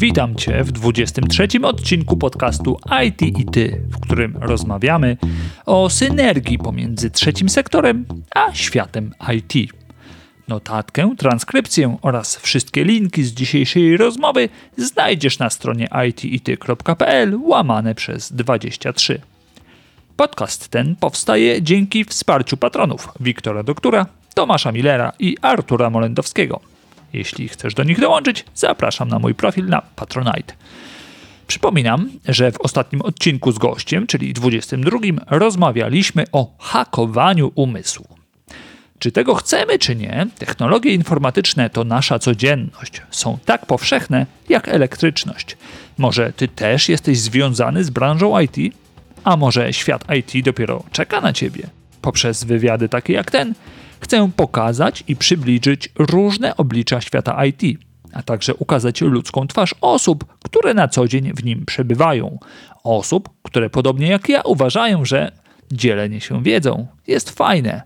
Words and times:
Witam 0.00 0.34
Cię 0.34 0.64
w 0.64 0.72
23 0.72 1.48
odcinku 1.62 2.16
podcastu 2.16 2.76
IT 3.06 3.22
i 3.22 3.44
Ty, 3.44 3.82
w 3.90 4.00
którym 4.00 4.36
rozmawiamy 4.40 5.16
o 5.66 5.90
synergii 5.90 6.58
pomiędzy 6.58 7.10
trzecim 7.10 7.48
sektorem 7.48 8.06
a 8.34 8.54
światem 8.54 9.14
IT. 9.34 9.72
Notatkę, 10.48 11.14
transkrypcję 11.18 11.96
oraz 12.02 12.36
wszystkie 12.36 12.84
linki 12.84 13.24
z 13.24 13.32
dzisiejszej 13.32 13.96
rozmowy 13.96 14.48
znajdziesz 14.76 15.38
na 15.38 15.50
stronie 15.50 15.88
itity.pl 16.06 17.38
łamane 17.42 17.94
przez 17.94 18.32
23. 18.32 19.20
Podcast 20.16 20.68
ten 20.68 20.96
powstaje 20.96 21.62
dzięki 21.62 22.04
wsparciu 22.04 22.56
patronów 22.56 23.08
Wiktora 23.20 23.62
Doktura, 23.62 24.06
Tomasza 24.34 24.72
Millera 24.72 25.12
i 25.18 25.36
Artura 25.42 25.90
Molendowskiego. 25.90 26.77
Jeśli 27.12 27.48
chcesz 27.48 27.74
do 27.74 27.84
nich 27.84 28.00
dołączyć, 28.00 28.44
zapraszam 28.54 29.08
na 29.08 29.18
mój 29.18 29.34
profil 29.34 29.66
na 29.66 29.82
Patronite. 29.82 30.54
Przypominam, 31.46 32.10
że 32.28 32.52
w 32.52 32.60
ostatnim 32.60 33.02
odcinku 33.02 33.52
z 33.52 33.58
gościem, 33.58 34.06
czyli 34.06 34.32
22, 34.32 34.98
rozmawialiśmy 35.26 36.24
o 36.32 36.56
hakowaniu 36.58 37.52
umysłu. 37.54 38.18
Czy 38.98 39.12
tego 39.12 39.34
chcemy, 39.34 39.78
czy 39.78 39.96
nie, 39.96 40.26
technologie 40.38 40.94
informatyczne 40.94 41.70
to 41.70 41.84
nasza 41.84 42.18
codzienność. 42.18 43.02
Są 43.10 43.38
tak 43.44 43.66
powszechne 43.66 44.26
jak 44.48 44.68
elektryczność. 44.68 45.56
Może 45.98 46.32
ty 46.32 46.48
też 46.48 46.88
jesteś 46.88 47.18
związany 47.20 47.84
z 47.84 47.90
branżą 47.90 48.40
IT? 48.40 48.74
A 49.24 49.36
może 49.36 49.72
świat 49.72 50.04
IT 50.16 50.44
dopiero 50.44 50.84
czeka 50.92 51.20
na 51.20 51.32
ciebie? 51.32 51.62
Poprzez 52.02 52.44
wywiady 52.44 52.88
takie 52.88 53.12
jak 53.12 53.30
ten 53.30 53.54
chcę 54.00 54.30
pokazać 54.36 55.04
i 55.08 55.16
przybliżyć 55.16 55.88
różne 55.98 56.56
oblicza 56.56 57.00
świata 57.00 57.44
IT, 57.44 57.80
a 58.12 58.22
także 58.22 58.54
ukazać 58.54 59.00
ludzką 59.00 59.46
twarz 59.46 59.74
osób, 59.80 60.24
które 60.44 60.74
na 60.74 60.88
co 60.88 61.08
dzień 61.08 61.32
w 61.32 61.44
nim 61.44 61.64
przebywają. 61.66 62.38
Osób, 62.84 63.28
które 63.42 63.70
podobnie 63.70 64.08
jak 64.08 64.28
ja 64.28 64.42
uważają, 64.42 65.04
że 65.04 65.32
dzielenie 65.72 66.20
się 66.20 66.42
wiedzą 66.42 66.86
jest 67.06 67.30
fajne. 67.30 67.82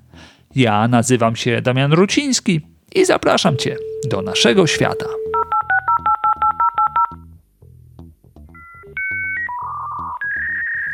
Ja 0.55 0.89
nazywam 0.89 1.37
się 1.37 1.63
Damian 1.63 1.93
Ruciński 1.93 2.61
i 2.95 3.05
zapraszam 3.05 3.57
Cię 3.57 3.77
do 4.11 4.23
naszego 4.23 4.67
świata. 4.67 5.07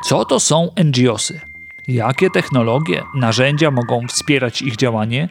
Co 0.05 0.25
to 0.25 0.41
są 0.41 0.71
NGOsy? 0.85 1.48
Jakie 1.89 2.31
technologie, 2.31 3.03
narzędzia 3.15 3.71
mogą 3.71 4.07
wspierać 4.07 4.63
ich 4.63 4.77
działanie 4.77 5.29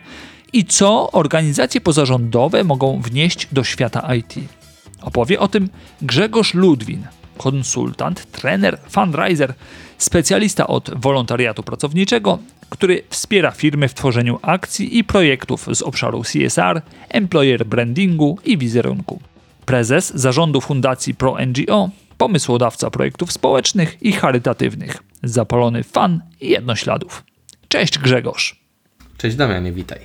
i 0.53 0.65
co 0.65 1.11
organizacje 1.11 1.81
pozarządowe 1.81 2.63
mogą 2.63 3.01
wnieść 3.01 3.47
do 3.51 3.63
świata 3.63 4.15
IT? 4.15 4.35
Opowie 5.01 5.39
o 5.39 5.47
tym 5.47 5.69
Grzegorz 6.01 6.53
Ludwin, 6.53 7.07
konsultant, 7.37 8.31
trener, 8.31 8.79
fundraiser, 8.89 9.53
specjalista 9.97 10.67
od 10.67 10.91
wolontariatu 11.01 11.63
pracowniczego, 11.63 12.39
który 12.69 13.03
wspiera 13.09 13.51
firmy 13.51 13.87
w 13.87 13.93
tworzeniu 13.93 14.39
akcji 14.41 14.97
i 14.97 15.03
projektów 15.03 15.67
z 15.73 15.81
obszaru 15.81 16.23
CSR, 16.23 16.81
employer 17.09 17.65
brandingu 17.65 18.37
i 18.45 18.57
wizerunku. 18.57 19.19
Prezes 19.65 20.15
zarządu 20.15 20.61
Fundacji 20.61 21.15
ProNGO, 21.15 21.89
pomysłodawca 22.17 22.89
projektów 22.89 23.31
społecznych 23.31 23.97
i 24.01 24.11
charytatywnych, 24.11 25.03
zapalony 25.23 25.83
fan 25.83 26.21
jednośladów. 26.41 27.23
Cześć 27.67 27.99
Grzegorz. 27.99 28.59
Cześć 29.17 29.35
Damianie, 29.35 29.71
witaj. 29.71 29.99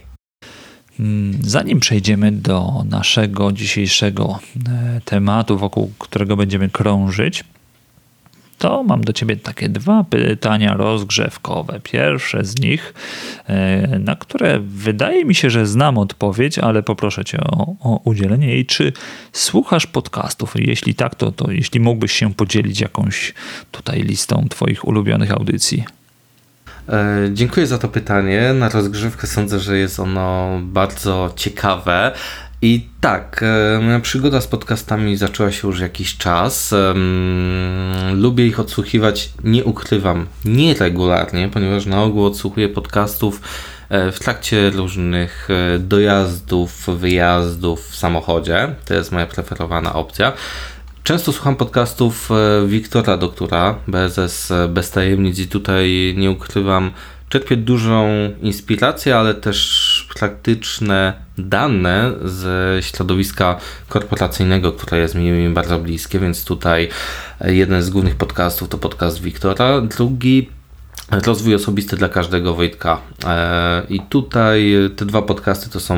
Hmm, 0.97 1.39
zanim 1.43 1.81
przejdziemy 1.81 2.33
do 2.33 2.85
naszego 2.89 3.53
dzisiejszego 3.53 4.39
e, 4.69 5.01
tematu, 5.05 5.59
wokół 5.59 5.93
którego 5.99 6.37
będziemy 6.37 6.69
krążyć, 6.69 7.45
to 8.63 8.83
mam 8.83 9.01
do 9.05 9.13
Ciebie 9.13 9.37
takie 9.37 9.69
dwa 9.69 10.05
pytania 10.05 10.75
rozgrzewkowe. 10.75 11.81
Pierwsze 11.83 12.45
z 12.45 12.61
nich, 12.61 12.95
e, 13.47 13.99
na 13.99 14.17
które 14.17 14.61
wydaje 14.61 15.25
mi 15.25 15.35
się, 15.35 15.51
że 15.51 15.67
znam 15.67 15.99
odpowiedź, 15.99 16.59
ale 16.59 16.83
poproszę 16.83 17.25
Cię 17.25 17.39
o, 17.41 17.75
o 17.81 18.01
udzielenie 18.05 18.49
jej. 18.49 18.67
Czy 18.67 18.93
słuchasz 19.33 19.87
podcastów? 19.87 20.55
Jeśli 20.55 20.95
tak, 20.95 21.15
to, 21.15 21.33
to 21.33 21.51
jeśli 21.51 21.81
mógłbyś 21.81 22.13
się 22.13 22.35
podzielić 22.35 22.81
jakąś 22.81 23.35
tutaj 23.71 24.03
listą 24.03 24.47
Twoich 24.51 24.89
ulubionych 24.89 25.33
audycji. 25.33 25.85
E, 26.89 27.31
dziękuję 27.33 27.67
za 27.67 27.79
to 27.79 27.89
pytanie. 27.89 28.53
Na 28.53 28.69
rozgrzewkę 28.69 29.27
sądzę, 29.27 29.61
że 29.61 29.79
jest 29.79 30.01
ono 30.01 30.61
bardzo 30.63 31.33
ciekawe. 31.37 32.13
I 32.65 32.87
tak, 33.01 33.43
e, 33.43 33.81
moja 33.81 34.01
przygoda 34.01 34.41
z 34.41 34.47
podcastami 34.47 35.17
zaczęła 35.17 35.53
się 35.53 35.69
już 35.69 35.81
jakiś 35.81 36.17
czas. 36.17 36.75
Lubię 38.15 38.47
ich 38.47 38.61
odsłuchiwać, 38.61 39.31
nie 39.45 39.65
ukrywam, 39.65 40.27
nieregularnie, 40.45 41.49
ponieważ 41.49 41.87
na 41.87 42.03
ogół 42.03 42.25
odsłuchuję 42.25 42.69
podcastów 42.69 43.41
e, 43.89 44.13
w 44.13 44.19
trakcie 44.19 44.71
różnych 44.71 45.49
e, 45.51 45.79
dojazdów, 45.79 46.87
wyjazdów 46.87 47.89
w 47.89 47.97
samochodzie. 47.97 48.75
To 48.85 48.95
jest 48.95 49.13
moja 49.13 49.27
preferowana 49.27 49.95
opcja. 49.95 50.33
Często 51.03 51.33
słucham 51.33 51.57
podcastów 51.57 52.29
Wiktora 52.67 53.17
Doktora, 53.17 53.79
BSS 53.89 54.53
bez 54.69 54.91
tajemnic 54.91 55.39
i 55.39 55.47
tutaj 55.47 56.15
nie 56.17 56.31
ukrywam, 56.31 56.91
czerpię 57.29 57.57
dużą 57.57 58.09
inspirację, 58.43 59.17
ale 59.17 59.35
też 59.35 59.92
praktyczne 60.15 61.13
dane 61.39 62.13
ze 62.25 62.79
środowiska 62.81 63.57
korporacyjnego, 63.89 64.73
które 64.73 64.99
jest 64.99 65.15
mi 65.15 65.49
bardzo 65.49 65.79
bliskie, 65.79 66.19
więc 66.19 66.45
tutaj 66.45 66.89
jeden 67.45 67.83
z 67.83 67.91
głównych 67.91 68.17
podcastów 68.17 68.69
to 68.69 68.79
podcast 68.79 69.21
Wiktora, 69.21 69.81
drugi 69.81 70.49
Rozwój 71.11 71.55
osobisty 71.55 71.97
dla 71.97 72.09
każdego 72.09 72.55
Wojtka. 72.55 73.01
E, 73.25 73.83
I 73.89 74.01
tutaj 74.01 74.75
te 74.97 75.07
dwa 75.07 75.23
podcasty 75.23 75.71
to 75.71 75.81
są 75.81 75.97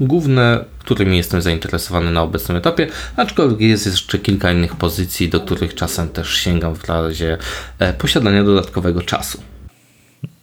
główne, 0.00 0.64
którymi 0.78 1.16
jestem 1.16 1.42
zainteresowany 1.42 2.10
na 2.10 2.22
obecnym 2.22 2.56
etapie, 2.56 2.86
aczkolwiek 3.16 3.60
jest 3.60 3.86
jeszcze 3.86 4.18
kilka 4.18 4.52
innych 4.52 4.76
pozycji, 4.76 5.28
do 5.28 5.40
których 5.40 5.74
czasem 5.74 6.08
też 6.08 6.36
sięgam 6.36 6.74
w 6.74 6.88
razie 6.88 7.38
e, 7.78 7.92
posiadania 7.92 8.44
dodatkowego 8.44 9.02
czasu. 9.02 9.42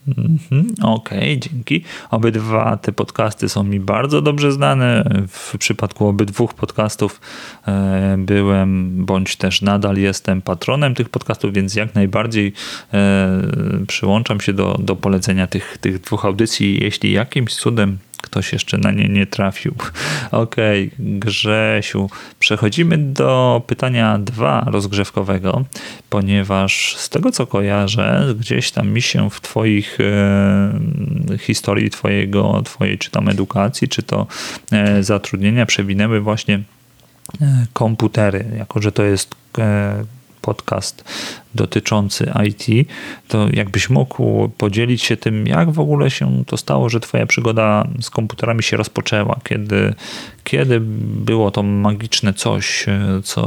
Mhm, 0.07 0.65
okej, 0.81 1.37
okay, 1.37 1.37
dzięki. 1.37 1.83
Obydwa 2.11 2.77
te 2.77 2.91
podcasty 2.91 3.49
są 3.49 3.63
mi 3.63 3.79
bardzo 3.79 4.21
dobrze 4.21 4.51
znane. 4.51 5.03
W 5.27 5.57
przypadku 5.57 6.07
obydwu 6.07 6.47
podcastów 6.47 7.21
e, 7.67 8.15
byłem, 8.17 8.91
bądź 9.05 9.35
też 9.35 9.61
nadal 9.61 9.97
jestem 9.97 10.41
patronem 10.41 10.95
tych 10.95 11.09
podcastów, 11.09 11.53
więc 11.53 11.75
jak 11.75 11.95
najbardziej 11.95 12.53
e, 12.93 13.41
przyłączam 13.87 14.41
się 14.41 14.53
do, 14.53 14.79
do 14.79 14.95
polecenia 14.95 15.47
tych, 15.47 15.77
tych 15.77 16.01
dwóch 16.01 16.25
audycji. 16.25 16.83
Jeśli 16.83 17.11
jakimś 17.11 17.55
cudem 17.55 17.97
ktoś 18.23 18.53
jeszcze 18.53 18.77
na 18.77 18.91
nie 18.91 19.09
nie 19.09 19.27
trafił. 19.27 19.75
Okej, 20.31 20.91
okay, 20.93 21.19
Grzesiu, 21.19 22.09
przechodzimy 22.39 22.97
do 22.97 23.61
pytania 23.67 24.19
dwa 24.19 24.63
rozgrzewkowego, 24.67 25.65
ponieważ 26.09 26.95
z 26.97 27.09
tego 27.09 27.31
co 27.31 27.47
kojarzę, 27.47 28.35
gdzieś 28.39 28.71
tam 28.71 28.89
mi 28.89 29.01
się 29.01 29.29
w 29.29 29.41
twoich 29.41 29.97
e, 29.99 31.37
historii 31.37 31.89
twojego, 31.89 32.61
twojej 32.65 32.97
czy 32.97 33.11
tam 33.11 33.29
edukacji, 33.29 33.87
czy 33.87 34.03
to 34.03 34.27
e, 34.71 35.03
zatrudnienia 35.03 35.65
przewinęły 35.65 36.21
właśnie 36.21 36.59
e, 37.41 37.65
komputery, 37.73 38.45
jako 38.57 38.81
że 38.81 38.91
to 38.91 39.03
jest 39.03 39.35
e, 39.57 40.05
podcast 40.43 41.03
dotyczący 41.55 42.31
IT, 42.47 42.87
to 43.27 43.47
jakbyś 43.53 43.89
mógł 43.89 44.49
podzielić 44.49 45.03
się 45.03 45.17
tym, 45.17 45.47
jak 45.47 45.71
w 45.71 45.79
ogóle 45.79 46.11
się 46.11 46.43
to 46.47 46.57
stało, 46.57 46.89
że 46.89 46.99
Twoja 46.99 47.25
przygoda 47.25 47.87
z 48.01 48.09
komputerami 48.09 48.63
się 48.63 48.77
rozpoczęła, 48.77 49.39
kiedy, 49.43 49.93
kiedy 50.43 50.79
było 51.25 51.51
to 51.51 51.63
magiczne 51.63 52.33
coś, 52.33 52.85
co 53.23 53.43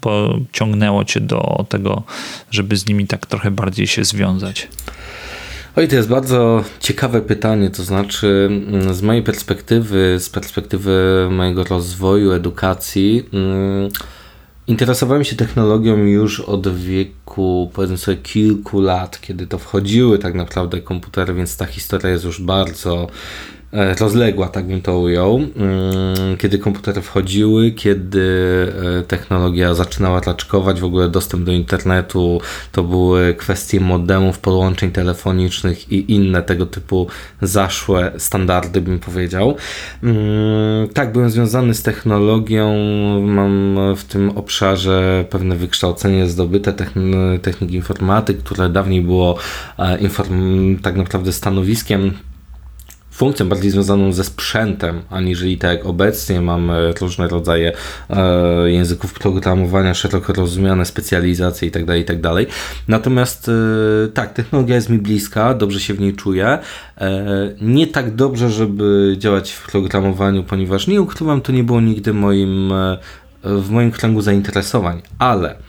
pociągnęło 0.00 1.04
Cię 1.04 1.20
do 1.20 1.66
tego, 1.68 2.02
żeby 2.50 2.76
z 2.76 2.86
nimi 2.86 3.06
tak 3.06 3.26
trochę 3.26 3.50
bardziej 3.50 3.86
się 3.86 4.04
związać. 4.04 4.68
Oj, 5.76 5.88
to 5.88 5.96
jest 5.96 6.08
bardzo 6.08 6.64
ciekawe 6.80 7.20
pytanie, 7.20 7.70
to 7.70 7.84
znaczy 7.84 8.48
mm, 8.68 8.94
z 8.94 9.02
mojej 9.02 9.22
perspektywy, 9.22 10.16
z 10.20 10.30
perspektywy 10.30 11.28
mojego 11.30 11.64
rozwoju, 11.64 12.32
edukacji, 12.32 13.24
mm, 13.32 13.90
Interesowałem 14.68 15.24
się 15.24 15.36
technologią 15.36 15.96
już 15.96 16.40
od 16.40 16.76
wieku, 16.76 17.70
powiedzmy 17.74 17.98
sobie, 17.98 18.16
kilku 18.16 18.80
lat, 18.80 19.20
kiedy 19.20 19.46
to 19.46 19.58
wchodziły 19.58 20.18
tak 20.18 20.34
naprawdę 20.34 20.80
komputery, 20.80 21.34
więc 21.34 21.56
ta 21.56 21.66
historia 21.66 22.08
jest 22.08 22.24
już 22.24 22.42
bardzo 22.42 23.06
rozległa, 23.72 24.48
tak 24.48 24.66
bym 24.66 24.82
to 24.82 24.98
ujął, 24.98 25.36
mm, 25.36 26.36
kiedy 26.38 26.58
komputery 26.58 27.02
wchodziły, 27.02 27.70
kiedy 27.70 28.22
e, 28.98 29.02
technologia 29.02 29.74
zaczynała 29.74 30.20
raczkować, 30.20 30.80
w 30.80 30.84
ogóle 30.84 31.08
dostęp 31.08 31.44
do 31.44 31.52
internetu, 31.52 32.40
to 32.72 32.82
były 32.82 33.34
kwestie 33.34 33.80
modemów, 33.80 34.38
połączeń 34.38 34.90
telefonicznych 34.90 35.92
i 35.92 36.12
inne 36.12 36.42
tego 36.42 36.66
typu 36.66 37.06
zaszłe 37.42 38.12
standardy, 38.18 38.80
bym 38.80 38.98
powiedział. 38.98 39.56
Mm, 40.02 40.88
tak, 40.88 41.12
byłem 41.12 41.30
związany 41.30 41.74
z 41.74 41.82
technologią, 41.82 42.74
mam 43.20 43.78
w 43.96 44.04
tym 44.04 44.30
obszarze 44.30 45.24
pewne 45.30 45.56
wykształcenie 45.56 46.26
zdobyte, 46.26 46.74
techniki 47.42 47.74
informatyk, 47.74 48.38
które 48.38 48.68
dawniej 48.68 49.02
było 49.02 49.38
e, 49.78 49.98
inform 49.98 50.76
tak 50.78 50.96
naprawdę 50.96 51.32
stanowiskiem 51.32 52.12
funkcją 53.18 53.48
bardziej 53.48 53.70
związaną 53.70 54.12
ze 54.12 54.24
sprzętem, 54.24 55.00
aniżeli 55.10 55.58
tak 55.58 55.70
jak 55.70 55.86
obecnie 55.86 56.40
mamy 56.40 56.92
różne 57.00 57.28
rodzaje 57.28 57.72
e, 58.10 58.70
języków 58.70 59.14
programowania, 59.14 59.94
szeroko 59.94 60.32
rozumiane 60.32 60.84
specjalizacje 60.84 61.68
itd., 61.68 61.86
tak 61.86 61.96
itd. 61.96 62.34
Tak 62.34 62.54
Natomiast 62.88 63.48
e, 63.48 64.08
tak, 64.08 64.32
technologia 64.32 64.74
jest 64.74 64.88
mi 64.88 64.98
bliska, 64.98 65.54
dobrze 65.54 65.80
się 65.80 65.94
w 65.94 66.00
niej 66.00 66.14
czuję. 66.14 66.58
E, 66.98 67.18
nie 67.60 67.86
tak 67.86 68.14
dobrze, 68.14 68.50
żeby 68.50 69.16
działać 69.18 69.52
w 69.52 69.70
programowaniu, 69.70 70.44
ponieważ 70.44 70.86
nie 70.86 71.02
ukrywam, 71.02 71.40
to 71.40 71.52
nie 71.52 71.64
było 71.64 71.80
nigdy 71.80 72.12
moim, 72.12 72.72
e, 72.72 72.98
w 73.44 73.70
moim 73.70 73.90
kręgu 73.90 74.20
zainteresowań, 74.20 75.02
ale 75.18 75.67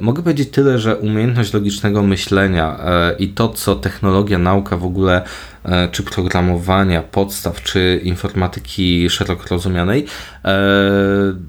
mogę 0.00 0.22
powiedzieć 0.22 0.50
tyle, 0.50 0.78
że 0.78 0.96
umiejętność 0.96 1.52
logicznego 1.52 2.02
myślenia 2.02 2.78
e, 2.84 3.14
i 3.18 3.28
to, 3.28 3.48
co 3.48 3.74
technologia, 3.74 4.38
nauka 4.38 4.76
w 4.76 4.84
ogóle, 4.84 5.22
e, 5.64 5.88
czy 5.88 6.02
programowania, 6.02 7.02
podstaw, 7.02 7.62
czy 7.62 8.00
informatyki 8.04 9.10
szeroko 9.10 9.44
rozumianej, 9.50 10.06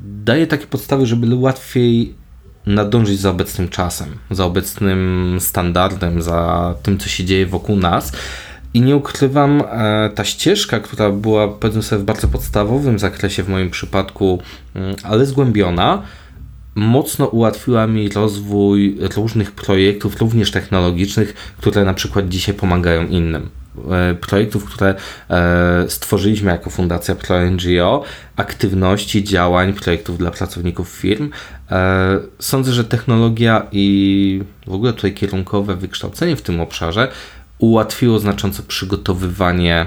daje 0.04 0.48
takie 0.48 0.68
podstawy, 0.68 1.06
żeby 1.06 1.36
łatwiej 1.36 2.14
nadążyć 2.66 3.20
za 3.20 3.30
obecnym 3.30 3.70
czasem, 3.70 4.08
za 4.32 4.46
obecnym 4.46 5.38
standardem, 5.40 6.22
za 6.22 6.76
tym, 6.84 6.98
co 6.98 7.10
się 7.10 7.26
dzieje 7.26 7.46
wokół 7.46 7.76
nas. 7.76 8.12
I 8.74 8.82
nie 8.82 8.96
ukrywam, 8.96 9.64
ta 10.16 10.24
ścieżka, 10.24 10.80
która 10.80 11.10
była 11.10 11.48
powiedzmy 11.48 11.84
sobie 11.84 12.02
w 12.02 12.06
bardzo 12.06 12.28
podstawowym 12.28 13.00
zakresie 13.00 13.44
w 13.44 13.50
moim 13.50 13.70
przypadku, 13.70 14.42
mm, 14.76 14.96
ale 15.04 15.26
zgłębiona, 15.26 16.04
mocno 16.76 17.28
ułatwiła 17.28 17.88
mi 17.88 18.10
rozwój 18.10 18.98
różnych 19.16 19.52
projektów, 19.52 20.22
również 20.22 20.52
technologicznych, 20.52 21.34
które 21.58 21.86
na 21.86 21.94
przykład 21.94 22.30
dzisiaj 22.30 22.56
pomagają 22.56 23.08
innym. 23.08 23.50
E, 23.92 24.16
projektów, 24.16 24.66
które 24.66 24.96
e, 25.30 25.86
stworzyliśmy 25.90 26.52
jako 26.52 26.70
Fundacja 26.70 27.16
ProNGO, 27.16 28.04
aktywności, 28.36 29.24
działań, 29.24 29.74
projektów 29.74 30.18
dla 30.18 30.32
pracowników 30.32 30.90
firm. 30.90 31.30
E, 31.72 32.20
sądzę, 32.40 32.74
że 32.74 32.84
technologia 32.84 33.68
i 33.72 34.42
w 34.68 34.74
ogóle 34.74 34.94
tutaj 34.94 35.14
kierunkowe 35.14 35.76
wykształcenie 35.76 36.36
w 36.36 36.42
tym 36.42 36.62
obszarze 36.62 37.08
ułatwiło 37.60 38.20
znacząco 38.20 38.64
przygotowywanie 38.64 39.86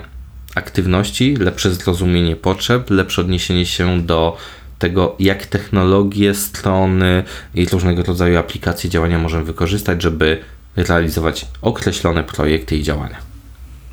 aktywności, 0.54 1.36
lepsze 1.36 1.70
zrozumienie 1.70 2.36
potrzeb, 2.36 2.90
lepsze 2.90 3.20
odniesienie 3.20 3.66
się 3.66 4.02
do 4.02 4.36
tego, 4.84 5.16
jak 5.18 5.46
technologie, 5.46 6.34
strony 6.34 7.22
i 7.54 7.66
różnego 7.66 8.02
rodzaju 8.02 8.38
aplikacje 8.38 8.90
działania 8.90 9.18
możemy 9.18 9.44
wykorzystać, 9.44 10.02
żeby 10.02 10.38
realizować 10.76 11.46
określone 11.62 12.24
projekty 12.24 12.76
i 12.76 12.82
działania. 12.82 13.16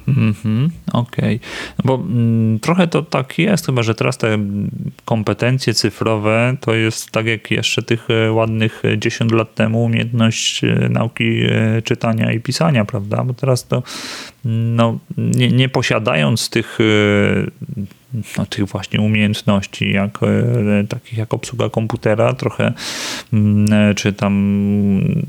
Mhm, 0.08 0.70
okej. 0.94 1.36
Okay. 1.36 1.40
No 1.78 1.84
bo 1.86 1.96
mm, 1.96 2.60
trochę 2.60 2.88
to 2.88 3.02
tak 3.02 3.40
jest, 3.40 3.66
chyba 3.66 3.84
że 3.84 3.96
teraz 3.96 4.18
te 4.18 4.38
kompetencje 5.06 5.74
cyfrowe 5.74 6.56
to 6.62 6.74
jest 6.74 7.12
tak 7.12 7.26
jak 7.26 7.52
jeszcze 7.52 7.82
tych 7.84 8.08
e, 8.10 8.32
ładnych 8.32 8.84
10 8.98 9.32
lat 9.32 9.56
temu 9.56 9.84
umiejętność 9.84 10.64
e, 10.64 10.90
nauki 10.90 11.42
e, 11.44 11.82
czytania 11.82 12.32
i 12.32 12.40
pisania, 12.40 12.86
prawda? 12.86 13.24
Bo 13.24 13.34
teraz 13.34 13.68
to 13.68 13.84
no, 14.46 15.00
nie, 15.18 15.52
nie 15.52 15.70
posiadając 15.70 16.50
tych 16.50 16.78
no, 18.38 18.46
tych 18.46 18.66
właśnie 18.66 19.02
umiejętności, 19.02 19.92
jak, 19.92 20.20
e, 20.24 20.84
takich 20.88 21.18
jak 21.18 21.34
obsługa 21.34 21.70
komputera, 21.70 22.34
trochę, 22.34 22.74
mm, 23.34 23.74
e, 23.74 23.96
czy 23.96 24.14
tam 24.14 24.34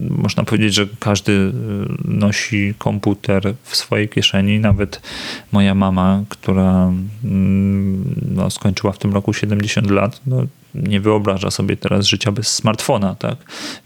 można 0.01 0.45
powiedzieć, 0.45 0.75
że 0.75 0.87
każdy 1.01 1.33
e, 1.33 1.53
nosi 2.05 2.75
komputer 2.79 3.55
w 3.63 3.77
swojej 3.77 4.09
kieszeni, 4.09 4.61
nawet 4.61 5.03
moja 5.53 5.75
mama, 5.75 6.25
która 6.29 6.93
mm, 7.25 8.15
no, 8.35 8.51
skończyła 8.51 8.93
w 8.93 8.99
tym 8.99 9.13
roku 9.13 9.33
70 9.33 9.91
lat, 9.91 10.21
no, 10.27 10.47
nie 10.75 11.01
wyobraża 11.01 11.51
sobie 11.51 11.77
teraz 11.77 12.07
życia 12.07 12.33
bez 12.33 12.49
smartfona, 12.49 13.15
tak? 13.15 13.37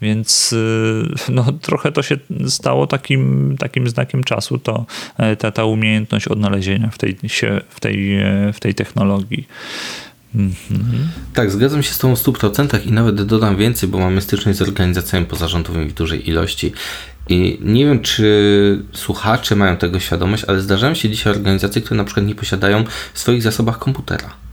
Więc 0.01 0.53
y, 0.53 1.03
no, 1.29 1.45
trochę 1.61 1.91
to 1.91 2.03
się 2.03 2.17
stało 2.47 2.87
takim, 2.87 3.55
takim 3.59 3.89
znakiem 3.89 4.23
czasu, 4.23 4.57
to 4.57 4.85
e, 5.17 5.35
ta, 5.35 5.51
ta 5.51 5.65
umiejętność 5.65 6.27
odnalezienia 6.27 6.89
w 6.89 6.97
tej, 6.97 7.17
się, 7.27 7.61
w 7.69 7.79
tej, 7.79 8.19
e, 8.19 8.53
w 8.53 8.59
tej 8.59 8.75
technologii. 8.75 9.47
Mhm. 10.35 11.07
Tak, 11.33 11.51
zgadzam 11.51 11.83
się 11.83 11.93
z 11.93 11.97
tą 11.97 12.15
w 12.15 12.19
100% 12.19 12.87
i 12.87 12.91
nawet 12.91 13.21
dodam 13.21 13.57
więcej, 13.57 13.89
bo 13.89 13.97
mamy 13.97 14.21
styczność 14.21 14.57
z 14.57 14.61
organizacjami 14.61 15.25
pozarządowymi 15.25 15.89
w 15.89 15.93
dużej 15.93 16.29
ilości. 16.29 16.73
I 17.29 17.57
nie 17.61 17.85
wiem, 17.85 17.99
czy 17.99 18.83
słuchacze 18.93 19.55
mają 19.55 19.77
tego 19.77 19.99
świadomość, 19.99 20.43
ale 20.43 20.61
zdarzają 20.61 20.93
się 20.93 21.09
dzisiaj 21.09 21.33
organizacje, 21.33 21.81
które 21.81 21.97
na 21.97 22.03
przykład 22.03 22.25
nie 22.25 22.35
posiadają 22.35 22.83
w 23.13 23.19
swoich 23.19 23.41
zasobach 23.41 23.79
komputera. 23.79 24.46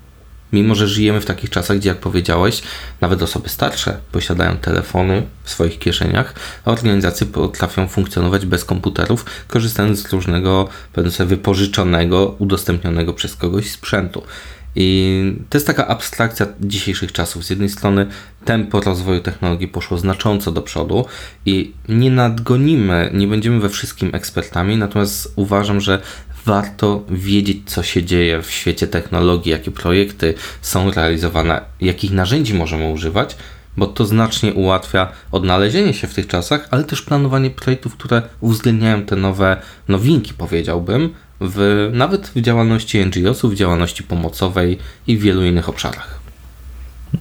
Mimo, 0.55 0.75
że 0.75 0.89
żyjemy 0.89 1.21
w 1.21 1.25
takich 1.25 1.51
czasach, 1.51 1.79
gdzie 1.79 1.89
jak 1.89 1.99
powiedziałeś, 1.99 2.63
nawet 3.01 3.23
osoby 3.23 3.49
starsze 3.49 3.99
posiadają 4.13 4.57
telefony 4.57 5.23
w 5.45 5.51
swoich 5.51 5.79
kieszeniach, 5.79 6.35
a 6.65 6.71
organizacje 6.71 7.27
potrafią 7.27 7.89
funkcjonować 7.89 8.47
bez 8.47 8.65
komputerów, 8.65 9.25
korzystając 9.49 9.99
z 10.09 10.13
różnego, 10.13 10.69
sobie, 11.11 11.29
wypożyczonego, 11.29 12.37
udostępnionego 12.39 13.13
przez 13.13 13.37
kogoś 13.37 13.71
sprzętu. 13.71 14.23
I 14.77 15.37
to 15.51 15.59
jest 15.59 15.67
taka 15.67 15.89
abstrakcja 15.89 16.47
dzisiejszych 16.61 17.13
czasów. 17.13 17.45
Z 17.45 17.51
jednej 17.51 17.69
strony 17.69 18.07
tempo 18.45 18.81
rozwoju 18.81 19.21
technologii 19.21 19.69
poszło 19.69 19.99
znacząco 19.99 20.53
do 20.53 20.63
przodu 20.63 21.07
i 21.47 21.73
nie 21.89 22.11
nadgonimy, 22.11 23.11
nie 23.15 23.27
będziemy 23.27 23.61
we 23.61 23.69
wszystkim 23.69 24.11
ekspertami, 24.15 24.77
natomiast 24.77 25.33
uważam, 25.37 25.81
że 25.81 26.03
warto 26.45 27.05
wiedzieć, 27.09 27.59
co 27.67 27.83
się 27.83 28.03
dzieje 28.03 28.43
w 28.43 28.51
świecie 28.51 28.87
technologii, 28.87 29.53
jakie 29.53 29.71
projekty 29.71 30.35
są 30.63 30.91
realizowane, 30.91 31.61
jakich 31.81 32.11
narzędzi 32.11 32.55
możemy 32.55 32.91
używać, 32.91 33.37
bo 33.77 33.87
to 33.87 34.07
znacznie 34.07 34.55
ułatwia 34.55 35.13
odnalezienie 35.33 35.95
się 35.95 36.07
w 36.07 36.15
tych 36.15 36.27
czasach, 36.27 36.69
ale 36.71 36.85
też 36.85 37.03
planowanie 37.03 37.51
projektów, 37.51 37.97
które 37.97 38.23
uwzględniają 38.41 39.03
te 39.03 39.17
nowe 39.17 39.57
nowinki, 39.89 40.35
powiedziałbym, 40.35 41.15
w, 41.41 41.91
nawet 41.93 42.27
w 42.27 42.41
działalności 42.41 43.07
NGO-sów, 43.07 43.53
w 43.53 43.57
działalności 43.57 44.03
pomocowej 44.03 44.79
i 45.07 45.17
w 45.17 45.21
wielu 45.21 45.45
innych 45.45 45.69
obszarach. 45.69 46.21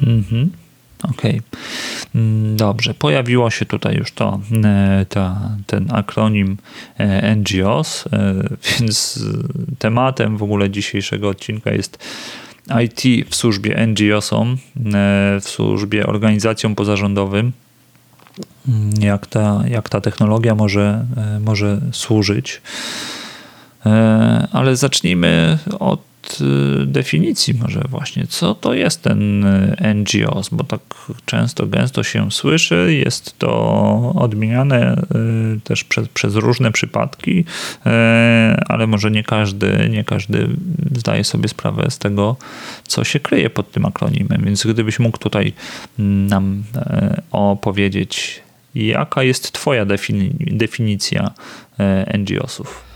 Mhm. 0.02 0.63
Okej. 1.04 1.42
Okay. 1.42 1.42
Mm, 2.16 2.58
dobrze, 2.58 2.94
pojawiło 2.94 3.50
się 3.50 3.66
tutaj 3.66 3.96
już 3.96 4.12
to, 4.12 4.40
e, 4.64 5.06
ta, 5.10 5.50
ten 5.68 5.88
akronim 5.92 6.58
e, 6.98 7.36
NGOs, 7.36 8.06
e, 8.14 8.34
więc 8.80 9.24
tematem 9.80 10.38
w 10.38 10.44
ogóle 10.44 10.70
dzisiejszego 10.70 11.30
odcinka 11.30 11.72
jest 11.72 12.06
IT 12.84 13.30
w 13.30 13.36
służbie 13.36 13.88
NGOsom, 13.88 14.58
w 15.42 15.50
służbie 15.50 16.08
organizacjom 16.08 16.76
pozarządowym. 16.76 17.52
Mm, 18.68 18.92
jak 19.00 19.28
ta, 19.28 19.64
jak 19.68 19.90
ta 19.90 20.02
technologia 20.02 20.56
może, 20.56 21.06
może 21.40 21.82
służyć. 21.92 22.62
Ale 24.52 24.76
zacznijmy 24.76 25.58
od 25.80 26.13
Y, 26.42 26.86
definicji 26.86 27.54
może 27.54 27.82
właśnie, 27.90 28.28
co 28.28 28.56
to 28.56 28.74
jest 28.74 29.02
ten 29.02 29.44
y, 29.46 29.94
NGOs, 29.96 30.50
bo 30.50 30.64
tak 30.64 30.82
często, 31.26 31.68
gęsto 31.68 32.04
się 32.04 32.32
słyszy, 32.32 32.96
jest 33.06 33.40
to 33.40 33.54
odmieniane 34.16 35.02
y, 35.56 35.60
też 35.64 35.84
przez, 35.84 36.08
przez 36.08 36.36
różne 36.36 36.72
przypadki, 36.72 37.46
ale 38.68 38.88
może 38.88 39.12
nie 39.12 39.24
każdy, 39.24 39.90
nie 39.90 40.04
każdy 40.04 40.50
zdaje 40.96 41.24
sobie 41.24 41.50
sprawę 41.50 41.92
z 41.92 41.98
tego, 41.98 42.36
co 42.84 43.04
się 43.04 43.20
kryje 43.20 43.50
pod 43.50 43.72
tym 43.72 43.86
akronimem, 43.86 44.42
więc 44.46 44.68
gdybyś 44.68 45.00
mógł 45.00 45.18
tutaj 45.18 45.54
nam 45.98 46.64
opowiedzieć, 47.32 48.42
jaka 48.76 49.24
jest 49.24 49.52
twoja 49.52 49.86
definicja 50.40 51.32
NGOsów? 52.18 52.93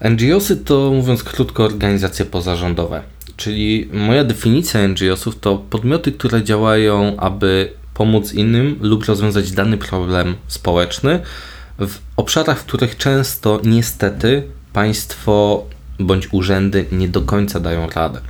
NGOsy 0.00 0.56
to, 0.56 0.90
mówiąc 0.90 1.24
krótko, 1.24 1.64
organizacje 1.64 2.24
pozarządowe. 2.24 3.02
Czyli 3.36 3.88
moja 3.92 4.24
definicja 4.24 4.88
NGOsów 4.88 5.38
to 5.40 5.58
podmioty, 5.58 6.12
które 6.12 6.44
działają, 6.44 7.16
aby 7.16 7.72
pomóc 7.94 8.32
innym 8.32 8.78
lub 8.80 9.04
rozwiązać 9.04 9.52
dany 9.52 9.78
problem 9.78 10.34
społeczny 10.46 11.20
w 11.78 11.94
obszarach, 12.16 12.58
w 12.60 12.64
których 12.64 12.96
często 12.96 13.60
niestety 13.64 14.42
państwo 14.72 15.64
bądź 15.98 16.28
urzędy 16.32 16.84
nie 16.92 17.08
do 17.08 17.20
końca 17.20 17.60
dają 17.60 17.88
radę. 17.90 18.20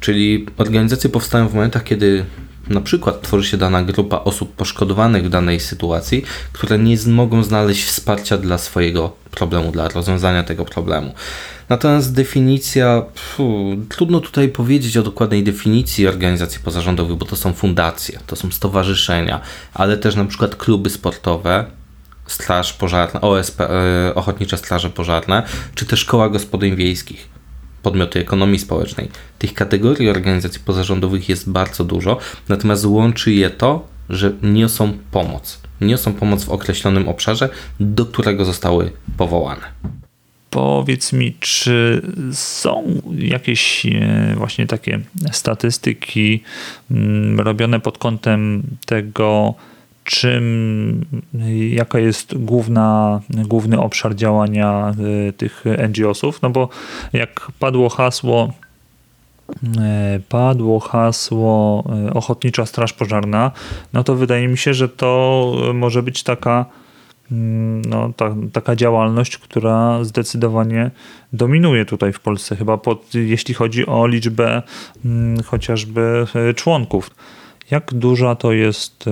Czyli 0.00 0.46
organizacje 0.56 1.10
powstają 1.10 1.48
w 1.48 1.54
momentach, 1.54 1.84
kiedy 1.84 2.24
na 2.68 2.80
przykład 2.80 3.22
tworzy 3.22 3.48
się 3.48 3.56
dana 3.56 3.82
grupa 3.82 4.18
osób 4.18 4.54
poszkodowanych 4.54 5.24
w 5.24 5.28
danej 5.28 5.60
sytuacji, 5.60 6.24
które 6.52 6.78
nie 6.78 6.96
mogą 7.06 7.42
znaleźć 7.42 7.84
wsparcia 7.84 8.38
dla 8.38 8.58
swojego 8.58 9.12
problemu, 9.30 9.72
dla 9.72 9.88
rozwiązania 9.88 10.42
tego 10.42 10.64
problemu. 10.64 11.14
Natomiast 11.68 12.14
definicja, 12.14 13.02
pfu, 13.14 13.76
trudno 13.88 14.20
tutaj 14.20 14.48
powiedzieć 14.48 14.96
o 14.96 15.02
dokładnej 15.02 15.44
definicji 15.44 16.06
organizacji 16.06 16.60
pozarządowych, 16.60 17.16
bo 17.16 17.26
to 17.26 17.36
są 17.36 17.52
fundacje, 17.52 18.18
to 18.26 18.36
są 18.36 18.50
stowarzyszenia, 18.50 19.40
ale 19.74 19.96
też 19.96 20.14
na 20.14 20.24
przykład 20.24 20.56
kluby 20.56 20.90
sportowe, 20.90 21.64
straż 22.26 22.72
pożarna, 22.72 23.20
OSP, 23.20 23.60
e, 23.60 24.14
Ochotnicze 24.14 24.56
Straże 24.56 24.90
Pożarne, 24.90 25.42
czy 25.74 25.86
też 25.86 26.04
koła 26.04 26.28
gospodyń 26.28 26.76
wiejskich 26.76 27.37
podmioty 27.82 28.20
ekonomii 28.20 28.58
społecznej. 28.58 29.08
Tych 29.38 29.54
kategorii 29.54 30.10
organizacji 30.10 30.60
pozarządowych 30.64 31.28
jest 31.28 31.50
bardzo 31.50 31.84
dużo, 31.84 32.18
natomiast 32.48 32.84
łączy 32.84 33.32
je 33.32 33.50
to, 33.50 33.88
że 34.10 34.32
niosą 34.42 34.92
pomoc. 35.10 35.60
Niosą 35.80 36.14
pomoc 36.14 36.44
w 36.44 36.50
określonym 36.50 37.08
obszarze, 37.08 37.48
do 37.80 38.06
którego 38.06 38.44
zostały 38.44 38.90
powołane. 39.16 39.62
Powiedz 40.50 41.12
mi, 41.12 41.36
czy 41.40 42.02
są 42.32 43.00
jakieś 43.18 43.86
e, 43.86 44.34
właśnie 44.36 44.66
takie 44.66 45.00
statystyki 45.32 46.42
mm, 46.90 47.40
robione 47.40 47.80
pod 47.80 47.98
kątem 47.98 48.62
tego, 48.86 49.54
czym, 50.08 51.04
jaka 51.70 51.98
jest 51.98 52.38
główna, 52.38 53.20
główny 53.30 53.80
obszar 53.80 54.14
działania 54.14 54.94
e, 55.28 55.32
tych 55.32 55.64
NGO-sów? 55.88 56.42
No 56.42 56.50
bo 56.50 56.68
jak 57.12 57.52
padło 57.58 57.88
hasło, 57.88 58.52
e, 59.78 60.20
padło 60.28 60.80
hasło 60.80 61.84
Ochotnicza 62.14 62.66
Straż 62.66 62.92
Pożarna, 62.92 63.50
no 63.92 64.04
to 64.04 64.14
wydaje 64.14 64.48
mi 64.48 64.58
się, 64.58 64.74
że 64.74 64.88
to 64.88 65.52
może 65.74 66.02
być 66.02 66.22
taka 66.22 66.66
Mm, 67.32 67.82
no, 67.82 68.12
ta, 68.16 68.34
taka 68.52 68.76
działalność, 68.76 69.38
która 69.38 70.04
zdecydowanie 70.04 70.90
dominuje 71.32 71.84
tutaj 71.84 72.12
w 72.12 72.20
Polsce, 72.20 72.56
chyba 72.56 72.78
pod, 72.78 73.14
jeśli 73.14 73.54
chodzi 73.54 73.86
o 73.86 74.06
liczbę 74.06 74.62
hmm, 75.02 75.42
chociażby 75.42 76.26
członków. 76.56 77.10
Jak 77.70 77.94
duża 77.94 78.34
to 78.34 78.52
jest 78.52 79.04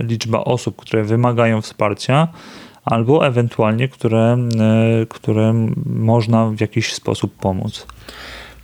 liczba 0.00 0.44
osób, 0.44 0.76
które 0.76 1.04
wymagają 1.04 1.60
wsparcia, 1.60 2.28
albo 2.84 3.26
ewentualnie, 3.26 3.88
które, 3.88 4.36
e, 4.60 5.06
które 5.06 5.68
można 5.86 6.46
w 6.46 6.60
jakiś 6.60 6.92
sposób 6.92 7.36
pomóc? 7.36 7.86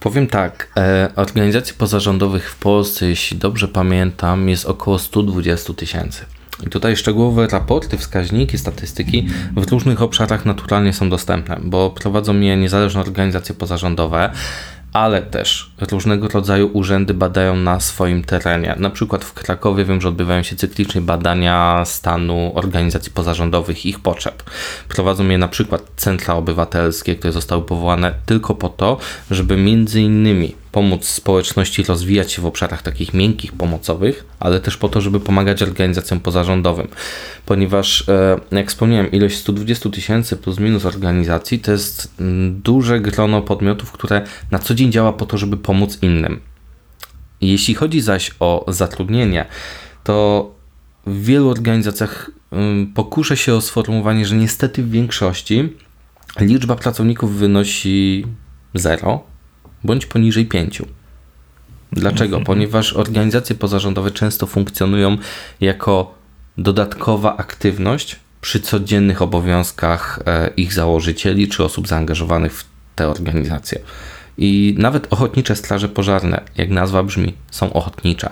Powiem 0.00 0.26
tak, 0.26 0.72
organizacji 1.16 1.74
pozarządowych 1.74 2.50
w 2.50 2.58
Polsce, 2.58 3.06
jeśli 3.06 3.36
dobrze 3.36 3.68
pamiętam, 3.68 4.48
jest 4.48 4.66
około 4.66 4.98
120 4.98 5.74
tysięcy. 5.74 6.24
I 6.66 6.70
tutaj 6.70 6.96
szczegółowe 6.96 7.46
raporty, 7.46 7.98
wskaźniki, 7.98 8.58
statystyki 8.58 9.28
w 9.56 9.72
różnych 9.72 10.02
obszarach 10.02 10.46
naturalnie 10.46 10.92
są 10.92 11.10
dostępne, 11.10 11.58
bo 11.64 11.90
prowadzą 11.90 12.40
je 12.40 12.56
niezależne 12.56 13.00
organizacje 13.00 13.54
pozarządowe, 13.54 14.30
ale 14.92 15.22
też 15.22 15.70
różnego 15.90 16.28
rodzaju 16.28 16.70
urzędy 16.72 17.14
badają 17.14 17.56
na 17.56 17.80
swoim 17.80 18.24
terenie. 18.24 18.74
Na 18.78 18.90
przykład 18.90 19.24
w 19.24 19.32
Krakowie 19.32 19.84
wiem, 19.84 20.00
że 20.00 20.08
odbywają 20.08 20.42
się 20.42 20.56
cyklicznie 20.56 21.00
badania 21.00 21.82
stanu 21.84 22.52
organizacji 22.54 23.12
pozarządowych 23.12 23.86
i 23.86 23.88
ich 23.88 24.00
potrzeb. 24.00 24.42
Prowadzą 24.88 25.28
je 25.28 25.38
na 25.38 25.48
przykład 25.48 25.82
centra 25.96 26.34
obywatelskie, 26.34 27.16
które 27.16 27.32
zostały 27.32 27.62
powołane 27.62 28.14
tylko 28.26 28.54
po 28.54 28.68
to, 28.68 28.98
żeby 29.30 29.56
między 29.56 30.00
innymi 30.00 30.59
pomóc 30.72 31.04
społeczności 31.04 31.82
rozwijać 31.82 32.32
się 32.32 32.42
w 32.42 32.46
obszarach 32.46 32.82
takich 32.82 33.14
miękkich, 33.14 33.52
pomocowych, 33.52 34.24
ale 34.40 34.60
też 34.60 34.76
po 34.76 34.88
to, 34.88 35.00
żeby 35.00 35.20
pomagać 35.20 35.62
organizacjom 35.62 36.20
pozarządowym. 36.20 36.88
Ponieważ, 37.46 38.08
e, 38.08 38.40
jak 38.52 38.68
wspomniałem, 38.68 39.10
ilość 39.10 39.36
120 39.36 39.90
tysięcy 39.90 40.36
plus 40.36 40.58
minus 40.58 40.84
organizacji 40.84 41.58
to 41.58 41.72
jest 41.72 42.14
mm, 42.20 42.60
duże 42.60 43.00
grono 43.00 43.42
podmiotów, 43.42 43.92
które 43.92 44.24
na 44.50 44.58
co 44.58 44.74
dzień 44.74 44.92
działa 44.92 45.12
po 45.12 45.26
to, 45.26 45.38
żeby 45.38 45.56
pomóc 45.56 45.98
innym. 46.02 46.40
Jeśli 47.40 47.74
chodzi 47.74 48.00
zaś 48.00 48.30
o 48.40 48.64
zatrudnienie, 48.68 49.46
to 50.04 50.50
w 51.06 51.24
wielu 51.24 51.50
organizacjach 51.50 52.30
mm, 52.52 52.86
pokuszę 52.86 53.36
się 53.36 53.54
o 53.54 53.60
sformułowanie, 53.60 54.26
że 54.26 54.36
niestety 54.36 54.82
w 54.82 54.90
większości 54.90 55.76
liczba 56.40 56.76
pracowników 56.76 57.36
wynosi 57.36 58.26
0 58.74 59.29
bądź 59.84 60.06
poniżej 60.06 60.46
5. 60.46 60.82
Dlaczego? 61.92 62.36
Mhm. 62.36 62.44
Ponieważ 62.44 62.92
organizacje 62.92 63.56
pozarządowe 63.56 64.10
często 64.10 64.46
funkcjonują 64.46 65.16
jako 65.60 66.14
dodatkowa 66.58 67.36
aktywność 67.36 68.16
przy 68.40 68.60
codziennych 68.60 69.22
obowiązkach 69.22 70.20
e, 70.26 70.50
ich 70.56 70.72
założycieli 70.72 71.48
czy 71.48 71.64
osób 71.64 71.88
zaangażowanych 71.88 72.54
w 72.54 72.64
te 72.94 73.08
organizacje. 73.08 73.78
I 74.38 74.74
nawet 74.78 75.06
ochotnicze 75.12 75.56
straże 75.56 75.88
pożarne, 75.88 76.40
jak 76.56 76.70
nazwa 76.70 77.02
brzmi, 77.02 77.34
są 77.50 77.72
ochotnicze. 77.72 78.30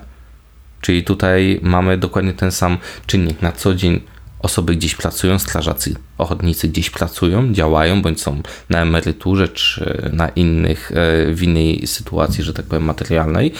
Czyli 0.80 1.04
tutaj 1.04 1.60
mamy 1.62 1.98
dokładnie 1.98 2.32
ten 2.32 2.52
sam 2.52 2.78
czynnik. 3.06 3.42
Na 3.42 3.52
co 3.52 3.74
dzień 3.74 4.00
osoby 4.40 4.76
gdzieś 4.76 4.94
pracują, 4.94 5.38
strażacy, 5.38 5.94
ochotnicy 6.18 6.68
gdzieś 6.68 6.90
pracują, 6.90 7.52
działają, 7.52 8.02
bądź 8.02 8.20
są 8.20 8.42
na 8.70 8.82
emeryturze, 8.82 9.48
czy 9.48 10.10
na 10.12 10.28
innych, 10.28 10.92
e, 10.92 11.32
w 11.32 11.42
innej 11.42 11.86
sytuacji, 11.86 12.44
że 12.44 12.54
tak 12.54 12.66
powiem, 12.66 12.84
materialnej, 12.84 13.52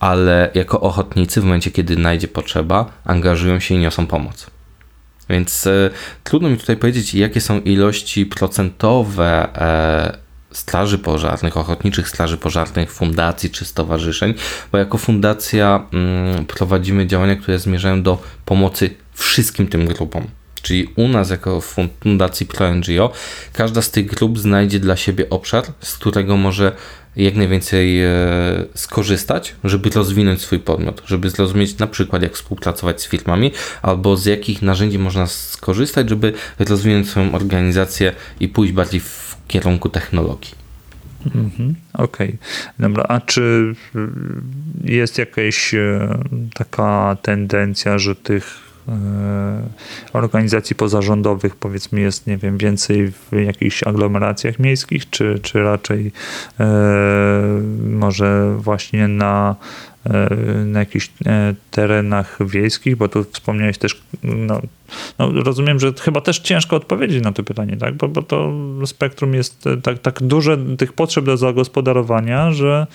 ale 0.00 0.50
jako 0.54 0.80
ochotnicy 0.80 1.40
w 1.40 1.44
momencie, 1.44 1.70
kiedy 1.70 1.96
najdzie 1.96 2.28
potrzeba, 2.28 2.92
angażują 3.04 3.60
się 3.60 3.74
i 3.74 3.78
niosą 3.78 4.06
pomoc. 4.06 4.46
Więc 5.30 5.66
e, 5.66 5.90
trudno 6.24 6.48
mi 6.48 6.56
tutaj 6.56 6.76
powiedzieć, 6.76 7.14
jakie 7.14 7.40
są 7.40 7.60
ilości 7.60 8.26
procentowe 8.26 9.48
e, 9.56 10.30
straży 10.52 10.98
pożarnych, 10.98 11.56
ochotniczych 11.56 12.08
straży 12.08 12.36
pożarnych, 12.36 12.92
fundacji 12.92 13.50
czy 13.50 13.64
stowarzyszeń, 13.64 14.34
bo 14.72 14.78
jako 14.78 14.98
fundacja 14.98 15.86
mm, 15.92 16.46
prowadzimy 16.46 17.06
działania, 17.06 17.36
które 17.36 17.58
zmierzają 17.58 18.02
do 18.02 18.22
pomocy 18.44 18.90
wszystkim 19.22 19.66
tym 19.66 19.86
grupom. 19.86 20.26
Czyli 20.62 20.88
u 20.96 21.08
nas, 21.08 21.30
jako 21.30 21.60
Fundacji 21.60 22.46
ProNGO, 22.46 23.12
każda 23.52 23.82
z 23.82 23.90
tych 23.90 24.06
grup 24.06 24.38
znajdzie 24.38 24.80
dla 24.80 24.96
siebie 24.96 25.30
obszar, 25.30 25.64
z 25.80 25.98
którego 25.98 26.36
może 26.36 26.72
jak 27.16 27.34
najwięcej 27.34 28.02
e, 28.04 28.10
skorzystać, 28.74 29.54
żeby 29.64 29.90
rozwinąć 29.90 30.40
swój 30.40 30.58
podmiot, 30.58 31.02
żeby 31.06 31.30
zrozumieć 31.30 31.78
na 31.78 31.86
przykład, 31.86 32.22
jak 32.22 32.34
współpracować 32.34 33.02
z 33.02 33.08
firmami, 33.08 33.52
albo 33.82 34.16
z 34.16 34.26
jakich 34.26 34.62
narzędzi 34.62 34.98
można 34.98 35.26
skorzystać, 35.26 36.08
żeby 36.08 36.32
rozwinąć 36.58 37.08
swoją 37.08 37.32
organizację 37.32 38.12
i 38.40 38.48
pójść 38.48 38.72
bardziej 38.72 39.00
w 39.00 39.36
kierunku 39.48 39.88
technologii. 39.88 40.54
Mhm, 41.26 41.74
Okej, 41.92 42.28
okay. 42.28 42.38
dobra. 42.78 43.04
A 43.08 43.20
czy 43.20 43.74
jest 44.84 45.18
jakaś 45.18 45.74
e, 45.74 46.18
taka 46.54 47.16
tendencja, 47.22 47.98
że 47.98 48.16
tych 48.16 48.69
organizacji 50.12 50.76
pozarządowych, 50.76 51.56
powiedzmy, 51.56 52.00
jest, 52.00 52.26
nie 52.26 52.36
wiem, 52.36 52.58
więcej 52.58 53.12
w 53.12 53.32
jakichś 53.44 53.82
aglomeracjach 53.82 54.58
miejskich, 54.58 55.10
czy, 55.10 55.38
czy 55.42 55.62
raczej 55.62 56.12
e, 56.60 56.66
może 57.84 58.56
właśnie 58.58 59.08
na 59.08 59.56
e, 60.06 60.28
na 60.64 60.78
jakichś 60.78 61.10
terenach 61.70 62.38
wiejskich, 62.40 62.96
bo 62.96 63.08
tu 63.08 63.24
wspomniałeś 63.24 63.78
też, 63.78 64.02
no, 64.22 64.60
no, 65.18 65.32
rozumiem, 65.32 65.80
że 65.80 65.92
chyba 66.00 66.20
też 66.20 66.38
ciężko 66.38 66.76
odpowiedzieć 66.76 67.24
na 67.24 67.32
to 67.32 67.42
pytanie, 67.42 67.76
tak? 67.76 67.94
Bo, 67.94 68.08
bo 68.08 68.22
to 68.22 68.52
spektrum 68.86 69.34
jest 69.34 69.64
tak, 69.82 69.98
tak 69.98 70.22
duże 70.22 70.58
tych 70.78 70.92
potrzeb 70.92 71.24
do 71.24 71.36
zagospodarowania, 71.36 72.52
że 72.52 72.86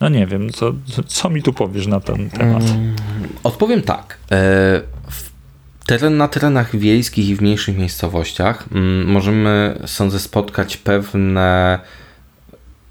no 0.00 0.08
nie 0.08 0.26
wiem, 0.26 0.50
co, 0.50 0.74
co 1.06 1.30
mi 1.30 1.42
tu 1.42 1.52
powiesz 1.52 1.86
na 1.86 2.00
ten 2.00 2.30
temat? 2.30 2.62
Mm, 2.62 2.96
odpowiem 3.44 3.82
tak. 3.82 4.18
Teren, 5.88 6.16
na 6.16 6.28
terenach 6.28 6.76
wiejskich 6.76 7.28
i 7.28 7.36
w 7.36 7.40
mniejszych 7.40 7.78
miejscowościach 7.78 8.64
mm, 8.72 9.06
możemy, 9.06 9.78
sądzę, 9.86 10.18
spotkać 10.18 10.76
pewne 10.76 11.78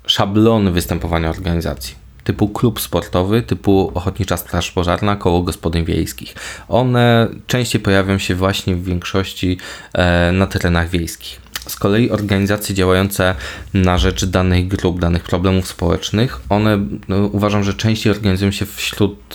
szablony 0.07 0.71
występowania 0.71 1.29
organizacji. 1.29 1.95
Typu 2.23 2.49
klub 2.49 2.81
sportowy, 2.81 3.41
typu 3.41 3.91
Ochotnicza 3.93 4.37
Straż 4.37 4.71
Pożarna, 4.71 5.15
koło 5.15 5.41
gospodyń 5.41 5.85
wiejskich. 5.85 6.35
One 6.67 7.27
częściej 7.47 7.81
pojawią 7.81 8.17
się 8.17 8.35
właśnie 8.35 8.75
w 8.75 8.83
większości 8.83 9.57
e, 9.93 10.31
na 10.31 10.47
terenach 10.47 10.89
wiejskich. 10.89 11.46
Z 11.67 11.75
kolei 11.75 12.09
organizacje 12.11 12.75
działające 12.75 13.35
na 13.73 13.97
rzecz 13.97 14.25
danych 14.25 14.67
grup, 14.67 14.99
danych 14.99 15.23
problemów 15.23 15.67
społecznych, 15.67 16.39
one 16.49 16.79
no, 17.07 17.17
uważam, 17.17 17.63
że 17.63 17.73
częściej 17.73 18.11
organizują 18.11 18.51
się 18.51 18.65
wśród, 18.65 19.33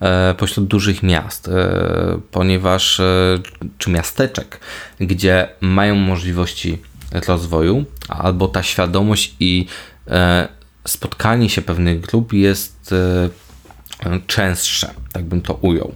e, 0.00 0.34
pośród 0.34 0.66
dużych 0.66 1.02
miast, 1.02 1.48
e, 1.48 2.20
ponieważ, 2.30 3.00
e, 3.00 3.38
czy 3.78 3.90
miasteczek, 3.90 4.60
gdzie 5.00 5.48
mają 5.60 5.94
możliwości 5.94 6.78
rozwoju, 7.26 7.84
albo 8.08 8.48
ta 8.48 8.62
świadomość 8.62 9.34
i 9.40 9.66
spotkanie 10.86 11.50
się 11.50 11.62
pewnych 11.62 12.00
grup 12.00 12.32
jest 12.32 12.94
częstsze, 14.26 14.90
tak 15.12 15.24
bym 15.24 15.42
to 15.42 15.54
ujął. 15.54 15.94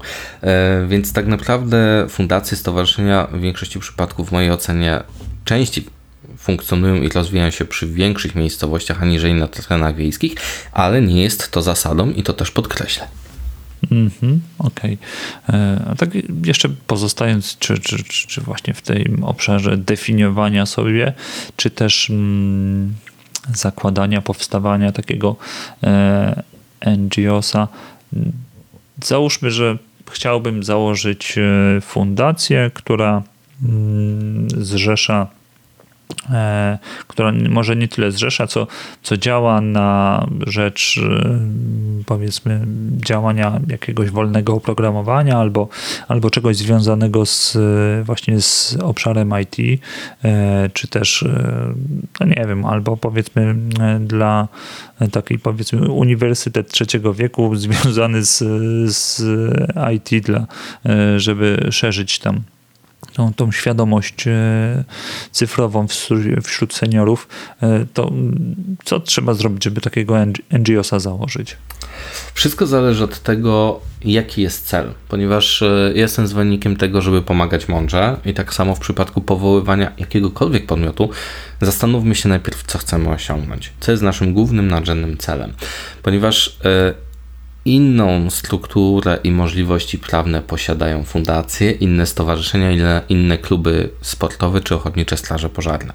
Więc 0.89 1.13
tak 1.13 1.27
naprawdę 1.27 2.07
fundacje, 2.09 2.57
stowarzyszenia 2.57 3.27
w 3.33 3.41
większości 3.41 3.79
przypadków 3.79 4.29
w 4.29 4.33
mojej 4.33 4.51
ocenie 4.51 5.03
częściej 5.51 5.85
funkcjonują 6.39 7.03
i 7.03 7.09
rozwijają 7.09 7.51
się 7.51 7.65
przy 7.65 7.87
większych 7.87 8.35
miejscowościach 8.35 9.03
aniżeli 9.03 9.35
na 9.35 9.49
terenach 9.49 9.97
wiejskich, 9.97 10.35
ale 10.73 11.03
nie 11.03 11.23
jest 11.23 11.51
to 11.51 11.63
zasadą 11.63 12.11
i 12.11 12.23
to 12.23 12.33
też 12.33 12.51
podkreślę. 12.51 13.09
Mhm, 13.91 14.41
Okej. 14.59 14.99
Okay. 15.49 15.81
A 15.91 15.95
tak 15.95 16.11
jeszcze 16.45 16.69
pozostając, 16.87 17.59
czy, 17.59 17.79
czy, 17.79 18.05
czy 18.05 18.41
właśnie 18.41 18.75
w 18.75 18.83
tym 18.83 19.25
obszarze 19.25 19.77
definiowania 19.77 20.67
sobie, 20.67 21.13
czy 21.57 21.71
też 21.71 22.11
mm, 22.11 22.95
zakładania, 23.55 24.21
powstawania 24.21 24.93
takiego 24.93 25.37
e, 25.83 26.43
NGO-sa, 26.97 27.69
załóżmy, 29.05 29.51
że 29.51 29.79
chciałbym 30.11 30.65
założyć 30.65 31.39
e, 31.39 31.81
fundację, 31.81 32.71
która 32.75 33.23
mm, 33.63 34.49
zrzesza 34.51 35.27
E, 35.27 35.40
która 37.07 37.33
może 37.51 37.77
nie 37.77 37.89
tyle 37.89 38.13
zrzesza, 38.13 38.47
co, 38.47 38.67
co 39.03 39.17
działa 39.17 39.61
na 39.61 40.27
rzecz 40.47 41.01
e, 41.03 41.39
powiedzmy 42.07 42.67
działania 43.07 43.61
jakiegoś 43.69 44.11
wolnego 44.11 44.55
oprogramowania 44.55 45.39
albo, 45.39 45.69
albo 46.09 46.31
czegoś 46.31 46.57
związanego 46.57 47.27
z 47.27 47.59
właśnie 48.05 48.41
z 48.41 48.77
obszarem 48.83 49.35
IT, 49.43 49.83
e, 50.25 50.71
czy 50.73 50.89
też 50.89 51.25
no 52.21 52.27
nie 52.27 52.45
wiem, 52.49 52.65
albo 52.65 52.97
powiedzmy 52.97 53.55
dla 54.01 54.49
takiej 55.13 55.39
powiedzmy 55.39 55.91
uniwersytet 55.91 56.71
trzeciego 56.71 57.15
wieku 57.15 57.57
związany 57.57 58.25
z, 58.25 58.39
z 58.95 59.23
IT 59.95 60.25
dla, 60.25 60.47
żeby 61.17 61.69
szerzyć 61.71 62.19
tam 62.19 62.41
tą, 63.13 63.35
tą 63.35 63.53
świadomość 63.53 64.27
e, 64.27 64.85
cyfrową 65.31 65.87
wśród 66.45 66.75
seniorów, 66.75 67.29
e, 67.63 67.87
to 67.95 68.13
co 68.85 69.01
trzeba 69.01 69.35
zrobić, 69.35 69.65
żeby 69.65 69.81
takiego 69.81 70.15
NGO-sa 70.51 71.01
założyć? 71.01 71.57
Wszystko 72.35 72.67
zależy 72.67 73.05
od 73.05 73.21
tego, 73.21 73.81
jaki 74.05 74.43
jest 74.43 74.67
cel, 74.67 74.93
ponieważ 75.09 75.63
e, 75.63 75.93
jestem 75.95 76.27
zwolennikiem 76.27 76.77
tego, 76.77 77.03
żeby 77.03 77.23
pomagać 77.23 77.69
mądrze 77.69 78.17
i 78.25 78.35
tak 78.35 78.55
samo 78.55 78.75
w 78.75 78.81
przypadku 78.81 79.21
powoływania 79.21 79.93
jakiegokolwiek 79.99 80.67
podmiotu, 80.67 81.11
zastanówmy 81.61 82.15
się 82.15 82.29
najpierw, 82.29 82.63
co 82.67 82.79
chcemy 82.79 83.09
osiągnąć, 83.09 83.73
co 83.81 83.93
jest 83.93 84.03
naszym 84.03 84.35
głównym, 84.35 84.69
nadrzędnym 84.69 85.19
celem, 85.19 85.53
ponieważ 86.03 86.59
inną 87.65 88.31
strukturę 88.31 89.19
i 89.25 89.31
możliwości 89.31 89.99
prawne 89.99 90.43
posiadają 90.43 91.05
fundacje, 91.05 91.71
inne 91.71 92.07
stowarzyszenia, 92.07 93.03
inne 93.09 93.39
kluby 93.39 93.91
sportowe 94.01 94.61
czy 94.61 94.75
ochotnicze 94.75 95.17
straże 95.17 95.49
pożarne. 95.49 95.93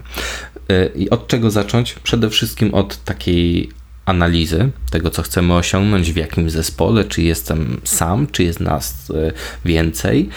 Y, 0.71 0.91
I 0.95 1.09
od 1.09 1.27
czego 1.27 1.51
zacząć? 1.51 1.93
Przede 1.93 2.29
wszystkim 2.29 2.73
od 2.73 3.03
takiej 3.03 3.69
analizy 4.05 4.69
tego, 4.91 5.09
co 5.09 5.21
chcemy 5.21 5.53
osiągnąć, 5.53 6.11
w 6.11 6.15
jakim 6.15 6.49
zespole, 6.49 7.03
czy 7.03 7.21
jestem 7.21 7.81
sam, 7.83 8.27
czy 8.31 8.43
jest 8.43 8.59
nas 8.59 9.09
y, 9.09 9.33
więcej. 9.65 10.29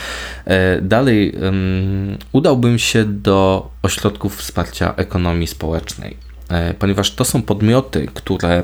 Y, 0.79 0.83
dalej 0.83 1.35
udałbym 2.33 2.79
się 2.79 3.05
do 3.05 3.71
ośrodków 3.83 4.37
wsparcia 4.37 4.95
ekonomii 4.97 5.47
społecznej, 5.47 6.17
ponieważ 6.79 7.15
to 7.15 7.25
są 7.25 7.43
podmioty, 7.43 8.09
które 8.15 8.63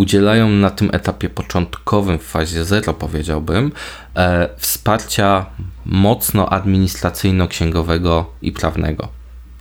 udzielają 0.00 0.48
na 0.48 0.70
tym 0.70 0.90
etapie 0.92 1.28
początkowym, 1.28 2.18
w 2.18 2.22
fazie 2.22 2.64
zero 2.64 2.94
powiedziałbym, 2.94 3.72
e, 4.16 4.48
wsparcia 4.56 5.46
mocno 5.84 6.46
administracyjno-księgowego 6.50 8.24
i 8.42 8.52
prawnego. 8.52 9.08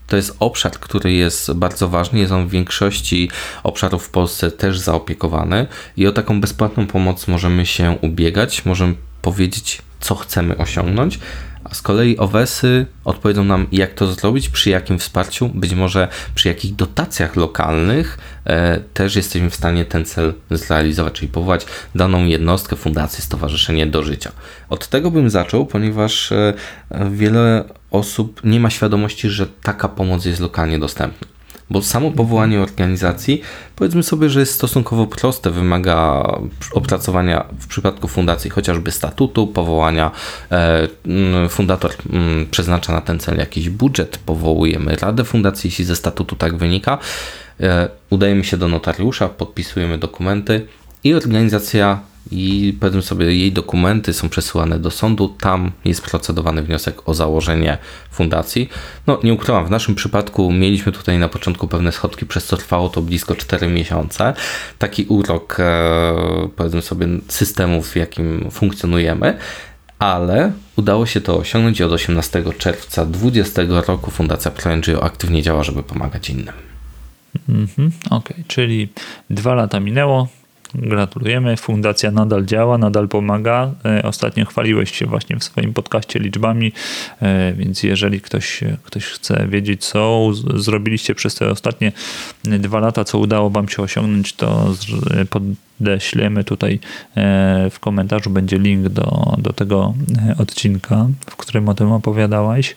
To 0.08 0.16
jest 0.16 0.36
obszar, 0.40 0.72
który 0.72 1.14
jest 1.14 1.54
bardzo 1.54 1.90
ważny, 1.90 2.20
jest 2.20 2.32
on 2.32 2.48
w 2.48 2.52
większości 2.52 3.30
obszarów 3.64 4.04
w 4.04 4.10
Polsce 4.10 4.52
też 4.52 4.80
zaopiekowany 4.80 5.68
i 5.98 6.08
o 6.08 6.12
taką 6.12 6.42
bezpłatną 6.42 6.88
pomoc 6.88 7.28
możemy 7.28 7.66
się 7.66 7.98
ubiegać, 8.02 8.66
możemy 8.66 8.96
powiedzieć, 9.22 9.82
co 10.00 10.16
chcemy 10.16 10.58
osiągnąć, 10.58 11.20
a 11.72 11.76
z 11.76 11.82
kolei 11.82 12.18
OWESy 12.18 12.86
odpowiedzą 13.06 13.44
nam, 13.44 13.68
jak 13.72 13.94
to 13.94 14.14
zrobić, 14.14 14.50
przy 14.50 14.70
jakim 14.70 15.00
wsparciu, 15.00 15.50
być 15.50 15.74
może 15.74 16.08
przy 16.36 16.48
jakich 16.48 16.76
dotacjach 16.76 17.36
lokalnych 17.36 18.18
e, 18.46 18.80
też 18.80 19.16
jesteśmy 19.16 19.50
w 19.50 19.56
stanie 19.56 19.86
ten 19.86 20.06
cel 20.06 20.34
zrealizować, 20.52 21.14
czyli 21.14 21.32
powołać 21.32 21.66
daną 21.96 22.26
jednostkę, 22.26 22.76
fundację, 22.76 23.24
stowarzyszenie 23.24 23.88
do 23.88 24.04
życia. 24.04 24.32
Od 24.70 24.88
tego 24.88 25.12
bym 25.12 25.30
zaczął, 25.30 25.66
ponieważ 25.66 26.32
e, 26.32 26.54
wiele 27.12 27.64
osób 27.92 28.42
nie 28.44 28.60
ma 28.60 28.70
świadomości, 28.70 29.30
że 29.30 29.48
taka 29.48 29.90
pomoc 29.90 30.26
jest 30.26 30.40
lokalnie 30.40 30.80
dostępna 30.80 31.39
bo 31.70 31.82
samo 31.82 32.12
powołanie 32.12 32.62
organizacji, 32.62 33.42
powiedzmy 33.76 34.04
sobie, 34.04 34.30
że 34.30 34.40
jest 34.40 34.54
stosunkowo 34.54 35.08
proste, 35.08 35.52
wymaga 35.52 36.24
opracowania 36.74 37.46
w 37.60 37.68
przypadku 37.68 38.08
fundacji 38.08 38.50
chociażby 38.50 38.92
statutu, 38.92 39.48
powołania, 39.48 40.12
e, 40.52 40.88
fundator 41.50 41.92
przeznacza 42.52 42.94
na 42.94 43.02
ten 43.02 43.20
cel 43.20 43.38
jakiś 43.38 43.70
budżet, 43.70 44.18
powołujemy 44.18 44.96
radę 44.96 45.24
fundacji, 45.24 45.68
jeśli 45.68 45.86
ze 45.86 45.96
statutu 45.96 46.36
tak 46.36 46.58
wynika, 46.58 46.98
e, 47.60 47.90
udajemy 48.10 48.44
się 48.44 48.58
do 48.58 48.68
notariusza, 48.68 49.30
podpisujemy 49.30 49.98
dokumenty 49.98 50.66
i 51.04 51.14
organizacja 51.14 52.00
i 52.32 52.78
powiedzmy 52.80 53.02
sobie, 53.02 53.26
jej 53.26 53.52
dokumenty 53.52 54.14
są 54.14 54.30
przesyłane 54.30 54.80
do 54.80 54.92
sądu, 54.92 55.36
tam 55.40 55.72
jest 55.86 56.02
procedowany 56.02 56.64
wniosek 56.64 57.10
o 57.10 57.14
założenie 57.14 57.78
fundacji. 58.12 58.70
No, 59.08 59.20
nie 59.24 59.34
ukrywam, 59.34 59.66
w 59.66 59.72
naszym 59.72 59.96
przypadku 59.96 60.52
mieliśmy 60.52 60.92
tutaj 60.92 61.20
na 61.20 61.30
początku 61.30 61.68
pewne 61.68 61.92
schodki, 61.92 62.26
przez 62.26 62.46
co 62.46 62.58
trwało 62.58 62.90
to 62.90 63.02
blisko 63.02 63.36
4 63.36 63.68
miesiące. 63.68 64.34
Taki 64.80 65.06
urok, 65.06 65.58
e, 65.60 66.14
powiedzmy 66.56 66.82
sobie, 66.82 67.08
systemów, 67.28 67.90
w 67.90 67.96
jakim 67.96 68.52
funkcjonujemy 68.52 69.38
ale 70.00 70.52
udało 70.76 71.06
się 71.06 71.22
to 71.22 71.38
osiągnąć 71.38 71.80
i 71.80 71.84
od 71.84 71.92
18 71.92 72.44
czerwca 72.58 73.06
2020 73.06 73.62
roku 73.88 74.12
Fundacja 74.12 74.52
ProNGO 74.52 75.04
aktywnie 75.04 75.42
działa, 75.42 75.64
żeby 75.64 75.84
pomagać 75.84 76.30
innym. 76.30 76.54
-hmm, 77.50 77.90
Okej, 78.06 78.18
okay. 78.18 78.44
czyli 78.48 78.90
dwa 79.30 79.54
lata 79.54 79.80
minęło, 79.80 80.28
Gratulujemy. 80.76 81.58
Fundacja 81.58 82.12
nadal 82.12 82.46
działa, 82.46 82.78
nadal 82.78 83.08
pomaga. 83.08 83.72
E, 83.86 84.04
ostatnio 84.04 84.46
chwaliłeś 84.46 84.98
się 84.98 85.06
właśnie 85.06 85.38
w 85.38 85.44
swoim 85.44 85.74
podcaście 85.74 86.20
liczbami, 86.20 86.72
e, 87.22 87.54
więc 87.54 87.84
jeżeli 87.84 88.22
ktoś, 88.22 88.64
ktoś 88.84 89.06
chce 89.06 89.48
wiedzieć, 89.48 89.86
co 89.86 90.32
zrobiliście 90.56 91.16
przez 91.16 91.36
te 91.36 91.52
ostatnie 91.52 91.92
dwa 92.44 92.80
lata, 92.80 93.04
co 93.04 93.20
udało 93.20 93.50
Wam 93.50 93.70
się 93.70 93.82
osiągnąć, 93.82 94.34
to 94.34 94.74
podeślemy 95.30 96.44
tutaj 96.44 96.80
e, 97.16 97.70
w 97.70 97.80
komentarzu. 97.80 98.30
Będzie 98.30 98.60
link 98.60 98.90
do, 98.90 99.36
do 99.38 99.54
tego 99.54 99.94
odcinka, 100.38 101.08
w 101.30 101.36
którym 101.36 101.70
o 101.70 101.74
tym 101.74 101.92
opowiadałeś. 101.92 102.76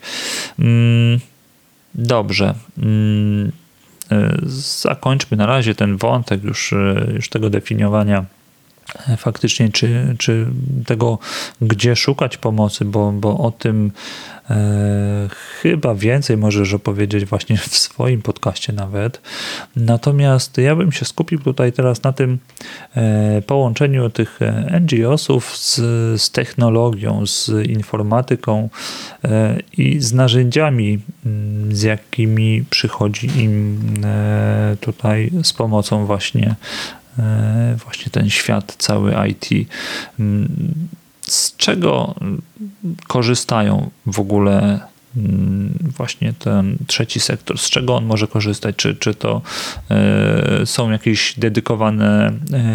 Mm, 0.58 1.20
dobrze. 1.94 2.54
E, 4.12 4.38
zakończmy 4.82 5.36
na 5.36 5.46
razie 5.46 5.74
ten 5.74 5.96
wątek 5.96 6.44
już, 6.44 6.72
e, 6.72 7.06
już 7.14 7.28
tego 7.28 7.50
definiowania 7.50 8.24
faktycznie, 9.16 9.68
czy, 9.68 10.16
czy 10.18 10.46
tego, 10.86 11.18
gdzie 11.60 11.96
szukać 11.96 12.36
pomocy, 12.36 12.84
bo, 12.84 13.12
bo 13.12 13.38
o 13.38 13.50
tym 13.50 13.92
E, 14.50 15.28
chyba 15.62 15.94
więcej 15.94 16.36
możesz 16.36 16.74
opowiedzieć 16.74 17.24
właśnie 17.24 17.56
w 17.56 17.76
swoim 17.76 18.22
podcaście 18.22 18.72
nawet. 18.72 19.20
Natomiast 19.76 20.58
ja 20.58 20.76
bym 20.76 20.92
się 20.92 21.04
skupił 21.04 21.38
tutaj 21.38 21.72
teraz 21.72 22.02
na 22.02 22.12
tym 22.12 22.38
e, 22.96 23.42
połączeniu 23.42 24.10
tych 24.10 24.38
NGO-sów 24.80 25.56
z, 25.56 25.76
z 26.22 26.30
technologią, 26.30 27.26
z 27.26 27.50
informatyką 27.68 28.68
e, 29.24 29.58
i 29.72 30.00
z 30.00 30.12
narzędziami, 30.12 30.98
mm, 31.26 31.76
z 31.76 31.82
jakimi 31.82 32.64
przychodzi 32.70 33.26
im 33.26 33.78
tutaj 34.80 35.30
z 35.42 35.52
pomocą 35.52 36.06
właśnie 36.06 36.54
właśnie 37.76 38.10
ten 38.10 38.30
świat 38.30 38.74
cały 38.78 39.14
IT 39.28 39.68
z 41.20 41.56
czego 41.56 42.14
korzystają 43.08 43.90
w 44.06 44.20
ogóle 44.20 44.80
właśnie 45.96 46.32
ten 46.38 46.76
trzeci 46.86 47.20
sektor, 47.20 47.58
z 47.58 47.70
czego 47.70 47.96
on 47.96 48.04
może 48.04 48.26
korzystać? 48.26 48.76
Czy, 48.76 48.94
czy 48.94 49.14
to 49.14 49.42
są 50.64 50.90
jakieś 50.90 51.38
dedykowane, 51.38 52.32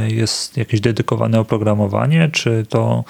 jest 0.08 0.58
jakieś 0.58 0.82
dedykowane 0.82 1.39
oprogramowanie, 1.39 2.30
czy 2.32 2.65
to 2.69 3.04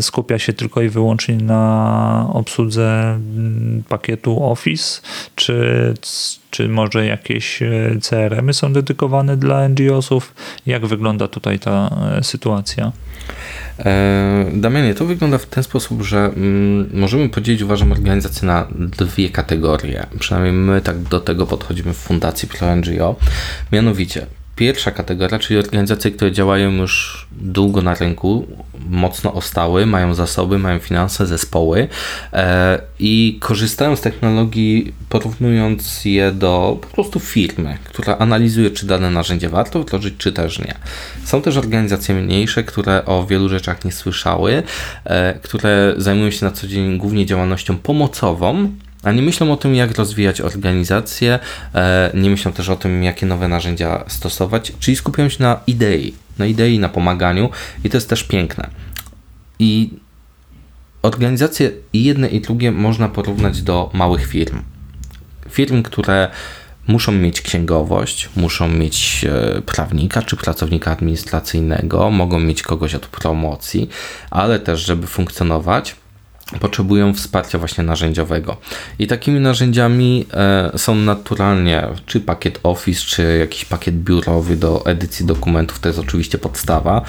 skupia 0.00 0.38
się 0.38 0.52
tylko 0.52 0.82
i 0.82 0.88
wyłącznie 0.88 1.36
na 1.36 2.30
obsłudze 2.32 3.14
mm, 3.14 3.82
pakietu 3.88 4.44
Office, 4.44 5.00
czy 5.34 5.94
czy 6.50 6.68
może 6.68 7.06
jakieś 7.06 7.62
e, 7.62 7.96
CRM-y 8.00 8.54
są 8.54 8.72
dedykowane 8.72 9.36
dla 9.36 9.68
NGO-sów? 9.68 10.34
Jak 10.66 10.86
wygląda 10.86 11.28
tutaj 11.28 11.58
ta 11.58 11.90
e, 12.18 12.24
sytuacja? 12.24 12.92
E, 13.78 14.50
Damianie, 14.54 14.94
to 14.94 15.04
wygląda 15.04 15.38
w 15.38 15.46
ten 15.46 15.62
sposób, 15.62 16.02
że 16.02 16.18
mm, 16.18 16.90
możemy 16.92 17.28
podzielić, 17.28 17.62
uważam, 17.62 17.92
organizację 17.92 18.46
na 18.46 18.67
dwie 18.74 19.30
kategorie. 19.30 20.06
Przynajmniej 20.18 20.52
my 20.52 20.80
tak 20.80 20.98
do 20.98 21.20
tego 21.20 21.46
podchodzimy 21.46 21.94
w 21.94 21.96
Fundacji 21.96 22.48
Pro 22.48 22.76
NGO. 22.76 23.16
Mianowicie, 23.72 24.26
pierwsza 24.58 24.90
kategoria, 24.90 25.38
czyli 25.38 25.58
organizacje, 25.58 26.10
które 26.10 26.32
działają 26.32 26.72
już 26.72 27.26
długo 27.32 27.82
na 27.82 27.94
rynku, 27.94 28.46
mocno 28.90 29.34
ostały, 29.34 29.86
mają 29.86 30.14
zasoby, 30.14 30.58
mają 30.58 30.78
finanse, 30.78 31.26
zespoły 31.26 31.88
e, 32.32 32.78
i 32.98 33.38
korzystają 33.40 33.96
z 33.96 34.00
technologii, 34.00 34.92
porównując 35.08 36.04
je 36.04 36.32
do 36.32 36.78
po 36.80 36.86
prostu 36.86 37.20
firmy, 37.20 37.78
która 37.84 38.16
analizuje, 38.16 38.70
czy 38.70 38.86
dane 38.86 39.10
narzędzie 39.10 39.48
warto 39.48 39.80
wdrożyć, 39.80 40.14
czy 40.18 40.32
też 40.32 40.58
nie. 40.58 40.74
Są 41.24 41.42
też 41.42 41.56
organizacje 41.56 42.14
mniejsze, 42.14 42.64
które 42.64 43.04
o 43.04 43.26
wielu 43.26 43.48
rzeczach 43.48 43.84
nie 43.84 43.92
słyszały, 43.92 44.62
e, 45.04 45.38
które 45.42 45.94
zajmują 45.96 46.30
się 46.30 46.46
na 46.46 46.52
co 46.52 46.68
dzień 46.68 46.98
głównie 46.98 47.26
działalnością 47.26 47.76
pomocową, 47.76 48.72
a 49.02 49.12
nie 49.12 49.22
myślą 49.22 49.52
o 49.52 49.56
tym, 49.56 49.74
jak 49.74 49.98
rozwijać 49.98 50.40
organizację, 50.40 51.38
e, 51.74 52.10
nie 52.14 52.30
myślą 52.30 52.52
też 52.52 52.68
o 52.68 52.76
tym, 52.76 53.02
jakie 53.02 53.26
nowe 53.26 53.48
narzędzia 53.48 54.04
stosować, 54.08 54.72
czyli 54.80 54.96
skupiają 54.96 55.28
się 55.28 55.42
na 55.42 55.60
idei, 55.66 56.14
na 56.38 56.46
idei, 56.46 56.78
na 56.78 56.88
pomaganiu 56.88 57.50
i 57.84 57.90
to 57.90 57.96
jest 57.96 58.08
też 58.08 58.24
piękne. 58.24 58.70
I 59.58 59.90
organizacje 61.02 61.70
i 61.92 62.04
jedne 62.04 62.28
i 62.28 62.40
drugie 62.40 62.72
można 62.72 63.08
porównać 63.08 63.62
do 63.62 63.90
małych 63.92 64.26
firm. 64.26 64.62
Firm, 65.50 65.82
które 65.82 66.30
muszą 66.86 67.12
mieć 67.12 67.40
księgowość, 67.40 68.28
muszą 68.36 68.68
mieć 68.68 69.24
e, 69.24 69.62
prawnika 69.62 70.22
czy 70.22 70.36
pracownika 70.36 70.90
administracyjnego, 70.90 72.10
mogą 72.10 72.40
mieć 72.40 72.62
kogoś 72.62 72.94
od 72.94 73.06
promocji, 73.06 73.88
ale 74.30 74.60
też, 74.60 74.86
żeby 74.86 75.06
funkcjonować, 75.06 75.96
potrzebują 76.60 77.14
wsparcia 77.14 77.58
właśnie 77.58 77.84
narzędziowego. 77.84 78.56
I 78.98 79.06
takimi 79.06 79.40
narzędziami 79.40 80.26
e, 80.34 80.70
są 80.78 80.94
naturalnie 80.94 81.88
czy 82.06 82.20
pakiet 82.20 82.60
Office, 82.62 83.00
czy 83.00 83.38
jakiś 83.38 83.64
pakiet 83.64 83.94
biurowy 83.94 84.56
do 84.56 84.86
edycji 84.86 85.26
dokumentów, 85.26 85.78
to 85.78 85.88
jest 85.88 85.98
oczywiście 85.98 86.38
podstawa. 86.38 87.02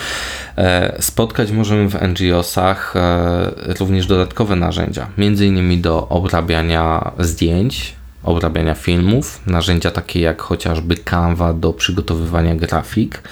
E, 0.57 0.97
spotkać 0.99 1.51
możemy 1.51 1.89
w 1.89 2.01
NGO-sach 2.01 2.95
e, 2.95 3.73
również 3.79 4.07
dodatkowe 4.07 4.55
narzędzia, 4.55 5.07
między 5.17 5.45
innymi 5.45 5.77
do 5.77 6.07
obrabiania 6.09 7.11
zdjęć, 7.19 7.95
obrabiania 8.23 8.75
filmów, 8.75 9.41
narzędzia 9.47 9.91
takie 9.91 10.21
jak 10.21 10.41
chociażby 10.41 10.95
Canva 10.95 11.53
do 11.53 11.73
przygotowywania 11.73 12.55
grafik. 12.55 13.23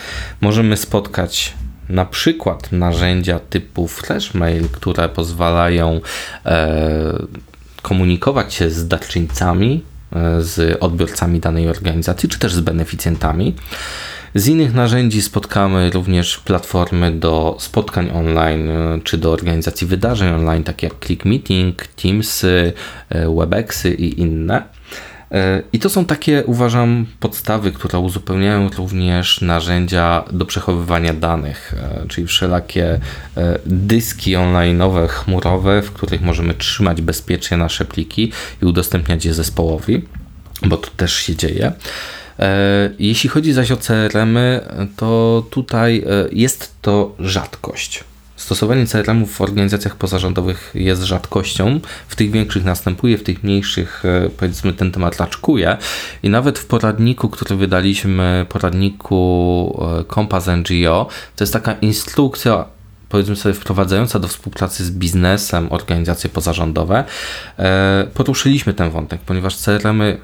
Możemy 0.42 0.78
spotkać 0.78 1.54
na 1.90 2.06
przykład 2.06 2.72
narzędzia 2.72 3.40
typu 3.40 3.88
Flashmail, 3.88 4.70
które 4.70 5.10
pozwalają 5.10 6.02
e, 6.46 7.28
komunikować 7.82 8.54
się 8.54 8.70
z 8.70 8.88
darczyńcami, 8.88 9.84
e, 10.16 10.42
z 10.42 10.78
odbiorcami 10.84 11.40
danej 11.40 11.70
organizacji, 11.70 12.30
czy 12.30 12.40
też 12.40 12.54
z 12.54 12.60
beneficjentami. 12.60 13.56
Z 14.36 14.48
innych 14.48 14.74
narzędzi 14.74 15.22
spotkamy 15.22 15.90
również 15.90 16.38
platformy 16.38 17.12
do 17.12 17.58
spotkań 17.60 18.10
online, 18.14 18.70
e, 18.70 19.00
czy 19.04 19.18
do 19.18 19.32
organizacji 19.32 19.88
wydarzeń 19.88 20.34
online, 20.34 20.64
takie 20.64 20.88
jak 20.88 21.06
Click 21.06 21.26
Meeting, 21.26 21.88
Teamsy, 21.88 22.74
e, 23.10 23.36
Webexy 23.36 23.94
i 23.94 24.22
inne. 24.22 24.77
E, 25.32 25.62
I 25.74 25.80
to 25.80 25.90
są 25.90 26.06
takie, 26.06 26.44
uważam, 26.46 27.06
podstawy, 27.20 27.72
które 27.72 28.00
uzupełniają 28.00 28.70
również 28.70 29.42
narzędzia 29.42 30.24
do 30.32 30.46
przechowywania 30.46 31.14
danych, 31.14 31.74
e, 31.78 32.08
czyli 32.08 32.28
wszelakie 32.28 33.00
e, 33.38 33.60
dyski 33.66 34.36
online'owe, 34.36 35.08
chmurowe, 35.08 35.82
w 35.82 35.92
których 35.92 36.22
możemy 36.22 36.54
trzymać 36.54 37.02
bezpiecznie 37.02 37.58
nasze 37.58 37.86
pliki 37.86 38.32
i 38.62 38.66
udostępniać 38.66 39.26
je 39.26 39.34
zespołowi, 39.34 40.02
bo 40.62 40.78
to 40.78 40.90
też 40.98 41.14
się 41.14 41.36
dzieje. 41.36 41.72
Jeśli 43.00 43.30
chodzi 43.30 43.54
zaś 43.54 43.72
o 43.72 43.78
CRM-y, 43.78 44.62
to 44.96 45.44
tutaj 45.50 46.06
jest 46.32 46.82
to 46.82 47.16
rzadkość. 47.20 48.04
Stosowanie 48.38 48.86
CRM-ów 48.86 49.36
w 49.36 49.42
organizacjach 49.42 49.96
pozarządowych 49.96 50.72
jest 50.76 51.04
rzadkością. 51.04 51.80
W 52.08 52.16
tych 52.16 52.32
większych 52.32 52.64
następuje, 52.64 53.18
w 53.18 53.24
tych 53.24 53.44
mniejszych 53.44 54.04
e, 54.06 54.30
powiedzmy 54.30 54.74
ten 54.74 54.92
temat 54.92 55.18
raczkuje. 55.18 55.78
I 56.24 56.30
nawet 56.30 56.60
w 56.60 56.66
poradniku, 56.66 57.30
który 57.30 57.56
wydaliśmy, 57.56 58.46
poradniku 58.50 59.80
e, 60.00 60.14
Compass 60.14 60.48
NGO, 60.48 61.08
to 61.36 61.44
jest 61.44 61.54
taka 61.54 61.74
instrukcja 61.74 62.66
powiedzmy 63.10 63.36
sobie 63.36 63.56
wprowadzająca 63.56 64.20
do 64.20 64.28
współpracy 64.28 64.86
z 64.86 64.92
biznesem 64.92 65.72
organizacje 65.72 66.30
pozarządowe, 66.30 67.04
e, 67.60 68.08
poruszyliśmy 68.14 68.74
ten 68.74 68.90
wątek, 68.90 69.22
ponieważ 69.22 69.56
CRM-y 69.58 70.18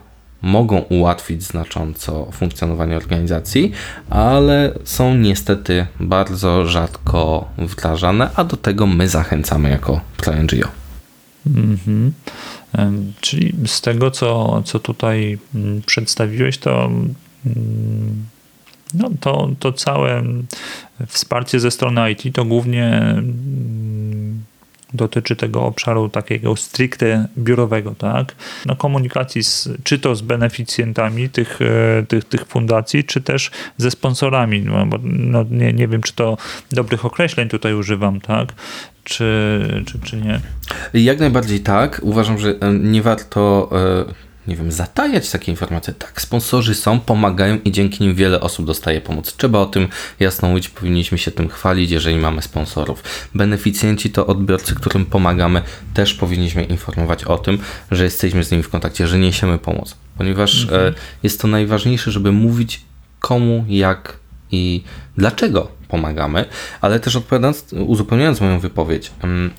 mogą 0.44 0.80
ułatwić 0.80 1.44
znacząco 1.44 2.28
funkcjonowanie 2.32 2.98
organizacji, 2.98 3.72
ale 4.10 4.74
są 4.84 5.16
niestety 5.16 5.88
bardzo 6.00 6.66
rzadko 6.66 7.50
wdrażane, 7.58 8.30
a 8.36 8.44
do 8.44 8.58
tego 8.58 8.88
my 8.88 9.10
zachęcamy 9.10 9.70
jako 9.70 10.02
ProNGO. 10.18 10.68
Mhm. 11.48 12.14
Czyli 13.22 13.54
z 13.66 13.82
tego, 13.82 14.12
co, 14.12 14.62
co 14.66 14.80
tutaj 14.80 15.38
mm, 15.56 15.82
przedstawiłeś, 15.82 16.58
to 16.58 16.86
mm, 16.86 18.26
no, 18.94 19.10
to, 19.20 19.50
to 19.60 19.74
całe 19.74 20.24
wsparcie 21.08 21.60
ze 21.60 21.72
strony 21.72 22.12
IT 22.12 22.36
to 22.36 22.46
głównie 22.46 22.86
mm, 22.86 24.44
dotyczy 24.94 25.36
tego 25.36 25.64
obszaru 25.64 26.10
takiego 26.10 26.56
stricte 26.56 27.28
biurowego, 27.38 27.96
tak? 27.98 28.36
No, 28.66 28.76
komunikacji 28.76 29.44
z, 29.44 29.70
czy 29.84 30.00
to 30.00 30.16
z 30.16 30.22
beneficjentami 30.22 31.30
tych, 31.30 31.60
e, 31.62 32.04
tych, 32.08 32.24
tych 32.24 32.46
fundacji, 32.46 33.04
czy 33.04 33.22
też 33.22 33.52
ze 33.78 33.92
sponsorami, 33.92 34.62
no, 34.62 34.86
bo 34.86 34.98
no, 35.04 35.46
nie, 35.52 35.74
nie 35.74 35.88
wiem, 35.88 36.02
czy 36.02 36.14
to 36.14 36.38
dobrych 36.72 37.06
określeń 37.06 37.50
tutaj 37.50 37.74
używam, 37.74 38.22
tak? 38.22 38.54
Czy, 39.04 39.84
czy, 39.86 40.00
czy 40.00 40.18
nie? 40.18 40.40
Jak 40.94 41.20
najbardziej 41.20 41.60
tak. 41.60 42.00
Uważam, 42.04 42.38
że 42.38 42.50
e, 42.50 42.74
nie 42.74 43.02
warto 43.02 43.70
e, 44.10 44.33
nie 44.48 44.56
wiem, 44.56 44.72
zatajać 44.72 45.30
takie 45.30 45.52
informacje. 45.52 45.94
Tak, 45.94 46.22
sponsorzy 46.22 46.76
są, 46.76 47.00
pomagają 47.00 47.60
i 47.66 47.72
dzięki 47.72 48.04
nim 48.04 48.16
wiele 48.16 48.42
osób 48.42 48.66
dostaje 48.66 49.02
pomoc. 49.02 49.36
Trzeba 49.36 49.60
o 49.60 49.66
tym 49.66 49.88
jasno 50.20 50.50
mówić, 50.50 50.70
powinniśmy 50.70 51.18
się 51.18 51.32
tym 51.32 51.50
chwalić, 51.50 51.92
jeżeli 51.92 52.18
mamy 52.18 52.42
sponsorów. 52.42 53.04
Beneficjenci 53.36 54.10
to 54.10 54.28
odbiorcy, 54.28 54.76
którym 54.76 55.06
pomagamy, 55.06 55.62
też 55.94 56.14
powinniśmy 56.14 56.64
informować 56.64 57.24
o 57.24 57.38
tym, 57.38 57.60
że 57.92 58.04
jesteśmy 58.04 58.44
z 58.44 58.52
nimi 58.52 58.64
w 58.64 58.70
kontakcie, 58.70 59.08
że 59.08 59.20
niesiemy 59.20 59.58
pomoc, 59.58 59.96
ponieważ 60.18 60.62
mhm. 60.62 60.88
e, 60.88 60.94
jest 61.24 61.42
to 61.42 61.48
najważniejsze, 61.48 62.12
żeby 62.12 62.32
mówić 62.32 62.82
komu, 63.20 63.66
jak 63.68 64.18
i 64.52 64.84
dlaczego 65.18 65.72
pomagamy, 65.94 66.46
ale 66.82 67.00
też 67.00 67.16
odpowiadając, 67.16 67.74
uzupełniając 67.74 68.42
moją 68.42 68.60
wypowiedź, 68.60 69.12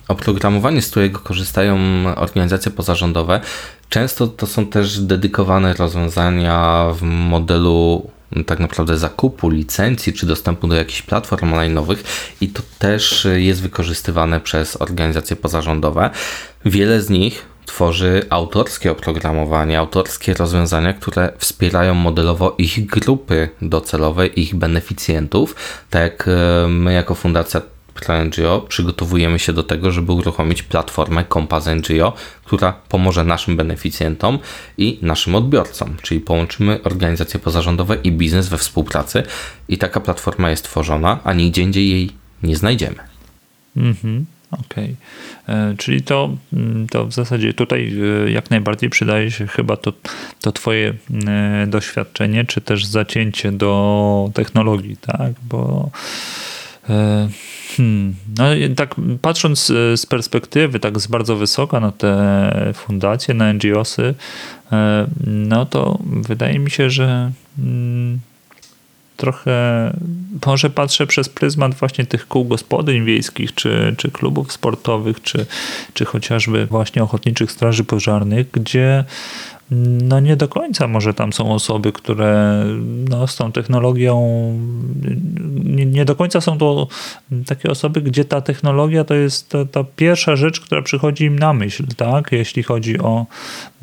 oprogramowanie, 0.07 0.81
z 0.81 0.89
którego 0.89 1.19
korzystają 1.19 1.77
organizacje 2.15 2.71
pozarządowe, 2.71 3.41
często 3.89 4.27
to 4.27 4.47
są 4.47 4.65
też 4.65 4.99
dedykowane 4.99 5.73
rozwiązania 5.73 6.85
w 6.93 7.01
modelu 7.01 8.09
tak 8.45 8.59
naprawdę 8.59 8.97
zakupu 8.97 9.49
licencji 9.49 10.13
czy 10.13 10.25
dostępu 10.25 10.67
do 10.67 10.75
jakichś 10.75 11.01
platform 11.01 11.51
online'owych 11.53 11.97
i 12.41 12.47
to 12.47 12.61
też 12.79 13.27
jest 13.35 13.61
wykorzystywane 13.61 14.39
przez 14.39 14.81
organizacje 14.81 15.35
pozarządowe. 15.35 16.09
Wiele 16.65 17.01
z 17.01 17.09
nich 17.09 17.45
tworzy 17.75 18.25
autorskie 18.29 18.91
oprogramowanie, 18.91 19.79
autorskie 19.79 20.33
rozwiązania, 20.33 20.93
które 20.93 21.31
wspierają 21.37 21.93
modelowo 21.93 22.55
ich 22.57 22.85
grupy 22.85 23.49
docelowe, 23.61 24.27
ich 24.27 24.55
beneficjentów, 24.55 25.55
tak 25.89 26.27
e, 26.27 26.67
my 26.67 26.93
jako 26.93 27.15
Fundacja 27.15 27.61
NGO 28.25 28.61
przygotowujemy 28.61 29.39
się 29.39 29.53
do 29.53 29.63
tego, 29.63 29.91
żeby 29.91 30.11
uruchomić 30.11 30.63
platformę 30.63 31.25
Compass 31.33 31.65
NGO, 31.65 32.13
która 32.45 32.73
pomoże 32.89 33.23
naszym 33.23 33.57
beneficjentom 33.57 34.39
i 34.77 34.99
naszym 35.01 35.35
odbiorcom, 35.35 35.97
czyli 36.01 36.21
połączymy 36.21 36.79
organizacje 36.83 37.39
pozarządowe 37.39 37.97
i 38.03 38.11
biznes 38.11 38.47
we 38.47 38.57
współpracy 38.57 39.23
i 39.67 39.77
taka 39.77 39.99
platforma 39.99 40.49
jest 40.49 40.63
tworzona, 40.63 41.19
a 41.23 41.33
nigdzie 41.33 41.61
indziej 41.61 41.89
jej 41.89 42.11
nie 42.43 42.55
znajdziemy. 42.55 42.99
Mhm. 43.77 44.25
Okej, 44.61 44.95
okay. 45.43 45.75
czyli 45.77 46.01
to, 46.01 46.29
mm, 46.53 46.87
to 46.87 47.05
w 47.05 47.13
zasadzie 47.13 47.53
tutaj 47.53 47.93
e, 48.25 48.31
jak 48.31 48.49
najbardziej 48.49 48.89
przydaje 48.89 49.31
się 49.31 49.47
chyba 49.47 49.77
to, 49.77 49.93
to 50.41 50.51
Twoje 50.51 50.93
e, 51.27 51.67
doświadczenie, 51.67 52.45
czy 52.45 52.61
też 52.61 52.85
zacięcie 52.85 53.51
do 53.51 54.31
technologii, 54.33 54.97
tak? 54.97 55.31
Bo 55.49 55.89
e, 56.89 57.29
hmm, 57.77 58.15
no, 58.37 58.45
tak 58.75 58.95
patrząc 59.21 59.65
z 59.95 60.05
perspektywy, 60.05 60.79
tak 60.79 60.99
z 60.99 61.07
bardzo 61.07 61.35
wysoka 61.35 61.79
na 61.79 61.91
te 61.91 62.71
fundacje, 62.73 63.33
na 63.33 63.53
NGOsy, 63.53 64.15
no 65.27 65.65
to 65.65 65.99
wydaje 66.05 66.59
mi 66.59 66.71
się, 66.71 66.89
że 66.89 67.31
hmm, 67.57 68.19
trochę 69.17 69.93
może 70.45 70.69
patrzę 70.69 71.07
przez 71.07 71.29
pryzmat 71.29 71.73
właśnie 71.73 72.05
tych 72.05 72.27
kół 72.27 72.45
gospodyń 72.45 73.05
wiejskich, 73.05 73.53
czy, 73.53 73.95
czy 73.97 74.11
klubów 74.11 74.51
sportowych, 74.51 75.21
czy, 75.21 75.45
czy 75.93 76.05
chociażby 76.05 76.65
właśnie 76.65 77.03
ochotniczych 77.03 77.51
straży 77.51 77.83
pożarnych, 77.83 78.51
gdzie 78.51 79.03
no 79.71 80.19
nie 80.19 80.35
do 80.35 80.47
końca 80.47 80.87
może 80.87 81.13
tam 81.13 81.33
są 81.33 81.51
osoby, 81.51 81.91
które 81.91 82.63
no, 83.09 83.27
z 83.27 83.35
tą 83.35 83.51
technologią 83.51 84.21
nie, 85.63 85.85
nie, 85.85 86.05
do 86.05 86.15
końca 86.15 86.41
są 86.41 86.57
to 86.57 86.87
takie 87.47 87.69
osoby, 87.69 88.01
gdzie 88.01 88.25
ta 88.25 88.41
technologia 88.41 89.03
to 89.03 89.13
jest 89.13 89.49
ta, 89.49 89.65
ta 89.65 89.83
pierwsza 89.95 90.35
rzecz, 90.35 90.59
która 90.59 90.81
przychodzi 90.81 91.23
im 91.23 91.39
na 91.39 91.53
myśl, 91.53 91.83
tak? 91.97 92.31
Jeśli 92.31 92.63
chodzi 92.63 92.99
o, 92.99 93.25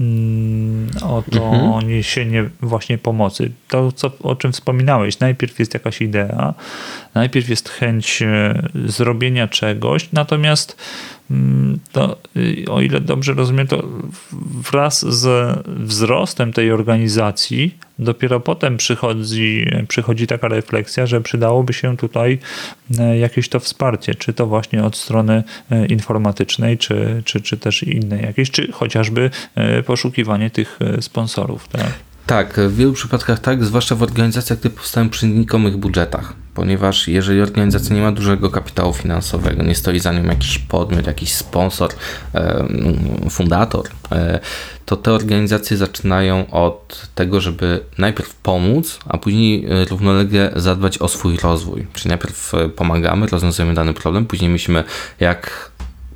mm, 0.01 0.91
o 1.03 1.23
to 1.31 1.45
mhm. 1.45 1.89
niesienie 1.89 2.51
właśnie 2.61 2.99
pomocy. 2.99 3.53
To, 3.69 3.93
co, 3.93 4.11
o 4.23 4.37
czym 4.37 4.53
wspominałeś, 4.53 5.19
najpierw 5.19 5.59
jest 5.59 5.75
jakaś 5.75 6.03
idea, 6.03 6.55
najpierw 7.15 7.49
jest 7.49 7.69
chęć 7.69 8.23
e, 8.23 8.63
zrobienia 8.87 9.49
czegoś, 9.49 10.13
natomiast 10.13 10.77
to 11.93 12.17
y, 12.37 12.65
o 12.71 12.81
ile 12.81 13.01
dobrze 13.01 13.35
rozumiem, 13.35 13.67
to 13.67 13.83
wraz 14.73 15.07
z 15.07 15.59
wzrostem 15.67 16.53
tej 16.53 16.73
organizacji 16.73 17.79
dopiero 17.99 18.41
potem 18.41 18.77
przychodzi, 18.77 19.67
przychodzi 19.89 20.27
taka 20.27 20.49
refleksja, 20.49 21.07
że 21.07 21.21
przydałoby 21.21 21.73
się 21.73 21.97
tutaj 21.97 22.39
e, 22.99 23.19
jakieś 23.19 23.49
to 23.49 23.61
wsparcie, 23.61 24.15
czy 24.15 24.33
to 24.33 24.47
właśnie 24.47 24.85
od 24.85 24.97
strony 24.97 25.43
e, 25.71 25.87
informatycznej, 25.87 26.79
czy, 26.79 27.23
czy, 27.25 27.41
czy 27.41 27.57
też 27.57 27.83
innej 27.83 28.23
jakiejś, 28.23 28.51
czy 28.51 28.73
chociażby 28.73 29.31
e, 29.55 29.83
poszukiwanie 29.83 30.51
tych 30.51 30.79
sponsorów. 31.01 31.69
Tak? 31.69 32.12
Tak, 32.27 32.61
w 32.61 32.77
wielu 32.77 32.93
przypadkach 32.93 33.39
tak, 33.39 33.65
zwłaszcza 33.65 33.95
w 33.95 34.03
organizacjach, 34.03 34.59
które 34.59 34.75
powstają 34.75 35.09
przy 35.09 35.27
znikomych 35.27 35.77
budżetach, 35.77 36.33
ponieważ 36.55 37.09
jeżeli 37.09 37.41
organizacja 37.41 37.97
nie 37.97 38.03
ma 38.03 38.13
dużego 38.13 38.51
kapitału 38.51 38.93
finansowego, 38.93 39.63
nie 39.63 39.75
stoi 39.75 39.99
za 39.99 40.13
nią 40.13 40.25
jakiś 40.25 40.59
podmiot, 40.59 41.07
jakiś 41.07 41.35
sponsor, 41.35 41.91
fundator, 43.31 43.85
e, 44.13 44.41
to 44.87 44.97
te 44.97 45.13
organizacje 45.13 45.77
zaczynają 45.77 46.51
od 46.51 47.09
tego, 47.15 47.41
żeby 47.41 47.81
najpierw 47.99 48.35
pomóc, 48.35 48.99
a 49.07 49.19
później 49.19 49.67
równolegle 49.91 50.53
zadbać 50.57 50.99
o 50.99 51.09
swój 51.09 51.37
rozwój. 51.37 51.87
Czyli 51.95 52.09
najpierw 52.09 52.55
e, 52.55 52.69
pomagamy, 52.69 53.27
rozwiązujemy 53.27 53.75
dany 53.75 53.95
problem, 53.95 54.27
później 54.27 54.51
myślimy, 54.51 54.85
jak 55.21 55.72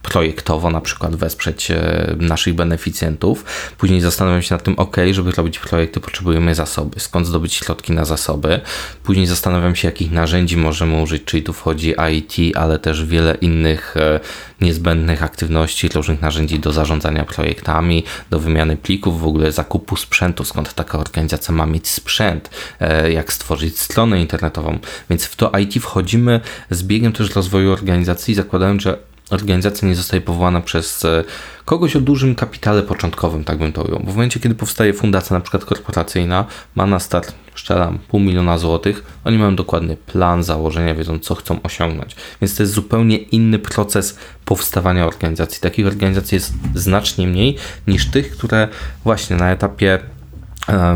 projektowo 0.06 0.70
na 0.70 0.80
przykład 0.80 1.16
wesprzeć 1.16 1.70
e, 1.70 2.16
naszych 2.18 2.54
beneficjentów. 2.54 3.44
Później 3.78 4.00
zastanawiam 4.00 4.42
się 4.42 4.54
nad 4.54 4.62
tym, 4.62 4.74
ok, 4.78 4.96
żeby 5.10 5.32
robić 5.32 5.58
projekty 5.58 6.00
potrzebujemy 6.00 6.54
zasoby, 6.54 7.00
skąd 7.00 7.26
zdobyć 7.26 7.54
środki 7.54 7.92
na 7.92 8.04
zasoby. 8.04 8.60
Później 9.02 9.26
zastanawiam 9.26 9.76
się, 9.76 9.88
jakich 9.88 10.12
narzędzi 10.12 10.56
możemy 10.56 11.02
użyć, 11.02 11.24
czyli 11.24 11.42
tu 11.42 11.52
wchodzi 11.52 11.94
IT, 12.12 12.56
ale 12.56 12.78
też 12.78 13.04
wiele 13.04 13.34
innych 13.34 13.96
e, 13.96 14.20
niezbędnych 14.60 15.22
aktywności, 15.22 15.88
różnych 15.88 16.22
narzędzi 16.22 16.58
do 16.58 16.72
zarządzania 16.72 17.24
projektami, 17.24 18.04
do 18.30 18.40
wymiany 18.40 18.76
plików, 18.76 19.20
w 19.20 19.26
ogóle 19.26 19.52
zakupu 19.52 19.96
sprzętu, 19.96 20.44
skąd 20.44 20.74
taka 20.74 20.98
organizacja 20.98 21.54
ma 21.54 21.66
mieć 21.66 21.88
sprzęt, 21.88 22.50
e, 22.80 23.12
jak 23.12 23.32
stworzyć 23.32 23.78
stronę 23.78 24.20
internetową. 24.20 24.78
Więc 25.10 25.24
w 25.24 25.36
to 25.36 25.52
IT 25.58 25.82
wchodzimy 25.82 26.40
z 26.70 26.82
biegiem 26.82 27.12
też 27.12 27.34
rozwoju 27.34 27.72
organizacji, 27.72 28.34
zakładając, 28.34 28.82
że 28.82 28.98
organizacja 29.30 29.88
nie 29.88 29.94
zostaje 29.94 30.20
powołana 30.20 30.60
przez 30.60 31.04
e, 31.04 31.24
kogoś 31.64 31.96
o 31.96 32.00
dużym 32.00 32.34
kapitale 32.34 32.82
początkowym, 32.82 33.44
tak 33.44 33.58
bym 33.58 33.72
to 33.72 33.82
ujął. 33.82 33.98
Bo 33.98 34.12
w 34.12 34.14
momencie, 34.14 34.40
kiedy 34.40 34.54
powstaje 34.54 34.92
fundacja 34.92 35.34
na 35.34 35.40
przykład 35.40 35.64
korporacyjna, 35.64 36.44
ma 36.74 36.86
na 36.86 36.98
start, 36.98 37.34
szczeram, 37.54 37.98
pół 38.08 38.20
miliona 38.20 38.58
złotych, 38.58 39.04
oni 39.24 39.38
mają 39.38 39.56
dokładny 39.56 39.96
plan, 39.96 40.42
założenia, 40.42 40.94
wiedzą 40.94 41.18
co 41.18 41.34
chcą 41.34 41.62
osiągnąć. 41.62 42.16
Więc 42.40 42.56
to 42.56 42.62
jest 42.62 42.72
zupełnie 42.72 43.16
inny 43.16 43.58
proces 43.58 44.18
powstawania 44.44 45.06
organizacji. 45.06 45.60
Takich 45.60 45.86
organizacji 45.86 46.34
jest 46.34 46.52
znacznie 46.74 47.26
mniej 47.26 47.56
niż 47.86 48.10
tych, 48.10 48.30
które 48.30 48.68
właśnie 49.04 49.36
na 49.36 49.50
etapie 49.50 49.98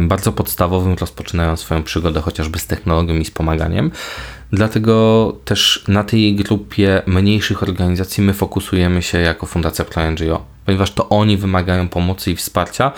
bardzo 0.01 0.33
podstawowym 0.33 0.95
rozpoczynają 0.95 1.57
swoją 1.57 1.83
przygodę 1.83 2.21
chociażby 2.21 2.59
z 2.59 2.67
technologią 2.67 3.15
i 3.15 3.25
z 3.25 3.31
pomaganiem. 3.31 3.91
Dlatego 4.53 5.37
też 5.45 5.85
na 5.89 6.05
tej 6.05 6.35
grupie 6.35 7.03
mniejszych 7.07 7.63
organizacji 7.63 8.23
my 8.25 8.35
fokusujemy 8.35 9.03
się 9.03 9.19
jako 9.19 9.47
Fundacja 9.47 9.85
ProNGO, 9.85 10.45
ponieważ 10.67 10.91
to 10.91 11.09
oni 11.09 11.37
wymagają 11.37 11.89
pomocy 11.89 12.31
i 12.31 12.37
wsparcia, 12.37 12.93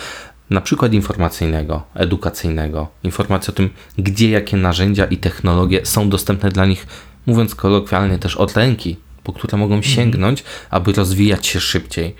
na 0.50 0.60
przykład 0.60 0.92
informacyjnego, 0.92 1.82
edukacyjnego, 1.94 2.88
informacji 3.04 3.50
o 3.50 3.56
tym, 3.56 3.70
gdzie 3.98 4.30
jakie 4.30 4.56
narzędzia 4.56 5.04
i 5.04 5.16
technologie 5.16 5.86
są 5.86 6.08
dostępne 6.08 6.50
dla 6.50 6.66
nich, 6.66 6.86
mówiąc 7.26 7.54
kolokwialnie 7.54 8.18
też 8.18 8.36
od 8.36 8.56
ręki, 8.56 8.96
po 9.22 9.32
które 9.32 9.58
mogą 9.58 9.82
sięgnąć, 9.82 10.44
aby 10.70 10.92
rozwijać 10.92 11.46
się 11.46 11.60
szybciej. 11.60 12.16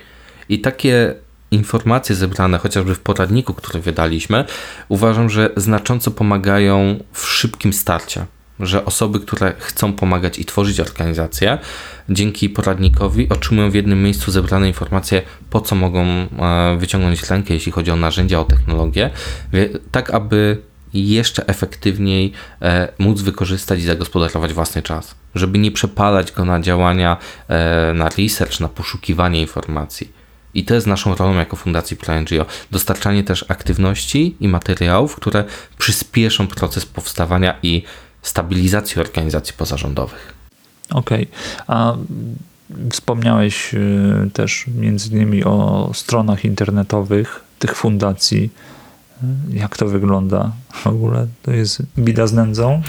I 0.48 0.60
takie 0.60 1.14
informacje 1.52 2.16
zebrane 2.16 2.58
chociażby 2.58 2.94
w 2.94 3.00
poradniku, 3.00 3.54
który 3.54 3.80
wydaliśmy, 3.80 4.44
uważam, 4.88 5.30
że 5.30 5.50
znacząco 5.56 6.10
pomagają 6.10 6.98
w 7.12 7.26
szybkim 7.26 7.72
starcie 7.72 8.26
że 8.62 8.84
osoby, 8.84 9.20
które 9.20 9.52
chcą 9.58 9.92
pomagać 9.92 10.38
i 10.38 10.44
tworzyć 10.44 10.80
organizacje, 10.80 11.58
dzięki 12.08 12.50
poradnikowi 12.50 13.28
otrzymują 13.28 13.70
w 13.70 13.74
jednym 13.74 14.02
miejscu 14.02 14.30
zebrane 14.30 14.68
informacje, 14.68 15.22
po 15.50 15.60
co 15.60 15.74
mogą 15.74 16.04
e, 16.04 16.26
wyciągnąć 16.78 17.30
rękę, 17.30 17.54
jeśli 17.54 17.72
chodzi 17.72 17.90
o 17.90 17.96
narzędzia, 17.96 18.40
o 18.40 18.44
technologię, 18.44 19.10
tak 19.92 20.10
aby 20.10 20.58
jeszcze 20.94 21.46
efektywniej 21.46 22.32
e, 22.62 22.88
móc 22.98 23.20
wykorzystać 23.20 23.78
i 23.78 23.82
zagospodarować 23.82 24.52
własny 24.52 24.82
czas, 24.82 25.14
żeby 25.34 25.58
nie 25.58 25.72
przepalać 25.72 26.32
go 26.32 26.44
na 26.44 26.60
działania, 26.60 27.16
e, 27.48 27.92
na 27.94 28.08
research, 28.08 28.60
na 28.60 28.68
poszukiwanie 28.68 29.40
informacji. 29.40 30.21
I 30.54 30.64
to 30.64 30.74
jest 30.74 30.86
naszą 30.86 31.14
rolą 31.14 31.34
jako 31.34 31.56
Fundacji 31.56 31.96
ProNGO. 31.96 32.46
Dostarczanie 32.70 33.24
też 33.24 33.44
aktywności 33.48 34.36
i 34.40 34.48
materiałów, 34.48 35.16
które 35.16 35.44
przyspieszą 35.78 36.46
proces 36.46 36.86
powstawania 36.86 37.58
i 37.62 37.82
stabilizacji 38.22 39.00
organizacji 39.00 39.54
pozarządowych. 39.54 40.34
Okej. 40.90 41.22
Okay. 41.22 41.66
A 41.66 41.96
wspomniałeś 42.90 43.74
y, 43.74 44.30
też 44.32 44.66
między 44.74 45.10
innymi 45.10 45.44
o 45.44 45.90
stronach 45.94 46.44
internetowych 46.44 47.40
tych 47.58 47.76
fundacji. 47.76 48.50
Jak 49.50 49.76
to 49.76 49.86
wygląda 49.86 50.52
w 50.72 50.86
ogóle? 50.86 51.26
To 51.42 51.50
jest 51.50 51.82
bida 51.98 52.26
z 52.26 52.32
nędzą? 52.32 52.82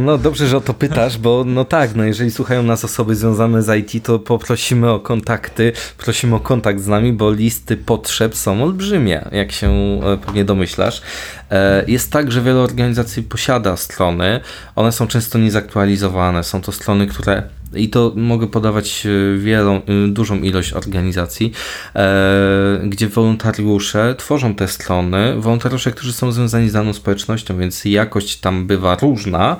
No 0.00 0.18
dobrze, 0.18 0.48
że 0.48 0.56
o 0.56 0.60
to 0.60 0.74
pytasz, 0.74 1.18
bo 1.18 1.44
no 1.46 1.64
tak, 1.64 1.94
no 1.94 2.04
jeżeli 2.04 2.30
słuchają 2.30 2.62
nas 2.62 2.84
osoby 2.84 3.16
związane 3.16 3.62
z 3.62 3.78
IT, 3.78 4.04
to 4.04 4.18
poprosimy 4.18 4.90
o 4.90 5.00
kontakty, 5.00 5.72
prosimy 5.98 6.34
o 6.34 6.40
kontakt 6.40 6.80
z 6.80 6.86
nami, 6.86 7.12
bo 7.12 7.30
listy 7.30 7.76
potrzeb 7.76 8.36
są 8.36 8.62
olbrzymie, 8.62 9.24
jak 9.32 9.52
się 9.52 9.70
e, 9.70 10.18
pewnie 10.26 10.44
domyślasz. 10.44 11.02
E, 11.50 11.84
jest 11.86 12.12
tak, 12.12 12.32
że 12.32 12.42
wiele 12.42 12.60
organizacji 12.60 13.22
posiada 13.22 13.76
strony, 13.76 14.40
one 14.76 14.92
są 14.92 15.06
często 15.06 15.38
niezaktualizowane, 15.38 16.44
są 16.44 16.60
to 16.60 16.72
strony, 16.72 17.06
które 17.06 17.42
i 17.76 17.88
to 17.88 18.12
mogę 18.16 18.46
podawać 18.46 19.06
e, 19.06 19.38
wielą, 19.38 19.76
e, 19.76 20.08
dużą 20.08 20.36
ilość 20.36 20.72
organizacji, 20.72 21.52
e, 21.94 22.80
gdzie 22.84 23.08
wolontariusze 23.08 24.14
tworzą 24.18 24.54
te 24.54 24.68
strony, 24.68 25.34
wolontariusze, 25.40 25.90
którzy 25.90 26.12
są 26.12 26.32
związani 26.32 26.70
z 26.70 26.72
daną 26.72 26.92
społecznością, 26.92 27.58
więc 27.58 27.84
jakość 27.84 28.36
tam 28.36 28.66
bywa 28.66 28.96
różna, 29.02 29.56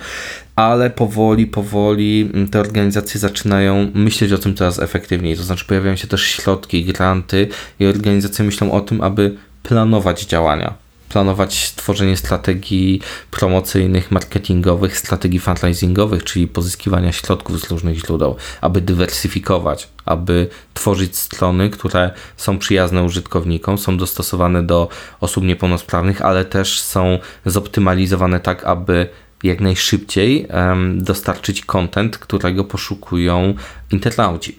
ale 0.56 0.90
powoli, 0.90 1.46
powoli 1.46 2.30
te 2.50 2.60
organizacje 2.60 3.20
zaczynają 3.20 3.90
myśleć 3.94 4.32
o 4.32 4.38
tym 4.38 4.54
coraz 4.54 4.78
efektywniej. 4.78 5.36
To 5.36 5.42
znaczy 5.42 5.64
pojawiają 5.64 5.96
się 5.96 6.06
też 6.06 6.22
środki, 6.22 6.84
granty 6.84 7.48
i 7.80 7.86
organizacje 7.86 8.44
myślą 8.44 8.72
o 8.72 8.80
tym, 8.80 9.00
aby 9.00 9.36
planować 9.62 10.24
działania 10.24 10.83
planować 11.08 11.72
tworzenie 11.72 12.16
strategii 12.16 13.00
promocyjnych, 13.30 14.10
marketingowych, 14.10 14.98
strategii 14.98 15.40
fundraisingowych, 15.40 16.24
czyli 16.24 16.48
pozyskiwania 16.48 17.12
środków 17.12 17.60
z 17.60 17.70
różnych 17.70 17.98
źródeł, 17.98 18.36
aby 18.60 18.80
dywersyfikować, 18.80 19.88
aby 20.04 20.48
tworzyć 20.74 21.16
strony, 21.16 21.70
które 21.70 22.10
są 22.36 22.58
przyjazne 22.58 23.02
użytkownikom, 23.02 23.78
są 23.78 23.96
dostosowane 23.96 24.62
do 24.62 24.88
osób 25.20 25.44
niepełnosprawnych, 25.44 26.22
ale 26.22 26.44
też 26.44 26.80
są 26.80 27.18
zoptymalizowane 27.46 28.40
tak, 28.40 28.64
aby 28.64 29.08
jak 29.42 29.60
najszybciej 29.60 30.48
dostarczyć 30.94 31.64
content, 31.64 32.18
którego 32.18 32.64
poszukują 32.64 33.54
internauci. 33.90 34.58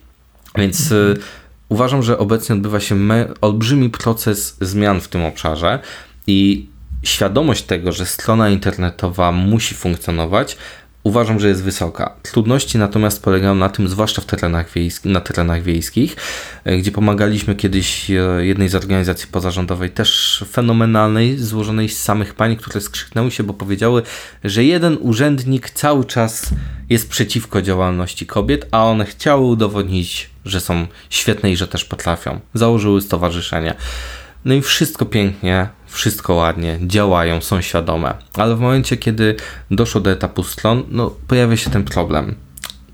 Więc 0.56 0.92
mhm. 0.92 1.18
uważam, 1.70 2.04
że 2.04 2.18
obecnie 2.18 2.56
odbywa 2.56 2.80
się 2.80 2.96
olbrzymi 3.42 3.90
proces 3.90 4.58
zmian 4.62 5.02
w 5.02 5.08
tym 5.08 5.26
obszarze 5.26 5.80
i 6.28 6.70
świadomość 7.04 7.64
tego, 7.64 7.92
że 7.92 8.06
strona 8.06 8.50
internetowa 8.50 9.32
musi 9.32 9.76
funkcjonować, 9.76 10.58
uważam, 11.06 11.40
że 11.40 11.48
jest 11.48 11.64
wysoka. 11.64 12.16
Trudności 12.22 12.78
natomiast 12.78 13.24
polegają 13.24 13.56
na 13.56 13.70
tym, 13.70 13.88
zwłaszcza 13.88 14.22
w 14.22 14.26
terenach 14.26 14.72
wiejskich, 14.72 15.12
na 15.12 15.22
terenach 15.22 15.64
wiejskich, 15.64 16.16
e, 16.64 16.78
gdzie 16.78 16.92
pomagaliśmy 16.92 17.56
kiedyś 17.56 18.12
e, 18.12 18.46
jednej 18.46 18.70
z 18.70 18.76
organizacji 18.76 19.28
pozarządowej, 19.28 19.90
też 19.90 20.44
fenomenalnej, 20.52 21.38
złożonej 21.38 21.90
z 21.90 22.04
samych 22.04 22.34
pań, 22.34 22.56
które 22.56 22.82
skrzyknęły 22.82 23.32
się, 23.32 23.44
bo 23.44 23.54
powiedziały, 23.54 24.02
że 24.44 24.64
jeden 24.64 24.98
urzędnik 25.02 25.70
cały 25.70 26.06
czas 26.06 26.50
jest 26.90 27.10
przeciwko 27.10 27.62
działalności 27.62 28.26
kobiet, 28.26 28.68
a 28.72 28.86
one 28.86 29.06
chciały 29.06 29.46
udowodnić, 29.46 30.30
że 30.46 30.62
są 30.62 30.88
świetne 31.10 31.52
i 31.52 31.56
że 31.56 31.68
też 31.68 31.86
potrafią. 31.86 32.40
Założyły 32.54 33.02
stowarzyszenie. 33.02 33.76
No 34.46 34.54
i 34.54 34.62
wszystko 34.62 35.06
pięknie, 35.06 35.70
wszystko 35.96 36.34
ładnie, 36.34 36.80
działają, 36.82 37.42
są 37.42 37.62
świadome. 37.62 38.14
Ale 38.34 38.56
w 38.56 38.60
momencie, 38.60 38.98
kiedy 38.98 39.36
doszło 39.72 40.02
do 40.02 40.12
etapu 40.12 40.44
stron, 40.44 40.84
no 40.90 41.16
pojawia 41.28 41.58
się 41.58 41.70
ten 41.70 41.84
problem. 41.84 42.36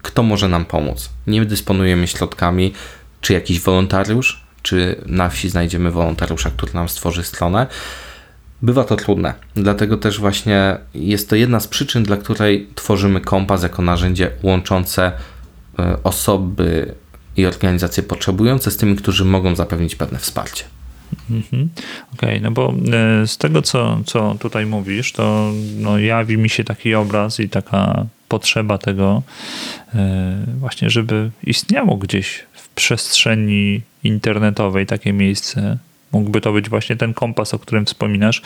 Kto 0.02 0.24
może 0.24 0.48
nam 0.48 0.66
pomóc? 0.66 1.10
Nie 1.28 1.46
dysponujemy 1.46 2.08
środkami, 2.08 2.74
czy 3.22 3.34
jakiś 3.34 3.60
wolontariusz, 3.60 4.44
czy 4.62 5.04
na 5.06 5.30
wsi 5.30 5.50
znajdziemy 5.50 5.92
wolontariusza, 5.92 6.50
który 6.50 6.74
nam 6.74 6.90
stworzy 6.90 7.24
stronę. 7.24 7.68
Bywa 8.62 8.84
to 8.84 8.96
trudne, 8.96 9.34
dlatego 9.56 9.98
też 9.98 10.20
właśnie 10.20 10.78
jest 10.94 11.30
to 11.30 11.36
jedna 11.36 11.60
z 11.60 11.68
przyczyn, 11.68 12.04
dla 12.04 12.18
której 12.18 12.70
tworzymy 12.76 13.22
kompas 13.22 13.64
jako 13.64 13.82
narzędzie 13.82 14.32
łączące 14.44 15.12
e, 15.80 15.98
osoby 16.04 16.96
i 17.38 17.46
organizacje 17.46 18.04
potrzebujące 18.04 18.72
z 18.72 18.78
tymi, 18.78 18.96
którzy 18.96 19.26
mogą 19.26 19.56
zapewnić 19.56 19.96
pewne 19.96 20.20
wsparcie. 20.20 20.64
Mhm. 21.30 21.70
Okej, 22.14 22.30
okay, 22.30 22.42
no 22.42 22.52
bo 22.52 22.74
e, 22.94 23.28
z 23.28 23.38
tego, 23.38 23.62
co, 23.62 24.00
co 24.06 24.36
tutaj 24.40 24.66
mówisz, 24.66 25.12
to 25.12 25.52
no, 25.78 26.00
jawi 26.00 26.38
mi 26.38 26.50
się 26.50 26.64
taki 26.64 26.96
obraz 26.96 27.40
i 27.40 27.50
taka 27.50 28.06
potrzeba 28.28 28.78
tego 28.78 29.24
e, 29.96 30.38
właśnie, 30.60 30.90
żeby 30.90 31.32
istniało 31.44 31.98
gdzieś 31.98 32.46
w 32.54 32.70
przestrzeni 32.70 33.82
internetowej 34.04 34.86
takie 34.86 35.14
miejsce. 35.14 35.78
Mógłby 36.12 36.42
to 36.42 36.54
być 36.54 36.70
właśnie 36.70 36.96
ten 36.96 37.14
kompas, 37.14 37.54
o 37.54 37.60
którym 37.60 37.86
wspominasz, 37.86 38.42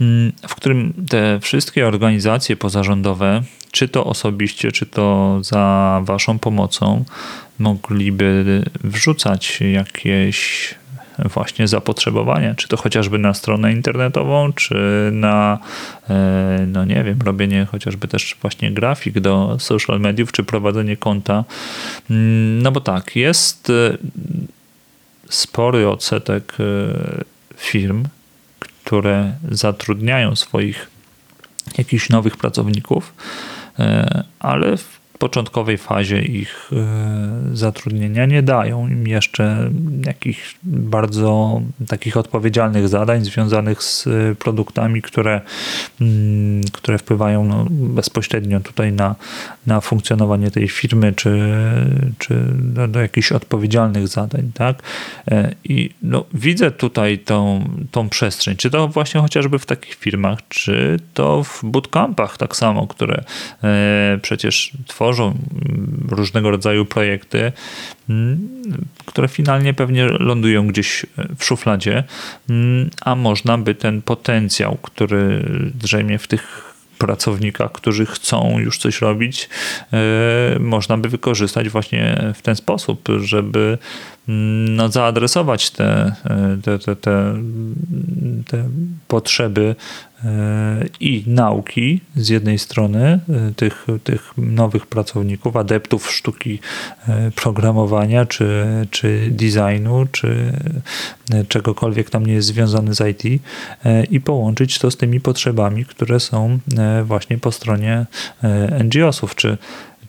mm, 0.00 0.32
w 0.48 0.54
którym 0.54 0.92
te 1.08 1.40
wszystkie 1.40 1.86
organizacje 1.86 2.56
pozarządowe, 2.56 3.42
czy 3.70 3.88
to 3.88 4.04
osobiście, 4.04 4.72
czy 4.72 4.86
to 4.86 5.38
za 5.42 6.00
Waszą 6.04 6.38
pomocą, 6.38 7.04
mogliby 7.58 8.62
wrzucać 8.84 9.60
jakieś 9.72 10.74
właśnie 11.18 11.68
zapotrzebowanie, 11.68 12.54
czy 12.56 12.68
to 12.68 12.76
chociażby 12.76 13.18
na 13.18 13.34
stronę 13.34 13.72
internetową, 13.72 14.52
czy 14.52 14.74
na, 15.12 15.58
e, 16.10 16.66
no 16.66 16.84
nie 16.84 17.04
wiem, 17.04 17.18
robienie 17.24 17.66
chociażby 17.70 18.08
też 18.08 18.36
właśnie 18.42 18.72
grafik 18.72 19.20
do 19.20 19.56
social 19.60 20.00
mediów, 20.00 20.32
czy 20.32 20.44
prowadzenie 20.44 20.96
konta. 20.96 21.44
Mm, 22.10 22.62
no 22.62 22.72
bo 22.72 22.80
tak, 22.80 23.16
jest 23.16 23.70
e, 23.70 23.98
spory 25.28 25.88
odsetek 25.88 26.56
e, 26.60 26.64
firm, 27.56 28.04
które 28.58 29.32
zatrudniają 29.50 30.36
swoich 30.36 30.90
jakichś 31.78 32.08
nowych 32.08 32.36
pracowników, 32.36 33.14
ale 34.38 34.76
w 34.76 34.95
początkowej 35.18 35.78
fazie 35.78 36.22
ich 36.22 36.70
e, 36.72 37.56
zatrudnienia 37.56 38.26
nie 38.26 38.42
dają 38.42 38.88
im 38.88 39.06
jeszcze 39.08 39.70
jakichś 40.06 40.54
bardzo 40.62 41.60
takich 41.88 42.16
odpowiedzialnych 42.16 42.88
zadań 42.88 43.24
związanych 43.24 43.82
z 43.82 44.06
e, 44.06 44.10
produktami, 44.34 45.02
które, 45.02 45.40
mm, 46.00 46.64
które 46.72 46.98
wpływają 46.98 47.44
no, 47.44 47.66
bezpośrednio 47.70 48.60
tutaj 48.60 48.92
na, 48.92 49.14
na 49.66 49.80
funkcjonowanie 49.80 50.50
tej 50.50 50.68
firmy, 50.68 51.12
czy, 51.12 51.54
czy 52.18 52.34
do, 52.54 52.88
do 52.88 53.00
jakichś 53.00 53.32
odpowiedzialnych 53.32 54.08
zadań. 54.08 54.50
Tak? 54.54 54.82
E, 55.28 55.54
I 55.64 55.90
no, 56.02 56.24
widzę 56.34 56.70
tutaj 56.70 57.18
tą, 57.18 57.68
tą 57.90 58.08
przestrzeń, 58.08 58.56
czy 58.56 58.70
to 58.70 58.88
właśnie 58.88 59.20
chociażby 59.20 59.58
w 59.58 59.66
takich 59.66 59.94
firmach, 59.94 60.38
czy 60.48 61.00
to 61.14 61.44
w 61.44 61.60
bootcampach 61.64 62.36
tak 62.38 62.56
samo, 62.56 62.86
które 62.86 63.24
przecież 64.22 64.72
tworzą 64.86 65.05
tworzą 65.06 65.38
różnego 66.08 66.50
rodzaju 66.50 66.84
projekty, 66.84 67.52
mm, 68.08 68.48
które 69.06 69.28
finalnie 69.28 69.74
pewnie 69.74 70.06
lądują 70.06 70.66
gdzieś 70.66 71.06
w 71.38 71.44
szufladzie, 71.44 72.04
mm, 72.50 72.90
a 73.00 73.14
można 73.14 73.58
by 73.58 73.74
ten 73.74 74.02
potencjał, 74.02 74.78
który 74.82 75.44
drzemie 75.74 76.18
w 76.18 76.28
tych 76.28 76.74
pracownikach, 76.98 77.72
którzy 77.72 78.06
chcą 78.06 78.58
już 78.58 78.78
coś 78.78 79.00
robić, 79.00 79.48
e, 79.92 80.58
można 80.60 80.98
by 80.98 81.08
wykorzystać 81.08 81.68
właśnie 81.68 82.32
w 82.34 82.42
ten 82.42 82.56
sposób, 82.56 83.08
żeby 83.18 83.58
mm, 83.58 83.78
no, 84.28 84.88
zaadresować 84.88 85.70
te, 85.70 86.12
e, 86.24 86.58
te, 86.62 86.78
te, 86.78 86.96
te, 86.96 87.34
te 88.46 88.68
potrzeby 89.08 89.76
e, 90.24 90.84
i 91.00 91.24
nauki 91.26 92.00
z 92.16 92.28
jednej 92.28 92.58
strony 92.58 93.20
tych, 93.56 93.86
tych 94.04 94.32
nowych 94.36 94.86
pracowników, 94.86 95.56
adeptów 95.56 96.10
sztuki 96.10 96.58
programowania, 97.34 98.26
czy, 98.26 98.66
czy 98.90 99.28
designu, 99.30 100.06
czy 100.12 100.52
czegokolwiek 101.48 102.10
tam 102.10 102.26
nie 102.26 102.32
jest 102.32 102.48
związane 102.48 102.94
z 102.94 103.00
IT 103.00 103.42
i 104.10 104.20
połączyć 104.20 104.78
to 104.78 104.90
z 104.90 104.96
tymi 104.96 105.20
potrzebami, 105.20 105.84
które 105.84 106.20
są 106.20 106.58
właśnie 107.04 107.38
po 107.38 107.52
stronie 107.52 108.06
NGO-sów, 108.84 109.34
czy 109.34 109.58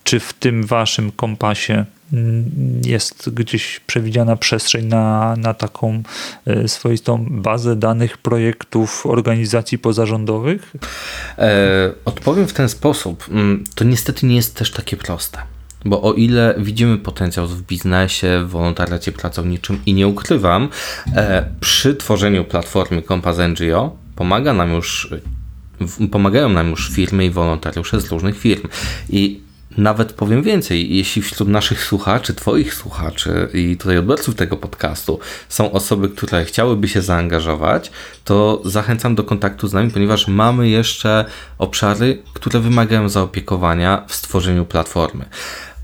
czy 0.07 0.19
w 0.19 0.33
tym 0.33 0.63
waszym 0.63 1.11
kompasie 1.11 1.85
mm, 2.13 2.51
jest 2.85 3.29
gdzieś 3.29 3.79
przewidziana 3.87 4.35
przestrzeń 4.35 4.85
na, 4.85 5.35
na 5.37 5.53
taką 5.53 6.03
e, 6.45 6.67
swoistą 6.67 7.25
bazę 7.29 7.75
danych 7.75 8.17
projektów 8.17 9.05
organizacji 9.05 9.77
pozarządowych? 9.77 10.73
E, 11.37 11.91
odpowiem 12.05 12.47
w 12.47 12.53
ten 12.53 12.69
sposób. 12.69 13.25
Mm, 13.31 13.63
to 13.75 13.83
niestety 13.83 14.25
nie 14.25 14.35
jest 14.35 14.55
też 14.55 14.71
takie 14.71 14.97
proste. 14.97 15.39
Bo 15.85 16.01
o 16.01 16.13
ile 16.13 16.55
widzimy 16.57 16.97
potencjał 16.97 17.47
w 17.47 17.61
biznesie, 17.61 18.43
w 18.45 18.49
wolontariacie 18.49 19.11
pracowniczym 19.11 19.79
i 19.85 19.93
nie 19.93 20.07
ukrywam, 20.07 20.69
e, 21.15 21.45
przy 21.59 21.95
tworzeniu 21.95 22.45
platformy 22.45 23.01
Kompas 23.01 23.37
NGO 23.37 23.97
pomaga 24.15 24.53
nam 24.53 24.73
już 24.73 25.09
pomagają 26.11 26.49
nam 26.49 26.69
już 26.69 26.89
firmy 26.89 27.25
i 27.25 27.29
wolontariusze 27.29 28.01
z 28.01 28.11
różnych 28.11 28.39
firm. 28.39 28.67
I 29.09 29.46
nawet 29.77 30.13
powiem 30.13 30.43
więcej, 30.43 30.95
jeśli 30.95 31.21
wśród 31.21 31.49
naszych 31.49 31.83
słuchaczy, 31.83 32.33
Twoich 32.33 32.73
słuchaczy 32.73 33.49
i 33.53 33.77
tutaj 33.77 33.97
odbiorców 33.97 34.35
tego 34.35 34.57
podcastu 34.57 35.19
są 35.49 35.71
osoby, 35.71 36.09
które 36.09 36.45
chciałyby 36.45 36.87
się 36.87 37.01
zaangażować, 37.01 37.91
to 38.23 38.61
zachęcam 38.65 39.15
do 39.15 39.23
kontaktu 39.23 39.67
z 39.67 39.73
nami, 39.73 39.91
ponieważ 39.91 40.27
mamy 40.27 40.69
jeszcze 40.69 41.25
obszary, 41.57 42.23
które 42.33 42.59
wymagają 42.59 43.09
zaopiekowania 43.09 44.03
w 44.07 44.15
stworzeniu 44.15 44.65
platformy. 44.65 45.25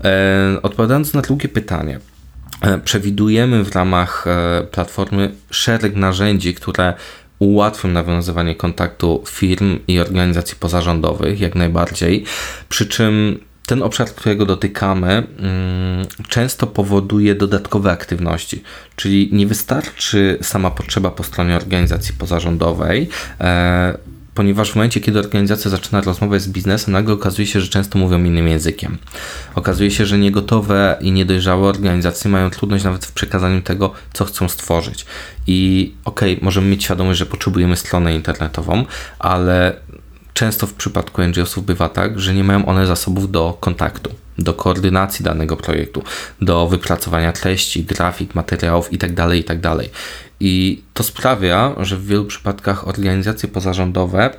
E, 0.04 0.62
odpowiadając 0.62 1.14
na 1.14 1.22
drugie 1.22 1.48
pytanie, 1.48 2.00
e, 2.60 2.78
przewidujemy 2.78 3.64
w 3.64 3.74
ramach 3.74 4.26
e, 4.26 4.62
platformy 4.70 5.34
szereg 5.50 5.96
narzędzi, 5.96 6.54
które 6.54 6.94
ułatwią 7.38 7.88
nawiązywanie 7.88 8.54
kontaktu 8.54 9.24
firm 9.28 9.78
i 9.88 10.00
organizacji 10.00 10.56
pozarządowych, 10.60 11.40
jak 11.40 11.54
najbardziej. 11.54 12.24
Przy 12.68 12.86
czym 12.86 13.38
ten 13.66 13.82
obszar, 13.82 14.08
którego 14.08 14.46
dotykamy, 14.46 15.08
mm, 15.08 16.06
często 16.28 16.66
powoduje 16.66 17.34
dodatkowe 17.34 17.90
aktywności, 17.90 18.62
czyli 18.96 19.28
nie 19.32 19.46
wystarczy 19.46 20.38
sama 20.42 20.70
potrzeba 20.70 21.10
po 21.10 21.22
stronie 21.22 21.56
organizacji 21.56 22.14
pozarządowej, 22.14 23.08
e, 23.40 23.98
ponieważ 24.34 24.72
w 24.72 24.76
momencie, 24.76 25.00
kiedy 25.00 25.18
organizacja 25.18 25.70
zaczyna 25.70 26.00
rozmawiać 26.00 26.42
z 26.42 26.48
biznesem, 26.48 26.92
nagle 26.92 27.14
okazuje 27.14 27.46
się, 27.46 27.60
że 27.60 27.68
często 27.68 27.98
mówią 27.98 28.24
innym 28.24 28.48
językiem. 28.48 28.98
Okazuje 29.54 29.90
się, 29.90 30.06
że 30.06 30.18
niegotowe 30.18 30.96
i 31.00 31.12
niedojrzałe 31.12 31.68
organizacje 31.68 32.30
mają 32.30 32.50
trudność 32.50 32.84
nawet 32.84 33.06
w 33.06 33.12
przekazaniu 33.12 33.62
tego, 33.62 33.92
co 34.12 34.24
chcą 34.24 34.48
stworzyć. 34.48 35.06
I 35.46 35.92
okej, 36.04 36.32
okay, 36.32 36.44
możemy 36.44 36.66
mieć 36.66 36.84
świadomość, 36.84 37.18
że 37.18 37.26
potrzebujemy 37.26 37.76
stronę 37.76 38.14
internetową, 38.14 38.84
ale 39.18 39.76
często 40.34 40.66
w 40.66 40.74
przypadku 40.74 41.22
NGO-sów 41.22 41.64
bywa 41.64 41.88
tak, 41.88 42.20
że 42.20 42.34
nie 42.34 42.44
mają 42.44 42.66
one 42.66 42.86
zasobów 42.86 43.30
do 43.30 43.56
kontaktu, 43.60 44.10
do 44.38 44.54
koordynacji 44.54 45.24
danego 45.24 45.56
projektu, 45.56 46.02
do 46.40 46.68
wypracowania 46.68 47.32
treści, 47.32 47.84
grafik, 47.84 48.34
materiałów 48.34 48.92
itd. 48.92 49.14
Tak 49.14 49.34
itd. 49.34 49.76
Tak 49.76 49.86
I 50.40 50.82
to 50.94 51.02
sprawia, 51.02 51.74
że 51.80 51.96
w 51.96 52.06
wielu 52.06 52.24
przypadkach 52.24 52.88
organizacje 52.88 53.48
pozarządowe 53.48 54.30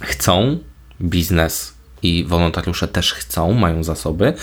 chcą 0.00 0.58
biznes 1.00 1.74
i 2.02 2.24
wolontariusze 2.24 2.88
też 2.88 3.12
chcą, 3.12 3.52
mają 3.52 3.84
zasoby, 3.84 4.34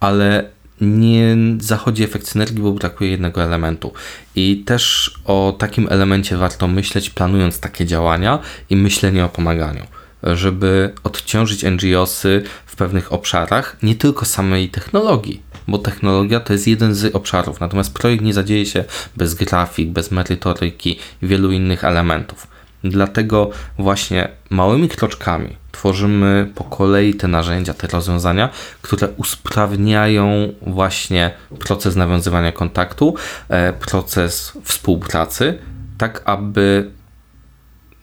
ale 0.00 0.50
nie 0.80 1.36
zachodzi 1.60 2.02
efekt 2.02 2.28
synergii, 2.28 2.62
bo 2.62 2.72
brakuje 2.72 3.10
jednego 3.10 3.42
elementu. 3.42 3.92
I 4.34 4.62
też 4.66 5.14
o 5.24 5.56
takim 5.58 5.88
elemencie 5.90 6.36
warto 6.36 6.68
myśleć, 6.68 7.10
planując 7.10 7.60
takie 7.60 7.86
działania 7.86 8.38
i 8.70 8.76
myślenie 8.76 9.24
o 9.24 9.28
pomaganiu, 9.28 9.86
żeby 10.32 10.92
odciążyć 11.04 11.64
NGOsy 11.64 12.42
w 12.66 12.76
pewnych 12.76 13.12
obszarach, 13.12 13.76
nie 13.82 13.94
tylko 13.94 14.24
samej 14.24 14.68
technologii, 14.68 15.42
bo 15.68 15.78
technologia 15.78 16.40
to 16.40 16.52
jest 16.52 16.66
jeden 16.66 16.94
z 16.94 17.14
obszarów, 17.14 17.60
natomiast 17.60 17.94
projekt 17.94 18.24
nie 18.24 18.34
zadzieje 18.34 18.66
się 18.66 18.84
bez 19.16 19.34
grafik, 19.34 19.88
bez 19.88 20.10
merytoryki 20.10 20.98
i 21.22 21.26
wielu 21.26 21.52
innych 21.52 21.84
elementów. 21.84 22.46
Dlatego 22.84 23.50
właśnie 23.78 24.28
małymi 24.50 24.88
kroczkami 24.88 25.56
tworzymy 25.72 26.50
po 26.54 26.64
kolei 26.64 27.14
te 27.14 27.28
narzędzia, 27.28 27.74
te 27.74 27.86
rozwiązania, 27.86 28.48
które 28.82 29.08
usprawniają 29.08 30.52
właśnie 30.62 31.30
proces 31.58 31.96
nawiązywania 31.96 32.52
kontaktu, 32.52 33.14
e, 33.48 33.72
proces 33.72 34.52
współpracy, 34.62 35.58
tak 35.98 36.22
aby 36.24 36.90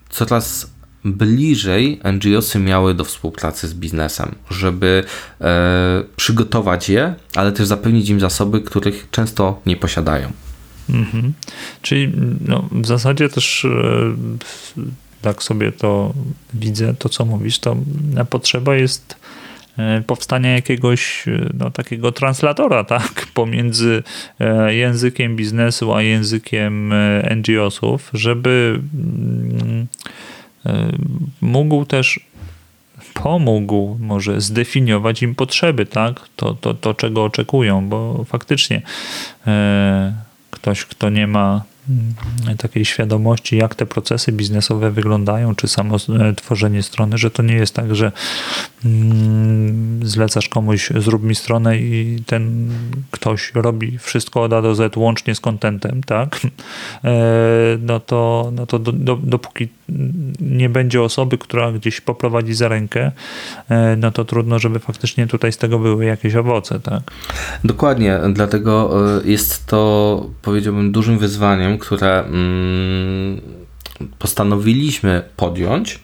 coraz 0.09 0.72
bliżej 1.06 1.99
NGOsy 2.14 2.60
miały 2.60 2.93
do 2.93 3.04
współpracy 3.04 3.68
z 3.68 3.74
biznesem, 3.74 4.36
żeby 4.49 5.04
e, 5.41 6.04
przygotować 6.16 6.89
je, 6.89 7.14
ale 7.36 7.52
też 7.52 7.68
zapewnić 7.68 8.10
im 8.10 8.20
zasoby, 8.20 8.62
których 8.62 9.08
często 9.12 9.62
nie 9.66 9.76
posiadają. 9.76 10.32
Mhm. 10.89 11.34
Czyli 11.82 12.12
no, 12.47 12.70
w 12.72 12.88
zasadzie 12.88 13.30
też 13.30 13.66
e, 13.66 13.70
tak 15.22 15.43
sobie 15.43 15.72
to 15.72 16.14
widzę, 16.54 16.93
to 16.93 17.10
co 17.10 17.26
mówisz, 17.26 17.60
to 17.60 17.78
potrzeba 18.30 18.76
jest 18.76 19.16
e, 19.78 20.02
powstania 20.08 20.54
jakiegoś 20.54 21.28
e, 21.28 21.49
no, 21.54 21.72
takiego 21.72 22.12
translatora, 22.12 22.84
tak, 22.97 23.28
pomiędzy 23.34 24.04
językiem 24.68 25.36
biznesu 25.36 25.93
a 25.93 26.02
językiem 26.02 26.93
NGO-sów, 27.36 28.10
żeby 28.14 28.80
mm, 28.93 29.88
mógł 31.41 31.86
też 31.86 32.20
pomógł 33.14 33.97
może 33.99 34.41
zdefiniować 34.41 35.22
im 35.22 35.36
potrzeby, 35.36 35.86
tak? 35.86 36.30
To, 36.36 36.53
to, 36.53 36.74
to 36.74 36.93
czego 36.93 37.24
oczekują, 37.24 37.89
bo 37.89 38.24
faktycznie 38.24 38.82
ktoś, 40.51 40.86
kto 40.86 41.09
nie 41.09 41.28
ma 41.28 41.64
mm, 41.89 42.57
takiej 42.57 42.86
świadomości, 42.86 43.57
jak 43.57 43.76
te 43.76 43.86
procesy 43.86 44.32
biznesowe 44.32 44.91
wyglądają, 44.91 45.55
czy 45.55 45.68
samo 45.68 45.95
e, 45.95 46.34
tworzenie 46.36 46.84
strony, 46.84 47.18
że 47.18 47.32
to 47.32 47.43
nie 47.43 47.53
jest 47.53 47.76
tak, 47.76 47.95
że 47.95 48.12
mm, 48.86 49.99
zlecasz 50.07 50.49
komuś, 50.49 50.89
zrób 50.95 51.24
mi 51.24 51.36
stronę 51.36 51.78
i 51.78 52.24
ten 52.26 52.70
ktoś 53.12 53.51
robi 53.55 53.97
wszystko 53.97 54.43
od 54.43 54.53
A 54.53 54.62
do 54.62 54.76
Z 54.76 54.97
łącznie 54.97 55.36
z 55.36 55.39
kontentem, 55.39 56.03
tak? 56.03 56.39
E, 57.03 57.12
no 57.80 57.99
to, 57.99 58.51
no 58.55 58.66
to 58.68 58.80
do, 58.80 58.91
do, 58.91 59.16
dopóki 59.16 59.68
nie 60.39 60.70
będzie 60.70 61.02
osoby, 61.02 61.38
która 61.38 61.72
gdzieś 61.72 62.02
poprowadzi 62.02 62.54
za 62.54 62.68
rękę, 62.68 63.12
e, 63.70 63.96
no 63.96 64.12
to 64.12 64.26
trudno, 64.26 64.60
żeby 64.60 64.80
faktycznie 64.80 65.28
tutaj 65.28 65.52
z 65.52 65.58
tego 65.58 65.80
były 65.80 66.06
jakieś 66.06 66.36
owoce, 66.36 66.80
tak? 66.80 67.02
Dokładnie, 67.64 68.20
dlatego 68.34 68.92
e, 69.18 69.28
jest 69.28 69.66
to, 69.66 70.26
powiedziałbym, 70.42 70.92
dużym 70.92 71.20
wyzwaniem, 71.20 71.78
które 71.78 72.20
mm, 72.20 73.42
postanowiliśmy 74.20 75.24
podjąć, 75.38 76.00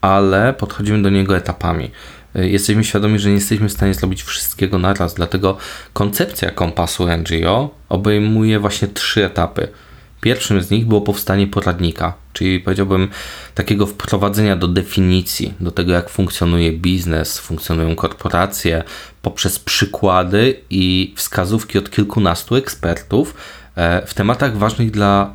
ale 0.00 0.54
podchodzimy 0.54 1.02
do 1.02 1.10
niego 1.10 1.36
etapami. 1.36 1.90
E, 2.34 2.48
jesteśmy 2.48 2.84
świadomi, 2.84 3.18
że 3.18 3.28
nie 3.28 3.34
jesteśmy 3.34 3.68
w 3.68 3.72
stanie 3.72 3.94
zrobić 3.94 4.22
wszystkiego 4.22 4.78
naraz, 4.78 5.14
dlatego 5.14 5.56
koncepcja 5.92 6.50
kompasu 6.50 7.08
NGO 7.16 7.74
obejmuje 7.88 8.58
właśnie 8.58 8.88
trzy 8.88 9.24
etapy. 9.24 9.68
Pierwszym 10.20 10.62
z 10.62 10.70
nich 10.70 10.86
było 10.86 11.00
powstanie 11.00 11.46
poradnika, 11.46 12.14
czyli 12.32 12.60
powiedziałbym 12.60 13.08
takiego 13.54 13.86
wprowadzenia 13.86 14.56
do 14.56 14.68
definicji, 14.68 15.54
do 15.60 15.70
tego 15.70 15.92
jak 15.92 16.10
funkcjonuje 16.10 16.72
biznes, 16.72 17.38
funkcjonują 17.38 17.96
korporacje, 17.96 18.82
poprzez 19.22 19.58
przykłady 19.58 20.60
i 20.70 21.14
wskazówki 21.16 21.78
od 21.78 21.90
kilkunastu 21.90 22.56
ekspertów 22.56 23.34
e, 23.76 24.06
w 24.06 24.14
tematach 24.14 24.56
ważnych 24.56 24.90
dla 24.90 25.34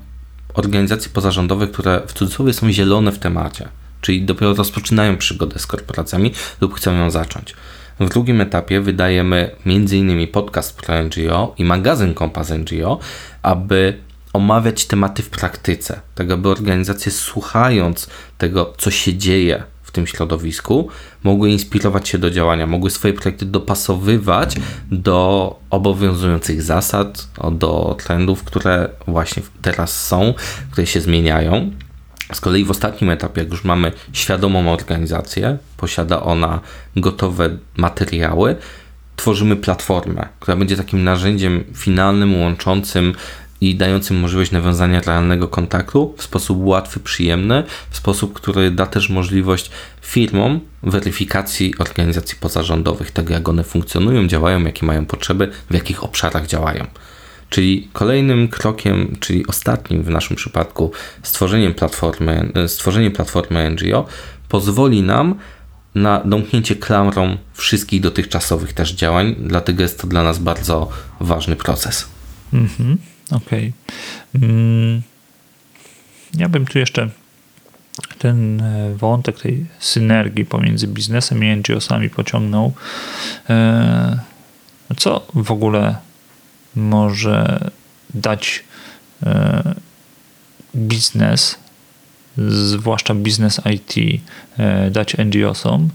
organizacji 0.54 1.12
pozarządowych, 1.12 1.72
które 1.72 2.02
w 2.08 2.14
cudzysłowie 2.14 2.54
są 2.54 2.72
zielone 2.72 3.12
w 3.12 3.20
temacie, 3.20 3.68
czyli 4.02 4.22
dopiero 4.22 4.54
rozpoczynają 4.54 5.18
przygodę 5.18 5.60
z 5.60 5.68
korporacjami 5.68 6.32
lub 6.62 6.76
chcą 6.76 6.94
ją 6.94 7.12
zacząć. 7.12 7.56
W 8.00 8.10
drugim 8.10 8.42
etapie 8.42 8.82
wydajemy 8.82 9.52
m.in. 9.66 10.28
podcast 10.28 10.78
Pro 10.78 11.04
NGO 11.04 11.56
i 11.58 11.64
magazyn 11.64 12.14
Kompas 12.14 12.50
NGO, 12.50 13.00
aby 13.42 14.06
omawiać 14.36 14.86
tematy 14.86 15.24
w 15.24 15.30
praktyce, 15.30 16.02
tak 16.16 16.32
aby 16.32 16.50
organizacje 16.50 17.12
słuchając 17.12 18.08
tego, 18.38 18.74
co 18.78 18.92
się 18.92 19.18
dzieje 19.18 19.64
w 19.84 19.92
tym 19.92 20.08
środowisku, 20.08 20.90
mogły 21.24 21.50
inspirować 21.50 22.10
się 22.10 22.18
do 22.18 22.30
działania, 22.30 22.68
mogły 22.68 22.90
swoje 22.90 23.14
projekty 23.14 23.46
dopasowywać 23.46 24.56
do 24.92 25.60
obowiązujących 25.70 26.62
zasad, 26.62 27.28
do 27.52 27.98
trendów, 28.04 28.44
które 28.44 28.90
właśnie 29.08 29.44
teraz 29.62 30.08
są, 30.08 30.34
które 30.72 30.88
się 30.88 31.02
zmieniają. 31.02 31.72
Z 32.34 32.42
kolei 32.42 32.66
w 32.66 32.72
ostatnim 32.72 33.10
etapie, 33.10 33.42
jak 33.42 33.52
już 33.52 33.64
mamy 33.64 33.92
świadomą 34.14 34.74
organizację, 34.74 35.58
posiada 35.78 36.24
ona 36.24 36.60
gotowe 36.96 37.58
materiały, 37.78 38.56
tworzymy 39.16 39.56
platformę, 39.56 40.28
która 40.40 40.58
będzie 40.58 40.78
takim 40.78 41.04
narzędziem 41.04 41.64
finalnym, 41.74 42.42
łączącym 42.42 43.14
i 43.66 43.76
dającym 43.76 44.18
możliwość 44.20 44.52
nawiązania 44.52 45.02
realnego 45.02 45.48
kontaktu 45.48 46.16
w 46.18 46.24
sposób 46.24 46.58
łatwy, 46.62 47.00
przyjemny, 47.00 47.64
w 47.90 47.98
sposób, 47.98 48.34
który 48.34 48.72
da 48.72 48.86
też 48.86 49.10
możliwość 49.10 49.72
firmom 50.02 50.60
weryfikacji 50.84 51.74
organizacji 51.80 52.38
pozarządowych, 52.40 53.12
tego 53.12 53.34
jak 53.34 53.50
one 53.50 53.64
funkcjonują, 53.64 54.28
działają, 54.28 54.64
jakie 54.64 54.86
mają 54.86 55.06
potrzeby, 55.06 55.52
w 55.70 55.74
jakich 55.74 56.04
obszarach 56.04 56.48
działają. 56.48 56.86
Czyli 57.50 57.90
kolejnym 57.94 58.48
krokiem, 58.48 59.16
czyli 59.20 59.48
ostatnim 59.48 60.04
w 60.04 60.10
naszym 60.10 60.36
przypadku, 60.36 60.92
stworzeniem 61.24 61.74
platformy, 61.74 62.52
stworzenie 62.68 63.12
platformy 63.12 63.70
NGO 63.70 64.06
pozwoli 64.50 65.02
nam 65.02 65.36
na 65.96 66.22
domknięcie 66.26 66.76
klamrą 66.76 67.38
wszystkich 67.54 68.02
dotychczasowych 68.02 68.74
też 68.74 68.94
działań, 68.94 69.36
dlatego 69.40 69.84
jest 69.84 70.02
to 70.02 70.08
dla 70.08 70.24
nas 70.24 70.40
bardzo 70.40 70.90
ważny 71.20 71.56
proces. 71.56 72.08
Mhm. 72.54 72.98
Okej. 73.32 73.74
Okay. 74.36 74.48
Mm, 74.50 75.02
ja 76.38 76.50
bym 76.50 76.66
tu 76.66 76.80
jeszcze 76.80 77.10
ten 78.20 78.62
e, 78.62 78.96
wątek 78.96 79.40
tej 79.40 79.66
synergii 79.80 80.46
pomiędzy 80.46 80.88
biznesem 80.88 81.44
i 81.44 81.56
NGO-sami 81.58 82.10
pociągnął. 82.10 82.74
E, 83.50 84.20
co 84.98 85.28
w 85.34 85.52
ogóle 85.52 85.96
może 86.76 87.70
dać 88.14 88.64
e, 89.24 89.76
biznes, 90.76 91.56
zwłaszcza 92.48 93.16
biznes 93.16 93.62
IT, 93.74 94.22
dać 94.92 95.18
NGO-som 95.18 95.90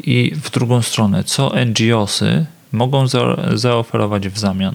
i 0.00 0.32
w 0.34 0.50
drugą 0.50 0.82
stronę, 0.82 1.24
co 1.24 1.52
NGO-sy 1.66 2.46
mogą 2.72 3.06
zaoferować 3.54 4.28
w 4.28 4.38
zamian? 4.38 4.74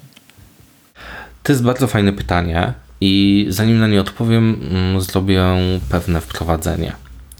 To 1.45 1.51
jest 1.51 1.63
bardzo 1.63 1.87
fajne 1.87 2.13
pytanie 2.13 2.73
i 3.01 3.45
zanim 3.49 3.79
na 3.79 3.87
nie 3.87 4.01
odpowiem, 4.01 4.61
mm, 4.71 5.01
zrobię 5.01 5.43
pewne 5.89 6.21
wprowadzenie. 6.21 6.95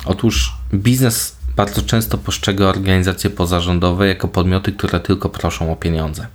Otóż 0.05 0.53
biznes 0.73 1.35
bardzo 1.55 1.81
często 1.81 2.17
postrzega 2.17 2.65
organizacje 2.65 3.29
pozarządowe 3.29 4.07
jako 4.07 4.27
podmioty, 4.27 4.71
które 4.71 4.99
tylko 4.99 5.29
proszą 5.29 5.71
o 5.71 5.75
pieniądze. 5.75 6.27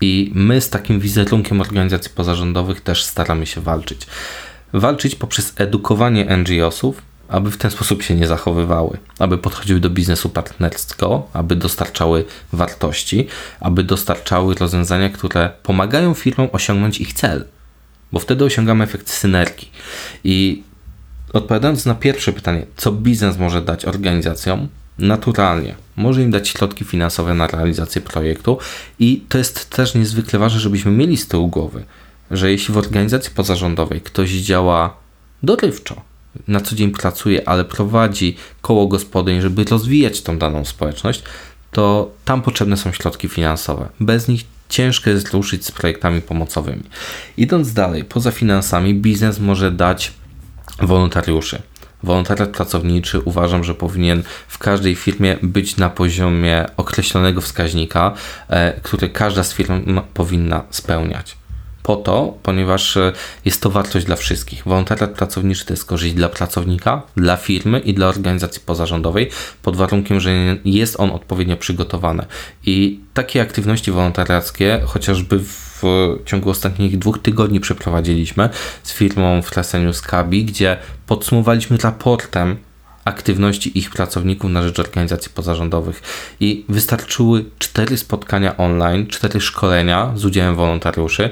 I 0.00 0.32
my 0.34 0.60
z 0.60 0.70
takim 0.70 1.00
wizerunkiem 1.00 1.60
organizacji 1.60 2.10
pozarządowych 2.14 2.80
też 2.80 3.04
staramy 3.04 3.46
się 3.46 3.60
walczyć. 3.60 4.06
Walczyć 4.72 5.14
poprzez 5.14 5.52
edukowanie 5.56 6.36
NGO-sów, 6.36 7.02
aby 7.28 7.50
w 7.50 7.56
ten 7.56 7.70
sposób 7.70 8.02
się 8.02 8.14
nie 8.14 8.26
zachowywały, 8.26 8.98
aby 9.18 9.38
podchodziły 9.38 9.80
do 9.80 9.90
biznesu 9.90 10.28
partnerskiego, 10.28 11.26
aby 11.32 11.56
dostarczały 11.56 12.24
wartości, 12.52 13.26
aby 13.60 13.84
dostarczały 13.84 14.54
rozwiązania, 14.54 15.08
które 15.08 15.50
pomagają 15.62 16.14
firmom 16.14 16.48
osiągnąć 16.52 17.00
ich 17.00 17.12
cel, 17.12 17.44
bo 18.12 18.18
wtedy 18.18 18.44
osiągamy 18.44 18.84
efekt 18.84 19.10
synergii. 19.10 19.70
I 20.24 20.62
odpowiadając 21.32 21.86
na 21.86 21.94
pierwsze 21.94 22.32
pytanie, 22.32 22.66
co 22.76 22.92
biznes 22.92 23.38
może 23.38 23.62
dać 23.62 23.84
organizacjom, 23.84 24.68
naturalnie 24.98 25.74
może 25.96 26.22
im 26.22 26.30
dać 26.30 26.48
środki 26.48 26.84
finansowe 26.84 27.34
na 27.34 27.46
realizację 27.46 28.00
projektu 28.00 28.58
i 28.98 29.24
to 29.28 29.38
jest 29.38 29.70
też 29.70 29.94
niezwykle 29.94 30.38
ważne, 30.38 30.60
żebyśmy 30.60 30.92
mieli 30.92 31.16
z 31.16 31.28
tyłu 31.28 31.48
głowy, 31.48 31.84
że 32.30 32.50
jeśli 32.50 32.74
w 32.74 32.78
organizacji 32.78 33.30
pozarządowej 33.34 34.00
ktoś 34.00 34.30
działa 34.30 34.96
dorywczo, 35.42 36.02
na 36.48 36.60
co 36.60 36.76
dzień 36.76 36.90
pracuje, 36.90 37.48
ale 37.48 37.64
prowadzi 37.64 38.36
koło 38.62 38.86
gospodyń, 38.86 39.40
żeby 39.40 39.64
rozwijać 39.64 40.22
tą 40.22 40.38
daną 40.38 40.64
społeczność, 40.64 41.22
to 41.70 42.10
tam 42.24 42.42
potrzebne 42.42 42.76
są 42.76 42.92
środki 42.92 43.28
finansowe. 43.28 43.88
Bez 44.00 44.28
nich 44.28 44.44
ciężko 44.68 45.10
jest 45.10 45.30
ruszyć 45.30 45.66
z 45.66 45.70
projektami 45.70 46.22
pomocowymi. 46.22 46.82
Idąc 47.36 47.72
dalej, 47.72 48.04
poza 48.04 48.30
finansami, 48.30 48.94
biznes 48.94 49.38
może 49.38 49.72
dać 49.72 50.12
wolontariuszy. 50.82 51.62
Wolontariat 52.02 52.50
pracowniczy 52.50 53.20
uważam, 53.20 53.64
że 53.64 53.74
powinien 53.74 54.22
w 54.48 54.58
każdej 54.58 54.94
firmie 54.94 55.36
być 55.42 55.76
na 55.76 55.90
poziomie 55.90 56.66
określonego 56.76 57.40
wskaźnika, 57.40 58.14
e, 58.48 58.80
który 58.80 59.08
każda 59.08 59.44
z 59.44 59.54
firm 59.54 60.00
powinna 60.14 60.62
spełniać 60.70 61.36
po 61.84 61.96
to, 61.96 62.38
ponieważ 62.42 62.96
e, 62.96 63.12
jest 63.44 63.62
to 63.62 63.70
wartość 63.70 64.06
dla 64.06 64.16
wszystkich. 64.16 64.62
Wolontariat 64.66 65.10
pracowniczy 65.10 65.66
to 65.66 65.72
jest 65.72 65.84
korzyść 65.84 66.14
dla 66.14 66.28
pracownika, 66.28 67.02
dla 67.16 67.36
firmy 67.36 67.78
i 67.78 67.94
dla 67.94 68.06
organizacji 68.06 68.62
pozarządowej, 68.66 69.30
pod 69.62 69.76
warunkiem, 69.76 70.20
że 70.20 70.30
jest 70.64 71.00
on 71.00 71.10
odpowiednio 71.10 71.56
przygotowany. 71.56 72.26
I 72.66 73.00
takie 73.14 73.42
aktywności 73.42 73.92
wolontariackie, 73.92 74.80
chociażby 74.84 75.38
w 75.38 75.82
ciągu 76.24 76.50
ostatnich 76.50 76.98
dwóch 76.98 77.22
tygodni 77.22 77.60
przeprowadziliśmy 77.60 78.48
z 78.82 78.92
firmą 78.92 79.42
Fresenius 79.42 80.00
Kabi, 80.00 80.44
gdzie 80.44 80.76
podsumowaliśmy 81.06 81.76
raportem 81.76 82.56
aktywności 83.04 83.78
ich 83.78 83.90
pracowników 83.90 84.50
na 84.50 84.62
rzecz 84.62 84.78
organizacji 84.78 85.30
pozarządowych 85.34 86.02
i 86.40 86.64
wystarczyły 86.68 87.44
cztery 87.58 87.96
spotkania 87.96 88.56
online, 88.56 89.06
cztery 89.06 89.40
szkolenia 89.40 90.12
z 90.16 90.24
udziałem 90.24 90.54
wolontariuszy, 90.54 91.30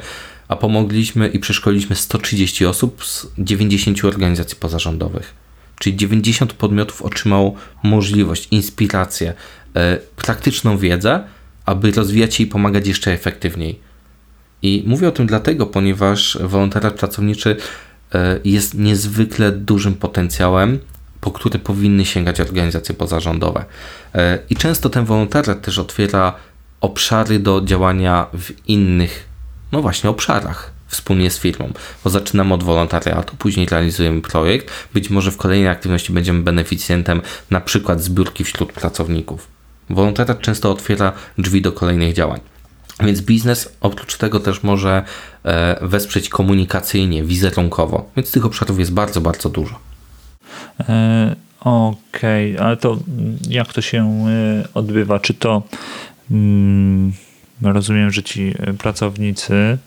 a 0.53 0.57
pomogliśmy 0.57 1.29
i 1.29 1.39
przeszkoliliśmy 1.39 1.97
130 1.97 2.67
osób 2.67 3.05
z 3.05 3.27
90 3.39 4.05
organizacji 4.05 4.57
pozarządowych. 4.57 5.35
Czyli 5.79 5.97
90 5.97 6.53
podmiotów 6.53 7.03
otrzymało 7.03 7.55
możliwość, 7.83 8.49
inspirację, 8.51 9.35
e, 9.75 9.99
praktyczną 10.17 10.79
wiedzę, 10.79 11.25
aby 11.67 11.91
rozwijać 11.91 12.35
się 12.35 12.45
i 12.45 12.47
pomagać 12.47 12.87
jeszcze 12.87 13.13
efektywniej. 13.13 13.79
I 14.63 14.85
mówię 14.87 15.09
o 15.09 15.11
tym 15.11 15.27
dlatego, 15.27 15.67
ponieważ 15.67 16.39
wolontariat 16.41 16.95
pracowniczy 16.95 17.57
e, 18.15 18.41
jest 18.45 18.75
niezwykle 18.75 19.53
dużym 19.53 19.95
potencjałem, 19.95 20.79
po 21.21 21.31
który 21.31 21.59
powinny 21.59 22.05
sięgać 22.05 22.41
organizacje 22.41 22.95
pozarządowe. 22.95 23.65
E, 24.15 24.39
I 24.51 24.57
często 24.57 24.91
ten 24.91 25.05
wolontariat 25.05 25.63
też 25.63 25.79
otwiera 25.79 26.35
obszary 26.81 27.39
do 27.39 27.61
działania 27.65 28.27
w 28.33 28.69
innych 28.69 29.32
no 29.73 29.83
właśnie 29.83 30.11
obszarach 30.11 30.73
wspólnie 30.87 31.31
z 31.31 31.39
firmą, 31.39 31.73
bo 32.05 32.11
zaczynamy 32.11 32.55
od 32.55 32.62
wolontariatu, 32.62 33.37
później 33.37 33.66
realizujemy 33.66 34.20
projekt, 34.20 34.70
być 34.95 35.11
może 35.11 35.31
w 35.31 35.37
kolejnej 35.37 35.68
aktywności 35.68 36.12
będziemy 36.12 36.43
beneficjentem 36.43 37.23
na 37.51 37.61
przykład 37.61 38.03
zbiórki 38.03 38.45
wśród 38.45 38.73
pracowników. 38.73 39.49
Wolontariat 39.91 40.41
często 40.41 40.70
otwiera 40.70 41.12
drzwi 41.39 41.62
do 41.62 41.73
kolejnych 41.73 42.14
działań. 42.14 42.41
Więc 43.01 43.20
biznes 43.20 43.77
oprócz 43.81 44.16
tego 44.16 44.41
też 44.41 44.62
może 44.62 45.03
e, 45.45 45.87
wesprzeć 45.89 46.29
komunikacyjnie, 46.29 47.25
wizerunkowo, 47.25 48.11
więc 48.16 48.33
tych 48.33 48.45
obszarów 48.45 48.79
jest 48.79 48.93
bardzo, 48.93 49.20
bardzo 49.20 49.49
dużo. 49.49 49.79
E, 50.81 51.37
Okej, 51.61 52.55
okay. 52.55 52.66
ale 52.66 52.77
to 52.77 52.99
jak 53.49 53.73
to 53.73 53.81
się 53.81 54.27
e, 54.29 54.68
odbywa? 54.75 55.20
Czy 55.20 55.35
to. 55.35 55.62
Mm, 56.31 57.12
Rozumiem, 57.63 58.11
że 58.11 58.23
ci 58.23 58.55
e, 58.59 58.73
pracownicy, 58.73 59.79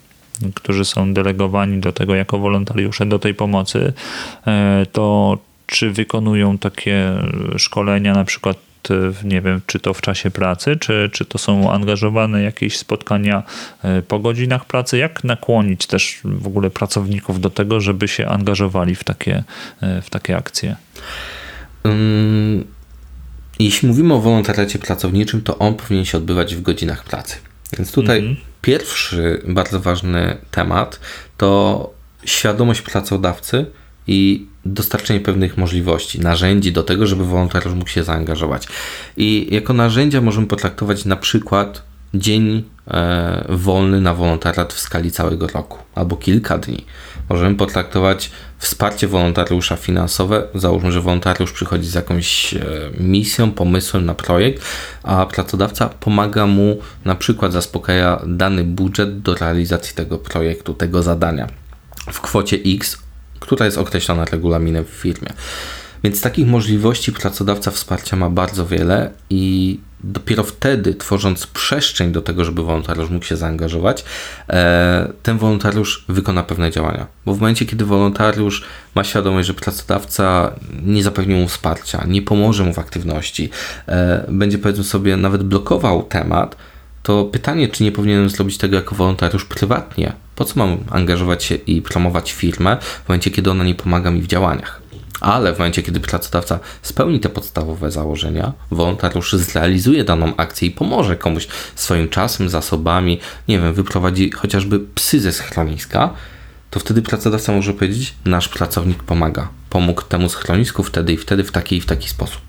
którzy 0.54 0.86
są 0.86 1.14
delegowani 1.14 1.80
do 1.80 1.92
tego 1.92 2.16
jako 2.16 2.40
wolontariusze 2.40 3.06
do 3.06 3.20
tej 3.20 3.34
pomocy, 3.34 3.94
e, 4.48 4.86
to 4.92 5.38
czy 5.68 5.92
wykonują 5.92 6.58
takie 6.58 7.12
szkolenia 7.58 8.14
na 8.14 8.26
przykład 8.26 8.58
nie 9.24 9.42
wiem, 9.42 9.62
czy 9.66 9.80
to 9.80 9.94
w 9.94 10.02
czasie 10.02 10.32
pracy, 10.32 10.78
czy, 10.80 11.10
czy 11.14 11.26
to 11.26 11.38
są 11.38 11.72
angażowane 11.72 12.42
jakieś 12.42 12.78
spotkania 12.78 13.44
e, 13.84 14.02
po 14.02 14.20
godzinach 14.20 14.66
pracy? 14.66 14.98
Jak 14.98 15.24
nakłonić 15.24 15.88
też 15.88 16.20
w 16.24 16.48
ogóle 16.48 16.70
pracowników 16.70 17.42
do 17.42 17.50
tego, 17.50 17.82
żeby 17.82 18.08
się 18.08 18.28
angażowali 18.28 18.96
w 18.96 19.04
takie, 19.04 19.44
w 19.82 20.10
takie 20.10 20.38
akcje? 20.38 20.76
Jeśli 23.60 23.88
mówimy 23.88 24.14
o 24.14 24.20
wolontariacie 24.20 24.80
pracowniczym, 24.80 25.42
to 25.42 25.58
on 25.58 25.74
powinien 25.74 26.06
się 26.06 26.18
odbywać 26.18 26.56
w 26.56 26.62
godzinach 26.62 27.04
pracy. 27.04 27.36
Więc 27.78 27.92
tutaj 27.92 28.20
mhm. 28.20 28.36
pierwszy 28.62 29.42
bardzo 29.48 29.80
ważny 29.80 30.38
temat 30.52 31.00
to 31.38 31.94
świadomość 32.26 32.82
pracodawcy 32.82 33.66
i 34.08 34.48
dostarczenie 34.66 35.20
pewnych 35.20 35.58
możliwości, 35.58 36.20
narzędzi 36.20 36.72
do 36.72 36.84
tego, 36.84 37.08
żeby 37.08 37.26
wolontariusz 37.26 37.74
mógł 37.74 37.90
się 37.90 38.04
zaangażować. 38.04 38.68
I 39.18 39.48
jako 39.52 39.74
narzędzia 39.74 40.22
możemy 40.22 40.48
potraktować 40.48 41.06
na 41.06 41.16
przykład 41.16 41.84
dzień 42.20 42.64
e, 42.88 43.46
wolny 43.50 44.02
na 44.02 44.14
wolontariat 44.14 44.74
w 44.74 44.80
skali 44.80 45.12
całego 45.12 45.48
roku 45.48 45.78
albo 45.96 46.16
kilka 46.16 46.58
dni. 46.58 46.86
Możemy 47.30 47.56
potraktować 47.56 48.32
wsparcie 48.58 49.08
wolontariusza 49.08 49.76
finansowe. 49.76 50.48
Załóżmy, 50.56 50.92
że 50.92 51.02
wolontariusz 51.02 51.52
przychodzi 51.52 51.88
z 51.88 51.94
jakąś 51.94 52.54
e, 52.54 52.66
misją, 53.00 53.52
pomysłem 53.52 54.06
na 54.06 54.16
projekt, 54.16 54.64
a 55.04 55.26
pracodawca 55.26 55.90
pomaga 55.90 56.46
mu, 56.46 56.78
na 57.06 57.16
przykład 57.16 57.54
zaspokaja 57.54 58.22
dany 58.28 58.64
budżet 58.64 59.22
do 59.22 59.36
realizacji 59.36 59.96
tego 59.96 60.18
projektu, 60.18 60.74
tego 60.74 61.04
zadania 61.04 61.48
w 62.12 62.22
kwocie 62.22 62.58
X, 62.66 62.98
która 63.40 63.66
jest 63.66 63.78
określona 63.78 64.26
regulaminem 64.26 64.86
w 64.86 64.90
firmie. 64.90 65.30
Więc 66.04 66.22
takich 66.22 66.48
możliwości 66.48 67.12
pracodawca 67.12 67.72
wsparcia 67.72 68.16
ma 68.16 68.30
bardzo 68.30 68.66
wiele 68.66 69.12
i 69.30 69.80
dopiero 70.06 70.44
wtedy, 70.44 70.96
tworząc 70.96 71.48
przestrzeń 71.48 72.12
do 72.12 72.22
tego, 72.22 72.46
żeby 72.46 72.64
wolontariusz 72.64 73.10
mógł 73.10 73.26
się 73.26 73.38
zaangażować, 73.38 74.06
e, 74.50 75.12
ten 75.24 75.38
wolontariusz 75.38 76.06
wykona 76.10 76.44
pewne 76.44 76.72
działania. 76.72 77.08
Bo 77.26 77.34
w 77.34 77.40
momencie, 77.40 77.66
kiedy 77.66 77.86
wolontariusz 77.86 78.64
ma 78.96 79.04
świadomość, 79.04 79.48
że 79.48 79.54
pracodawca 79.54 80.56
nie 80.86 81.04
zapewni 81.04 81.36
mu 81.36 81.48
wsparcia, 81.48 82.04
nie 82.08 82.22
pomoże 82.22 82.64
mu 82.64 82.74
w 82.74 82.80
aktywności, 82.80 83.50
e, 83.88 84.26
będzie 84.30 84.58
powiedzmy 84.58 84.84
sobie 84.84 85.18
nawet 85.18 85.44
blokował 85.44 86.04
temat, 86.04 86.56
to 87.04 87.26
pytanie, 87.26 87.68
czy 87.68 87.84
nie 87.84 87.92
powinienem 87.92 88.30
zrobić 88.30 88.58
tego 88.58 88.76
jako 88.76 88.96
wolontariusz 88.96 89.46
prywatnie? 89.46 90.14
Po 90.36 90.46
co 90.46 90.60
mam 90.60 90.78
angażować 90.90 91.44
się 91.44 91.56
i 91.56 91.82
promować 91.82 92.32
firmę 92.32 92.78
w 93.06 93.10
momencie, 93.10 93.32
kiedy 93.32 93.52
ona 93.52 93.64
nie 93.64 93.76
pomaga 93.76 94.12
mi 94.12 94.22
w 94.22 94.28
działaniach? 94.28 94.85
Ale 95.20 95.54
w 95.54 95.58
momencie, 95.58 95.84
kiedy 95.84 96.00
pracodawca 96.00 96.60
spełni 96.82 97.20
te 97.20 97.30
podstawowe 97.30 97.92
założenia, 97.92 98.54
wolontariusz 98.72 99.34
zrealizuje 99.34 100.04
daną 100.04 100.36
akcję 100.36 100.68
i 100.68 100.72
pomoże 100.72 101.16
komuś 101.16 101.48
swoim 101.76 102.10
czasem, 102.10 102.50
zasobami, 102.50 103.20
nie 103.48 103.60
wiem, 103.60 103.74
wyprowadzi 103.74 104.32
chociażby 104.32 104.80
psy 104.80 105.20
ze 105.20 105.32
schroniska, 105.32 106.14
to 106.72 106.80
wtedy 106.80 107.02
pracodawca 107.02 107.52
może 107.52 107.74
powiedzieć: 107.74 108.16
Nasz 108.26 108.50
pracownik 108.50 109.04
pomaga, 109.04 109.48
pomógł 109.70 110.02
temu 110.02 110.30
schronisku 110.30 110.84
wtedy 110.84 111.14
i 111.14 111.18
wtedy 111.18 111.44
w 111.44 111.52
taki 111.52 111.78
i 111.78 111.82
w 111.82 111.86
taki 111.86 112.10
sposób. 112.10 112.42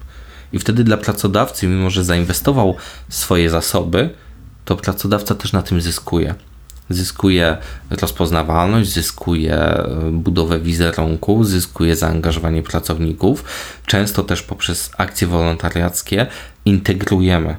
I 0.53 0.59
wtedy 0.59 0.85
dla 0.85 0.97
pracodawcy, 0.97 1.67
mimo 1.67 1.91
że 1.91 2.05
zainwestował 2.05 2.77
swoje 3.09 3.51
zasoby, 3.51 4.11
to 4.65 4.77
pracodawca 4.77 5.35
też 5.35 5.53
na 5.53 5.63
tym 5.63 5.81
zyskuje 5.81 6.35
zyskuje 6.91 7.57
rozpoznawalność, 7.91 8.91
zyskuje 8.91 9.55
e, 9.55 10.11
budowę 10.13 10.61
wizerunku, 10.61 11.45
zyskuje 11.45 11.97
zaangażowanie 11.97 12.63
pracowników. 12.63 13.45
Często 13.87 14.23
też 14.23 14.43
poprzez 14.43 14.91
akcje 14.99 15.27
wolontariackie 15.27 16.27
integrujemy. 16.65 17.57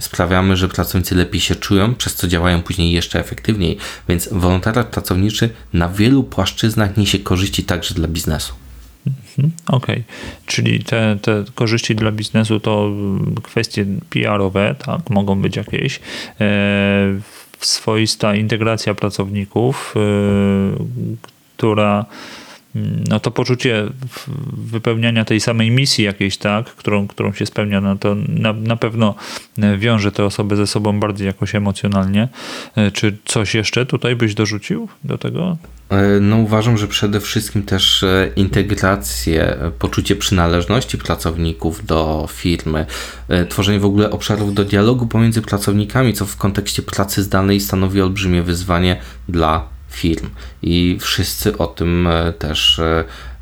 Sprawiamy, 0.00 0.56
że 0.56 0.68
pracownicy 0.68 1.14
lepiej 1.14 1.40
się 1.40 1.54
czują, 1.54 1.94
przez 1.94 2.14
co 2.14 2.28
działają 2.28 2.62
później 2.62 2.92
jeszcze 2.92 3.20
efektywniej, 3.20 3.78
więc 4.08 4.28
wolontariat 4.32 4.86
pracowniczy 4.86 5.50
na 5.72 5.88
wielu 5.88 6.24
płaszczyznach 6.24 6.96
niesie 6.96 7.18
korzyści 7.18 7.64
także 7.64 7.94
dla 7.94 8.08
biznesu. 8.08 8.54
Mhm, 9.06 9.52
okej, 9.66 9.96
okay. 9.96 10.04
czyli 10.46 10.84
te, 10.84 11.18
te 11.22 11.44
korzyści 11.54 11.94
dla 11.94 12.12
biznesu 12.12 12.60
to 12.60 12.90
kwestie 13.42 13.86
PR-owe, 14.10 14.74
tak, 14.74 15.10
mogą 15.10 15.42
być 15.42 15.56
jakieś. 15.56 16.00
Swoista 17.66 18.34
integracja 18.34 18.94
pracowników, 18.94 19.94
y, 19.96 20.00
która 21.56 22.04
no 23.08 23.20
to 23.20 23.30
poczucie 23.30 23.86
wypełniania 24.52 25.24
tej 25.24 25.40
samej 25.40 25.70
misji 25.70 26.04
jakiejś, 26.04 26.36
tak, 26.36 26.66
którą, 26.66 27.08
którą 27.08 27.32
się 27.32 27.46
spełnia, 27.46 27.80
no 27.80 27.96
to 27.96 28.16
na, 28.28 28.52
na 28.52 28.76
pewno 28.76 29.14
wiąże 29.78 30.12
te 30.12 30.24
osoby 30.24 30.56
ze 30.56 30.66
sobą 30.66 31.00
bardziej 31.00 31.26
jakoś 31.26 31.54
emocjonalnie. 31.54 32.28
Y, 32.78 32.90
czy 32.92 33.16
coś 33.24 33.54
jeszcze 33.54 33.86
tutaj 33.86 34.16
byś 34.16 34.34
dorzucił 34.34 34.88
do 35.04 35.18
tego? 35.18 35.56
E, 35.90 36.20
no 36.20 36.36
uważam, 36.36 36.78
że 36.78 36.88
przede 36.88 37.20
wszystkim 37.20 37.62
też 37.62 38.02
e, 38.02 38.30
integrację, 38.36 39.42
e, 39.42 39.70
poczucie 39.70 40.16
przynależności 40.16 40.98
pracowników 40.98 41.86
do 41.86 42.28
firmy, 42.32 42.86
tworzenie 43.48 43.80
w 43.80 43.84
ogóle 43.84 44.10
obszarów 44.10 44.54
do 44.54 44.64
dialogu 44.64 45.06
pomiędzy 45.06 45.42
pracownikami, 45.42 46.12
co 46.12 46.26
w 46.26 46.36
kontekście 46.36 46.82
pracy 46.82 47.22
zdalnej 47.22 47.60
stanowi 47.60 48.00
olbrzymie 48.00 48.42
wyzwanie 48.42 49.00
dla 49.28 49.75
firm. 49.96 50.30
I 50.62 50.98
wszyscy 51.00 51.58
o 51.58 51.66
tym 51.66 52.08
też 52.38 52.80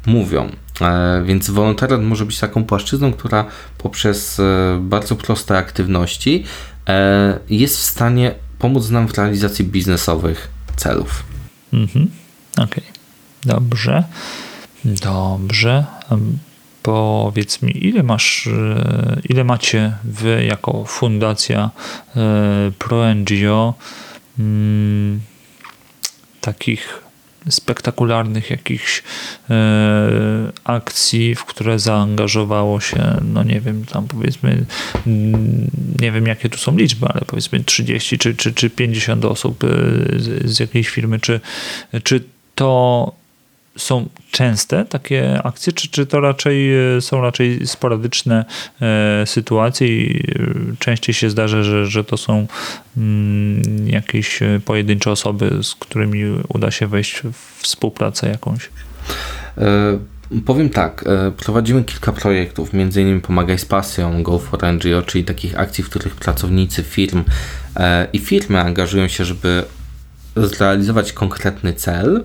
mówią. 0.06 0.50
E, 0.80 1.22
więc 1.24 1.50
wolontariat 1.50 2.02
może 2.02 2.26
być 2.26 2.38
taką 2.38 2.64
płaszczyzną, 2.64 3.12
która 3.12 3.44
poprzez 3.78 4.40
e, 4.40 4.78
bardzo 4.80 5.16
proste 5.16 5.58
aktywności 5.58 6.44
e, 6.88 7.38
jest 7.50 7.76
w 7.76 7.82
stanie 7.82 8.34
pomóc 8.58 8.90
nam 8.90 9.08
w 9.08 9.14
realizacji 9.14 9.64
biznesowych 9.64 10.48
celów. 10.76 11.24
Mhm. 11.72 12.10
Okej, 12.52 12.64
okay. 12.64 12.82
dobrze. 13.44 14.04
Dobrze. 14.84 15.84
Powiedz 16.82 17.62
mi, 17.62 17.86
ile 17.86 18.02
masz, 18.02 18.48
ile 19.28 19.44
macie 19.44 19.92
wy 20.04 20.44
jako 20.44 20.84
fundacja 20.84 21.70
ProNGO 22.78 23.74
mm, 24.38 25.20
takich 26.44 27.04
spektakularnych 27.48 28.50
jakichś 28.50 29.02
e, 29.50 30.52
akcji, 30.64 31.34
w 31.34 31.44
które 31.44 31.78
zaangażowało 31.78 32.80
się, 32.80 33.20
no 33.22 33.42
nie 33.42 33.60
wiem, 33.60 33.84
tam 33.84 34.08
powiedzmy, 34.08 34.64
mm, 35.06 35.70
nie 36.00 36.12
wiem 36.12 36.26
jakie 36.26 36.48
tu 36.48 36.58
są 36.58 36.76
liczby, 36.76 37.06
ale 37.06 37.20
powiedzmy 37.26 37.64
30 37.64 38.18
czy, 38.18 38.34
czy, 38.34 38.52
czy 38.52 38.70
50 38.70 39.24
osób 39.24 39.64
e, 39.64 39.68
z, 40.18 40.50
z 40.50 40.60
jakiejś 40.60 40.88
firmy, 40.88 41.20
czy, 41.20 41.40
czy 42.02 42.24
to 42.54 43.12
są 43.76 44.08
częste 44.30 44.84
takie 44.84 45.42
akcje, 45.42 45.72
czy, 45.72 45.88
czy 45.88 46.06
to 46.06 46.20
raczej 46.20 46.74
e, 46.96 47.00
są 47.00 47.20
raczej 47.20 47.66
sporadyczne 47.66 48.44
e, 48.80 49.26
sytuacje 49.26 49.88
i 49.88 50.16
e, 50.16 50.76
częściej 50.78 51.14
się 51.14 51.30
zdarza, 51.30 51.62
że, 51.62 51.86
że 51.86 52.04
to 52.04 52.16
są 52.16 52.46
mm, 52.96 53.88
jakieś 53.88 54.40
pojedyncze 54.64 55.10
osoby, 55.10 55.58
z 55.62 55.74
którymi 55.74 56.24
uda 56.48 56.70
się 56.70 56.86
wejść 56.86 57.22
w 57.32 57.62
współpracę 57.62 58.28
jakąś? 58.28 58.70
E, 59.58 59.98
powiem 60.46 60.70
tak, 60.70 61.04
prowadzimy 61.36 61.84
kilka 61.84 62.12
projektów, 62.12 62.74
innymi 62.74 63.20
Pomagaj 63.20 63.58
z 63.58 63.64
pasją, 63.64 64.22
Go 64.22 64.38
for 64.38 64.72
NGO, 64.72 65.02
czyli 65.02 65.24
takich 65.24 65.58
akcji, 65.58 65.84
w 65.84 65.90
których 65.90 66.14
pracownicy 66.14 66.82
firm 66.82 67.24
e, 67.76 68.06
i 68.12 68.18
firmy 68.18 68.60
angażują 68.60 69.08
się, 69.08 69.24
żeby 69.24 69.64
zrealizować 70.36 71.12
konkretny 71.12 71.72
cel, 71.72 72.24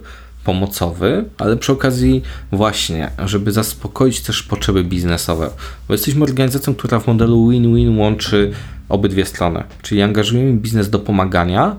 pomocowy, 0.50 1.26
ale 1.38 1.58
przy 1.58 1.72
okazji 1.72 2.22
właśnie, 2.52 3.12
żeby 3.26 3.52
zaspokoić 3.52 4.22
też 4.22 4.44
potrzeby 4.44 4.84
biznesowe. 4.84 5.50
Bo 5.88 5.94
jesteśmy 5.94 6.24
organizacją, 6.24 6.76
która 6.76 7.00
w 7.00 7.08
modelu 7.08 7.50
win-win 7.50 7.98
łączy 7.98 8.52
obydwie 8.90 9.26
strony, 9.26 9.64
czyli 9.82 10.02
angażujemy 10.02 10.54
biznes 10.54 10.90
do 10.90 11.00
pomagania, 11.00 11.76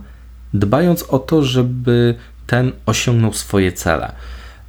dbając 0.54 1.02
o 1.02 1.18
to, 1.18 1.42
żeby 1.42 2.14
ten 2.46 2.72
osiągnął 2.86 3.32
swoje 3.32 3.72
cele. 3.72 4.12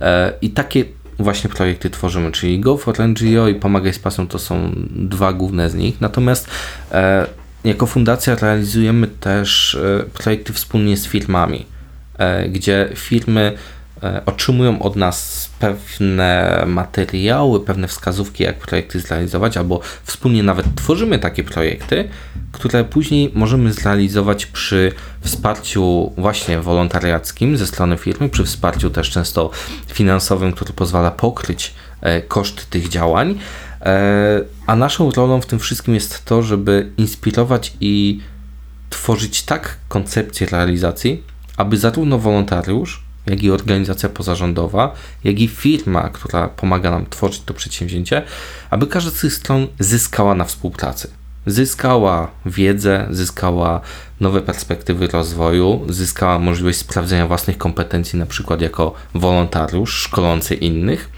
E, 0.01 0.33
I 0.41 0.49
takie 0.49 0.85
właśnie 1.19 1.49
projekty 1.49 1.89
tworzymy, 1.89 2.31
czyli 2.31 2.59
Go 2.59 2.77
for 2.77 2.95
NGO 2.99 3.47
i 3.47 3.55
Pomagaj 3.55 3.93
z 3.93 3.99
Pasją 3.99 4.27
to 4.27 4.39
są 4.39 4.71
dwa 4.89 5.33
główne 5.33 5.69
z 5.69 5.75
nich. 5.75 6.01
Natomiast 6.01 6.47
e, 6.91 7.27
jako 7.63 7.85
fundacja 7.85 8.35
realizujemy 8.35 9.07
też 9.07 9.75
e, 9.75 10.03
projekty 10.13 10.53
wspólnie 10.53 10.97
z 10.97 11.07
firmami, 11.07 11.65
gdzie 12.49 12.89
firmy 12.95 13.57
otrzymują 14.25 14.81
od 14.81 14.95
nas 14.95 15.49
pewne 15.59 16.63
materiały, 16.67 17.59
pewne 17.59 17.87
wskazówki, 17.87 18.43
jak 18.43 18.59
projekty 18.59 18.99
zrealizować, 18.99 19.57
albo 19.57 19.79
wspólnie 20.03 20.43
nawet 20.43 20.65
tworzymy 20.75 21.19
takie 21.19 21.43
projekty, 21.43 22.09
które 22.51 22.83
później 22.83 23.31
możemy 23.33 23.73
zrealizować 23.73 24.45
przy 24.45 24.91
wsparciu 25.21 26.13
właśnie 26.17 26.59
wolontariackim 26.59 27.57
ze 27.57 27.67
strony 27.67 27.97
firmy, 27.97 28.29
przy 28.29 28.43
wsparciu 28.43 28.89
też 28.89 29.09
często 29.09 29.49
finansowym, 29.87 30.53
który 30.53 30.73
pozwala 30.73 31.11
pokryć 31.11 31.73
e, 32.01 32.21
koszty 32.21 32.63
tych 32.69 32.89
działań. 32.89 33.39
E, 33.81 34.41
a 34.67 34.75
naszą 34.75 35.11
rolą 35.11 35.41
w 35.41 35.45
tym 35.45 35.59
wszystkim 35.59 35.93
jest 35.93 36.25
to, 36.25 36.43
żeby 36.43 36.91
inspirować 36.97 37.73
i 37.81 38.19
tworzyć 38.89 39.43
tak 39.43 39.77
koncepcję 39.87 40.47
realizacji, 40.47 41.23
aby 41.57 41.77
zarówno 41.77 42.17
wolontariusz, 42.17 43.03
jak 43.25 43.43
i 43.43 43.51
organizacja 43.51 44.09
pozarządowa, 44.09 44.93
jak 45.23 45.39
i 45.39 45.47
firma, 45.47 46.09
która 46.09 46.47
pomaga 46.47 46.91
nam 46.91 47.05
tworzyć 47.09 47.41
to 47.45 47.53
przedsięwzięcie, 47.53 48.23
aby 48.69 48.87
każda 48.87 49.11
z 49.11 49.13
tych 49.13 49.33
stron 49.33 49.67
zyskała 49.79 50.35
na 50.35 50.45
współpracy. 50.45 51.09
Zyskała 51.45 52.31
wiedzę, 52.45 53.07
zyskała 53.09 53.81
nowe 54.19 54.41
perspektywy 54.41 55.07
rozwoju, 55.07 55.85
zyskała 55.89 56.39
możliwość 56.39 56.77
sprawdzenia 56.77 57.27
własnych 57.27 57.57
kompetencji, 57.57 58.19
na 58.19 58.25
przykład 58.25 58.61
jako 58.61 58.93
wolontariusz 59.13 59.93
szkolący 59.93 60.55
innych, 60.55 61.09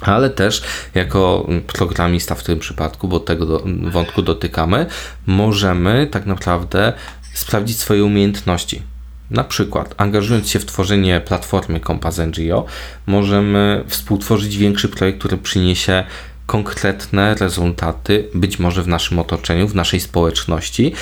ale 0.00 0.30
też 0.30 0.62
jako 0.94 1.46
programista 1.66 2.34
w 2.34 2.42
tym 2.42 2.58
przypadku, 2.58 3.08
bo 3.08 3.20
tego 3.20 3.46
do, 3.46 3.64
wątku 3.90 4.22
dotykamy, 4.22 4.86
możemy 5.26 6.06
tak 6.06 6.26
naprawdę 6.26 6.92
sprawdzić 7.34 7.78
swoje 7.78 8.04
umiejętności 8.04 8.82
na 9.30 9.44
przykład, 9.44 9.94
angażując 9.96 10.48
się 10.48 10.58
w 10.58 10.66
tworzenie 10.66 11.20
platformy 11.20 11.80
Compass 11.80 12.18
NGO, 12.18 12.64
możemy 13.06 13.84
współtworzyć 13.86 14.56
większy 14.56 14.88
projekt, 14.88 15.18
który 15.18 15.36
przyniesie 15.36 16.04
konkretne 16.46 17.34
rezultaty, 17.34 18.28
być 18.34 18.58
może 18.58 18.82
w 18.82 18.88
naszym 18.88 19.18
otoczeniu, 19.18 19.68
w 19.68 19.74
naszej 19.74 20.00
społeczności, 20.00 20.92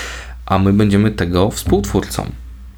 a 0.47 0.59
my 0.59 0.73
będziemy 0.73 1.11
tego 1.11 1.51
współtwórcą. 1.51 2.31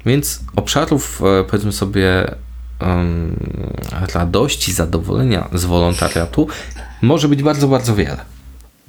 Więc 0.05 0.43
obszarów, 0.55 1.21
e, 1.39 1.43
powiedzmy 1.43 1.71
sobie, 1.71 2.35
um, 2.81 3.35
radości, 4.13 4.73
zadowolenia 4.73 5.49
z 5.53 5.65
wolontariatu 5.65 6.47
może 7.01 7.27
być 7.27 7.43
bardzo, 7.43 7.67
bardzo 7.67 7.95
wiele. 7.95 8.17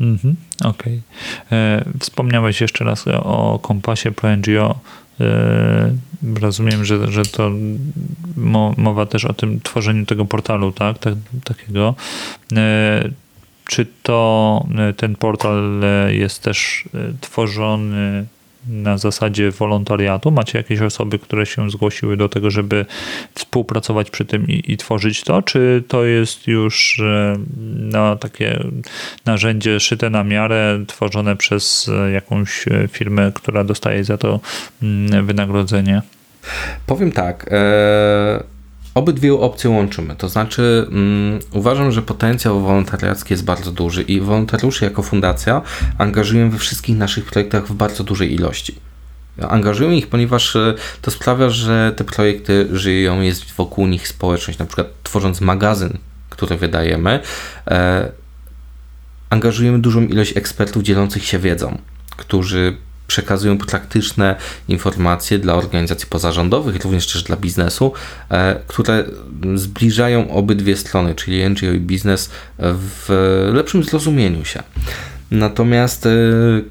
Mhm, 0.00 0.36
Okej. 0.64 1.02
Okay. 1.46 1.58
E, 1.58 1.84
wspomniałeś 2.00 2.60
jeszcze 2.60 2.84
raz 2.84 3.04
o 3.08 3.58
kompasie 3.62 4.12
ProNGO. 4.12 4.78
E, 5.20 5.96
rozumiem, 6.40 6.84
że, 6.84 7.12
że 7.12 7.22
to 7.22 7.50
mowa 8.76 9.06
też 9.06 9.24
o 9.24 9.32
tym 9.32 9.60
tworzeniu 9.60 10.06
tego 10.06 10.24
portalu, 10.24 10.72
tak? 10.72 10.98
tak 10.98 11.14
takiego. 11.44 11.94
E, 12.56 13.08
czy 13.64 13.86
to 14.02 14.66
ten 14.96 15.16
portal 15.16 15.80
jest 16.08 16.42
też 16.42 16.88
tworzony 17.20 18.26
na 18.68 18.98
zasadzie 18.98 19.50
wolontariatu? 19.50 20.30
Macie 20.30 20.58
jakieś 20.58 20.80
osoby, 20.80 21.18
które 21.18 21.46
się 21.46 21.70
zgłosiły 21.70 22.16
do 22.16 22.28
tego, 22.28 22.50
żeby 22.50 22.86
współpracować 23.34 24.10
przy 24.10 24.24
tym 24.24 24.48
i, 24.48 24.72
i 24.72 24.76
tworzyć 24.76 25.22
to? 25.22 25.42
Czy 25.42 25.84
to 25.88 26.04
jest 26.04 26.46
już 26.46 27.02
no, 27.76 28.16
takie 28.16 28.64
narzędzie 29.26 29.80
szyte 29.80 30.10
na 30.10 30.24
miarę, 30.24 30.84
tworzone 30.86 31.36
przez 31.36 31.88
e, 31.88 32.10
jakąś 32.10 32.68
e, 32.68 32.88
firmę, 32.88 33.32
która 33.34 33.64
dostaje 33.64 34.04
za 34.04 34.18
to 34.18 34.40
mm, 34.82 35.26
wynagrodzenie? 35.26 36.02
Powiem 36.86 37.12
tak. 37.12 37.46
E 37.50 38.57
obydwie 38.94 39.34
opcje 39.34 39.70
łączymy. 39.70 40.16
To 40.16 40.28
znaczy, 40.28 40.86
um, 40.88 41.38
uważam, 41.52 41.92
że 41.92 42.02
potencjał 42.02 42.60
wolontariacki 42.60 43.32
jest 43.32 43.44
bardzo 43.44 43.72
duży 43.72 44.02
i 44.02 44.20
wolontariuszy 44.20 44.84
jako 44.84 45.02
fundacja 45.02 45.62
angażujemy 45.98 46.50
we 46.50 46.58
wszystkich 46.58 46.96
naszych 46.96 47.24
projektach 47.24 47.66
w 47.66 47.74
bardzo 47.74 48.04
dużej 48.04 48.34
ilości. 48.34 48.74
Angażujemy 49.48 49.96
ich, 49.96 50.06
ponieważ 50.06 50.56
e, 50.56 50.74
to 51.02 51.10
sprawia, 51.10 51.50
że 51.50 51.92
te 51.96 52.04
projekty 52.04 52.68
żyją, 52.72 53.20
jest 53.20 53.52
wokół 53.52 53.86
nich 53.86 54.08
społeczność. 54.08 54.58
Na 54.58 54.66
przykład 54.66 54.86
tworząc 55.02 55.40
magazyn, 55.40 55.98
który 56.30 56.56
wydajemy, 56.56 57.20
e, 57.66 58.12
angażujemy 59.30 59.78
dużą 59.78 60.06
ilość 60.06 60.36
ekspertów 60.36 60.82
dzielących 60.82 61.24
się 61.24 61.38
wiedzą, 61.38 61.78
którzy 62.16 62.76
przekazują 63.08 63.58
praktyczne 63.58 64.36
informacje 64.68 65.38
dla 65.38 65.54
organizacji 65.54 66.06
pozarządowych, 66.10 66.84
również 66.84 67.12
też 67.12 67.22
dla 67.22 67.36
biznesu, 67.36 67.92
e, 68.30 68.60
które 68.66 69.04
zbliżają 69.54 70.30
obydwie 70.30 70.76
strony, 70.76 71.14
czyli 71.14 71.50
NGO 71.50 71.72
i 71.72 71.80
biznes 71.80 72.30
w 72.58 73.08
lepszym 73.54 73.84
zrozumieniu 73.84 74.44
się. 74.44 74.62
Natomiast 75.30 76.06
e, 76.06 76.10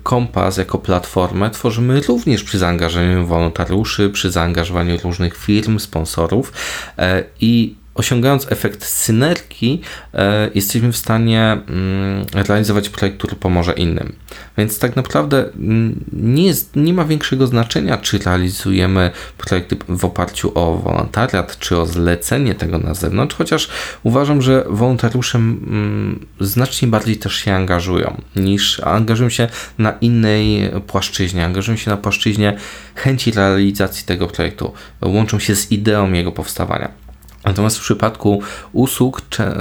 Kompas 0.04 0.58
jako 0.58 0.78
platformę 0.78 1.50
tworzymy 1.50 2.02
również 2.02 2.44
przy 2.44 2.58
zaangażowaniu 2.58 3.26
wolontariuszy, 3.26 4.10
przy 4.10 4.32
zaangażowaniu 4.32 4.98
różnych 5.04 5.38
firm, 5.38 5.80
sponsorów 5.80 6.54
e, 6.98 7.24
i 7.42 7.76
osiągając 7.98 8.52
efekt 8.52 8.86
synergii, 8.86 9.82
e, 10.14 10.50
jesteśmy 10.56 10.92
w 10.92 10.98
stanie 10.98 11.52
mm, 11.52 12.26
realizować 12.34 12.90
projekt, 12.90 13.18
który 13.18 13.36
pomoże 13.36 13.74
innym. 13.74 14.14
Więc 14.58 14.80
tak 14.80 14.96
naprawdę 14.96 15.50
mm, 15.56 16.06
nie, 16.14 16.46
jest, 16.46 16.76
nie 16.76 16.94
ma 16.94 17.06
większego 17.06 17.48
znaczenia, 17.48 17.98
czy 17.98 18.18
realizujemy 18.18 19.12
projekty 19.38 19.78
w 19.90 20.06
oparciu 20.06 20.52
o 20.56 20.78
wolontariat, 20.78 21.60
czy 21.60 21.78
o 21.78 21.86
zlecenie 21.86 22.56
tego 22.56 22.78
na 22.78 22.94
zewnątrz, 22.94 23.36
chociaż 23.36 23.70
uważam, 24.04 24.42
że 24.42 24.66
wolontariusze 24.70 25.38
mm, 25.38 26.26
znacznie 26.40 26.88
bardziej 26.88 27.18
też 27.18 27.36
się 27.36 27.54
angażują, 27.54 28.22
niż 28.36 28.80
angażują 28.80 29.30
się 29.30 29.48
na 29.78 29.92
innej 29.92 30.72
płaszczyźnie, 30.88 31.46
angażują 31.46 31.78
się 31.78 31.92
na 31.92 31.98
płaszczyźnie 31.98 32.58
chęci 32.96 33.32
realizacji 33.32 34.06
tego 34.06 34.28
projektu, 34.28 34.74
łączą 35.02 35.40
się 35.40 35.56
z 35.56 35.72
ideą 35.72 36.14
jego 36.14 36.32
powstawania. 36.32 37.07
Natomiast 37.48 37.78
w 37.78 37.82
przypadku 37.82 38.42
usług 38.74 39.22
e, 39.40 39.54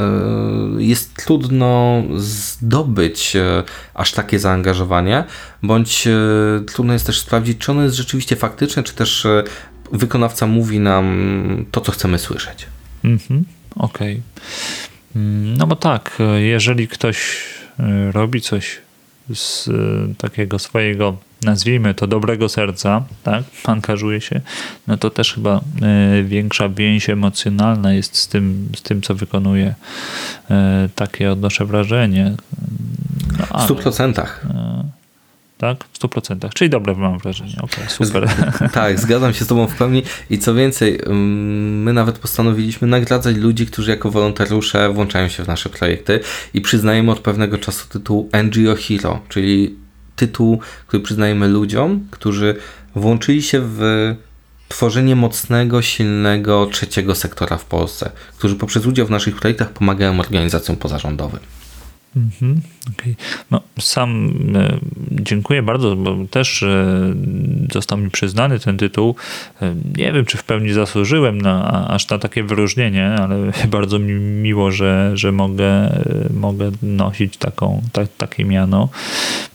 jest 0.78 1.14
trudno 1.14 2.02
zdobyć 2.16 3.36
e, 3.36 3.62
aż 3.94 4.12
takie 4.12 4.38
zaangażowanie, 4.38 5.24
bądź 5.62 6.06
e, 6.06 6.10
trudno 6.66 6.92
jest 6.92 7.06
też 7.06 7.20
sprawdzić, 7.20 7.58
czy 7.58 7.70
ono 7.70 7.82
jest 7.82 7.96
rzeczywiście 7.96 8.36
faktyczne, 8.36 8.82
czy 8.82 8.94
też 8.94 9.26
wykonawca 9.92 10.46
mówi 10.46 10.80
nam 10.80 11.66
to, 11.70 11.80
co 11.80 11.92
chcemy 11.92 12.18
słyszeć. 12.18 12.66
Mhm, 13.04 13.44
okej. 13.76 14.12
Okay. 14.12 15.22
Mm, 15.22 15.56
no 15.56 15.66
bo 15.66 15.76
tak, 15.76 16.18
jeżeli 16.36 16.88
ktoś 16.88 17.44
robi 18.12 18.40
coś 18.40 18.78
z 19.34 19.70
takiego 20.18 20.58
swojego 20.58 21.16
nazwijmy 21.46 21.94
to 21.94 22.06
dobrego 22.06 22.48
serca, 22.48 23.04
tak, 23.22 23.44
angażuje 23.64 24.20
się, 24.20 24.40
no 24.86 24.96
to 24.96 25.10
też 25.10 25.34
chyba 25.34 25.60
y, 26.18 26.24
większa 26.24 26.68
więź 26.68 27.10
emocjonalna 27.10 27.92
jest 27.92 28.16
z 28.16 28.28
tym, 28.28 28.68
z 28.76 28.82
tym 28.82 29.02
co 29.02 29.14
wykonuje. 29.14 29.74
Y, 30.50 30.54
takie 30.94 31.32
odnoszę 31.32 31.64
wrażenie. 31.64 32.32
No, 33.38 33.46
ale, 33.50 33.68
w 33.68 33.70
100%. 33.70 34.22
Y, 34.22 34.26
tak, 35.58 35.84
w 35.92 35.98
100%. 35.98 36.48
Czyli 36.54 36.70
dobre 36.70 36.94
mam 36.94 37.18
wrażenie. 37.18 37.56
Okay, 37.62 37.88
super. 37.88 38.28
tak, 38.72 39.00
zgadzam 39.00 39.34
się 39.34 39.44
z 39.44 39.48
Tobą 39.48 39.66
w 39.66 39.76
pełni. 39.76 40.02
I 40.30 40.38
co 40.38 40.54
więcej, 40.54 41.00
my 41.84 41.92
nawet 41.92 42.18
postanowiliśmy 42.18 42.88
nagradzać 42.88 43.36
ludzi, 43.36 43.66
którzy 43.66 43.90
jako 43.90 44.10
wolontariusze 44.10 44.92
włączają 44.92 45.28
się 45.28 45.44
w 45.44 45.48
nasze 45.48 45.68
projekty 45.68 46.20
i 46.54 46.60
przyznajemy 46.60 47.10
od 47.10 47.20
pewnego 47.20 47.58
czasu 47.58 47.88
tytuł 47.88 48.30
NGO 48.44 48.74
Hero, 48.88 49.20
czyli 49.28 49.85
tytuł, 50.16 50.60
który 50.86 51.02
przyznajemy 51.02 51.48
ludziom, 51.48 52.06
którzy 52.10 52.56
włączyli 52.94 53.42
się 53.42 53.60
w 53.62 53.80
tworzenie 54.68 55.16
mocnego, 55.16 55.82
silnego 55.82 56.68
trzeciego 56.72 57.14
sektora 57.14 57.56
w 57.56 57.64
Polsce, 57.64 58.10
którzy 58.38 58.54
poprzez 58.54 58.86
udział 58.86 59.06
w 59.06 59.10
naszych 59.10 59.36
projektach 59.36 59.72
pomagają 59.72 60.20
organizacjom 60.20 60.76
pozarządowym. 60.76 61.40
Mhm, 62.16 62.60
okay. 62.92 63.14
No, 63.50 63.60
sam 63.78 64.32
e, 64.54 64.78
dziękuję 65.10 65.62
bardzo, 65.62 65.96
bo 65.96 66.16
też 66.30 66.62
e, 66.62 67.14
został 67.72 67.98
mi 67.98 68.10
przyznany 68.10 68.60
ten 68.60 68.78
tytuł. 68.78 69.14
E, 69.62 69.74
nie 69.96 70.12
wiem, 70.12 70.24
czy 70.24 70.38
w 70.38 70.44
pełni 70.44 70.72
zasłużyłem 70.72 71.40
na, 71.40 71.88
aż 71.88 72.08
na 72.08 72.18
takie 72.18 72.42
wyróżnienie, 72.42 73.06
ale 73.08 73.36
bardzo 73.68 73.98
mi 73.98 74.12
miło, 74.12 74.70
że, 74.70 75.10
że 75.14 75.32
mogę, 75.32 76.02
mogę 76.30 76.70
nosić 76.82 77.36
taką, 77.36 77.82
ta, 77.92 78.06
takie 78.18 78.44
miano. 78.44 78.88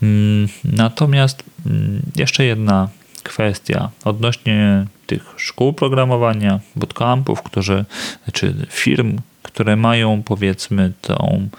Mm, 0.03 0.47
natomiast 0.63 1.43
mm, 1.65 2.01
jeszcze 2.15 2.45
jedna 2.45 2.89
kwestia 3.23 3.89
odnośnie 4.05 4.85
tych 5.07 5.33
szkół 5.37 5.73
programowania, 5.73 6.59
bootcampów, 6.75 7.41
którzy, 7.41 7.85
czy 8.33 8.55
firm, 8.69 9.17
które 9.43 9.75
mają 9.75 10.23
powiedzmy 10.23 10.93
tą 11.01 11.49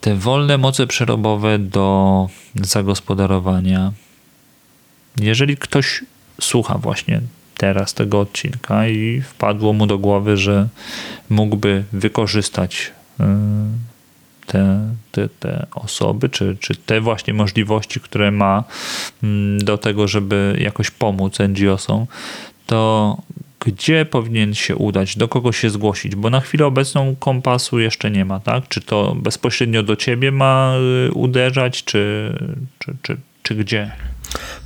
te 0.00 0.14
wolne 0.14 0.58
moce 0.58 0.86
przerobowe 0.86 1.58
do 1.58 2.28
zagospodarowania. 2.54 3.92
Jeżeli 5.20 5.56
ktoś 5.56 6.04
słucha 6.40 6.78
właśnie 6.78 7.20
teraz 7.56 7.94
tego 7.94 8.20
odcinka 8.20 8.88
i 8.88 9.20
wpadło 9.20 9.72
mu 9.72 9.86
do 9.86 9.98
głowy, 9.98 10.36
że 10.36 10.68
mógłby 11.30 11.84
wykorzystać 11.92 12.92
y, 13.20 13.24
te, 14.46 14.80
te, 15.12 15.28
te 15.28 15.66
osoby, 15.74 16.28
czy, 16.28 16.56
czy 16.60 16.76
te 16.76 17.00
właśnie 17.00 17.34
możliwości, 17.34 18.00
które 18.00 18.30
ma 18.30 18.64
mm, 19.22 19.58
do 19.58 19.78
tego, 19.78 20.08
żeby 20.08 20.58
jakoś 20.60 20.90
pomóc 20.90 21.38
NGO-som, 21.38 22.06
to 22.66 23.16
gdzie 23.60 24.04
powinien 24.04 24.54
się 24.54 24.76
udać, 24.76 25.16
do 25.16 25.28
kogo 25.28 25.52
się 25.52 25.70
zgłosić, 25.70 26.16
bo 26.16 26.30
na 26.30 26.40
chwilę 26.40 26.66
obecną 26.66 27.16
kompasu 27.16 27.78
jeszcze 27.78 28.10
nie 28.10 28.24
ma, 28.24 28.40
tak? 28.40 28.68
Czy 28.68 28.80
to 28.80 29.16
bezpośrednio 29.18 29.82
do 29.82 29.96
ciebie 29.96 30.32
ma 30.32 30.74
y, 31.08 31.12
uderzać, 31.12 31.84
czy, 31.84 32.32
czy, 32.78 32.94
czy, 33.02 33.16
czy 33.42 33.54
gdzie? 33.54 33.92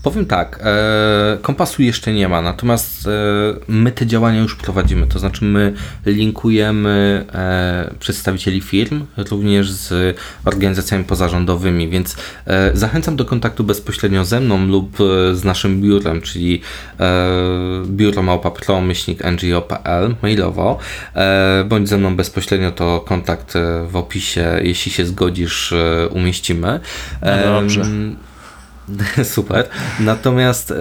Powiem 0.03 0.27
tak, 0.27 0.61
e, 0.63 1.39
kompasu 1.43 1.83
jeszcze 1.83 2.13
nie 2.13 2.29
ma, 2.29 2.43
natomiast 2.43 3.07
e, 3.07 3.11
my 3.69 3.93
te 3.93 4.07
działania 4.07 4.41
już 4.41 4.57
prowadzimy, 4.57 5.07
to 5.07 5.19
znaczy 5.19 5.45
my 5.45 5.75
linkujemy 6.07 7.25
e, 7.35 7.95
przedstawicieli 7.99 8.61
firm 8.61 9.05
również 9.17 9.71
z 9.71 10.17
organizacjami 10.45 11.05
pozarządowymi, 11.05 11.89
więc 11.89 12.17
e, 12.47 12.71
zachęcam 12.75 13.17
do 13.17 13.25
kontaktu 13.25 13.65
bezpośrednio 13.65 14.25
ze 14.25 14.41
mną 14.41 14.67
lub 14.67 14.99
e, 15.01 15.35
z 15.37 15.45
naszym 15.45 15.81
biurem, 15.81 16.21
czyli 16.21 16.61
e, 17.01 17.29
biuro 17.87 18.23
małpa 18.23 18.53
myślnik 18.81 19.23
ngo.pl 19.25 20.15
mailowo, 20.23 20.79
bądź 21.69 21.89
ze 21.89 21.99
mną 21.99 22.17
bezpośrednio 22.17 22.73
to 22.73 23.01
kontakt 23.01 23.55
w 23.89 23.97
opisie, 23.97 24.61
jeśli 24.63 24.93
się 24.93 25.07
zgodzisz, 25.07 25.75
umieścimy. 26.11 26.81
No 27.23 27.61
dobrze. 27.61 27.85
Super. 29.25 29.69
Natomiast 30.01 30.71
y, 30.71 30.75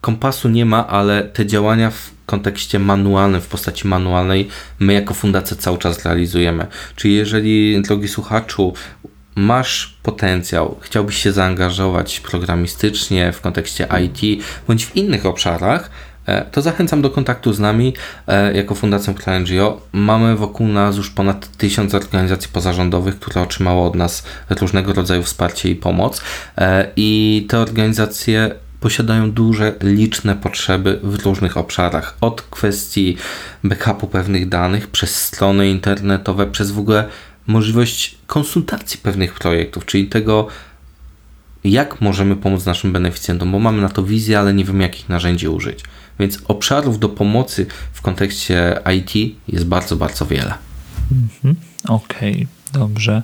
kompasu 0.00 0.48
nie 0.48 0.64
ma, 0.64 0.86
ale 0.88 1.24
te 1.24 1.46
działania 1.46 1.90
w 1.90 2.10
kontekście 2.26 2.78
manualnym, 2.78 3.40
w 3.40 3.46
postaci 3.46 3.88
manualnej, 3.88 4.48
my 4.78 4.92
jako 4.92 5.14
fundacja 5.14 5.56
cały 5.56 5.78
czas 5.78 6.04
realizujemy. 6.04 6.66
Czyli 6.96 7.14
jeżeli, 7.14 7.82
drogi 7.82 8.08
słuchaczu, 8.08 8.74
masz 9.34 9.98
potencjał, 10.02 10.76
chciałbyś 10.80 11.16
się 11.22 11.32
zaangażować 11.32 12.20
programistycznie 12.20 13.32
w 13.32 13.40
kontekście 13.40 13.88
IT 14.04 14.44
bądź 14.68 14.86
w 14.86 14.96
innych 14.96 15.26
obszarach, 15.26 15.90
to 16.52 16.62
zachęcam 16.62 17.02
do 17.02 17.10
kontaktu 17.10 17.52
z 17.52 17.60
nami 17.60 17.94
e, 18.26 18.56
jako 18.56 18.74
Fundacją 18.74 19.14
NGO. 19.40 19.80
Mamy 19.92 20.36
wokół 20.36 20.68
nas 20.68 20.96
już 20.96 21.10
ponad 21.10 21.56
tysiąc 21.56 21.94
organizacji 21.94 22.48
pozarządowych, 22.52 23.18
które 23.18 23.42
otrzymało 23.42 23.86
od 23.86 23.94
nas 23.94 24.24
różnego 24.50 24.92
rodzaju 24.92 25.22
wsparcie 25.22 25.70
i 25.70 25.76
pomoc 25.76 26.22
e, 26.58 26.90
i 26.96 27.46
te 27.48 27.58
organizacje 27.58 28.54
posiadają 28.80 29.30
duże, 29.30 29.74
liczne 29.82 30.36
potrzeby 30.36 31.00
w 31.02 31.24
różnych 31.24 31.56
obszarach. 31.56 32.16
Od 32.20 32.42
kwestii 32.42 33.16
backupu 33.64 34.06
pewnych 34.06 34.48
danych, 34.48 34.88
przez 34.88 35.24
strony 35.24 35.70
internetowe, 35.70 36.46
przez 36.46 36.70
w 36.70 36.78
ogóle 36.78 37.04
możliwość 37.46 38.18
konsultacji 38.26 38.98
pewnych 39.02 39.34
projektów, 39.34 39.86
czyli 39.86 40.06
tego, 40.06 40.46
jak 41.64 42.00
możemy 42.00 42.36
pomóc 42.36 42.66
naszym 42.66 42.92
beneficjentom, 42.92 43.52
bo 43.52 43.58
mamy 43.58 43.82
na 43.82 43.88
to 43.88 44.02
wizję, 44.02 44.38
ale 44.38 44.54
nie 44.54 44.64
wiemy, 44.64 44.82
jakich 44.82 45.08
narzędzi 45.08 45.48
użyć. 45.48 45.84
Więc 46.20 46.38
obszarów 46.48 46.98
do 46.98 47.08
pomocy 47.08 47.66
w 47.92 48.02
kontekście 48.02 48.80
IT 48.96 49.36
jest 49.48 49.66
bardzo, 49.66 49.96
bardzo 49.96 50.26
wiele. 50.26 50.54
Mhm. 51.12 51.54
Okej, 51.88 52.34
okay, 52.34 52.46
dobrze. 52.72 53.22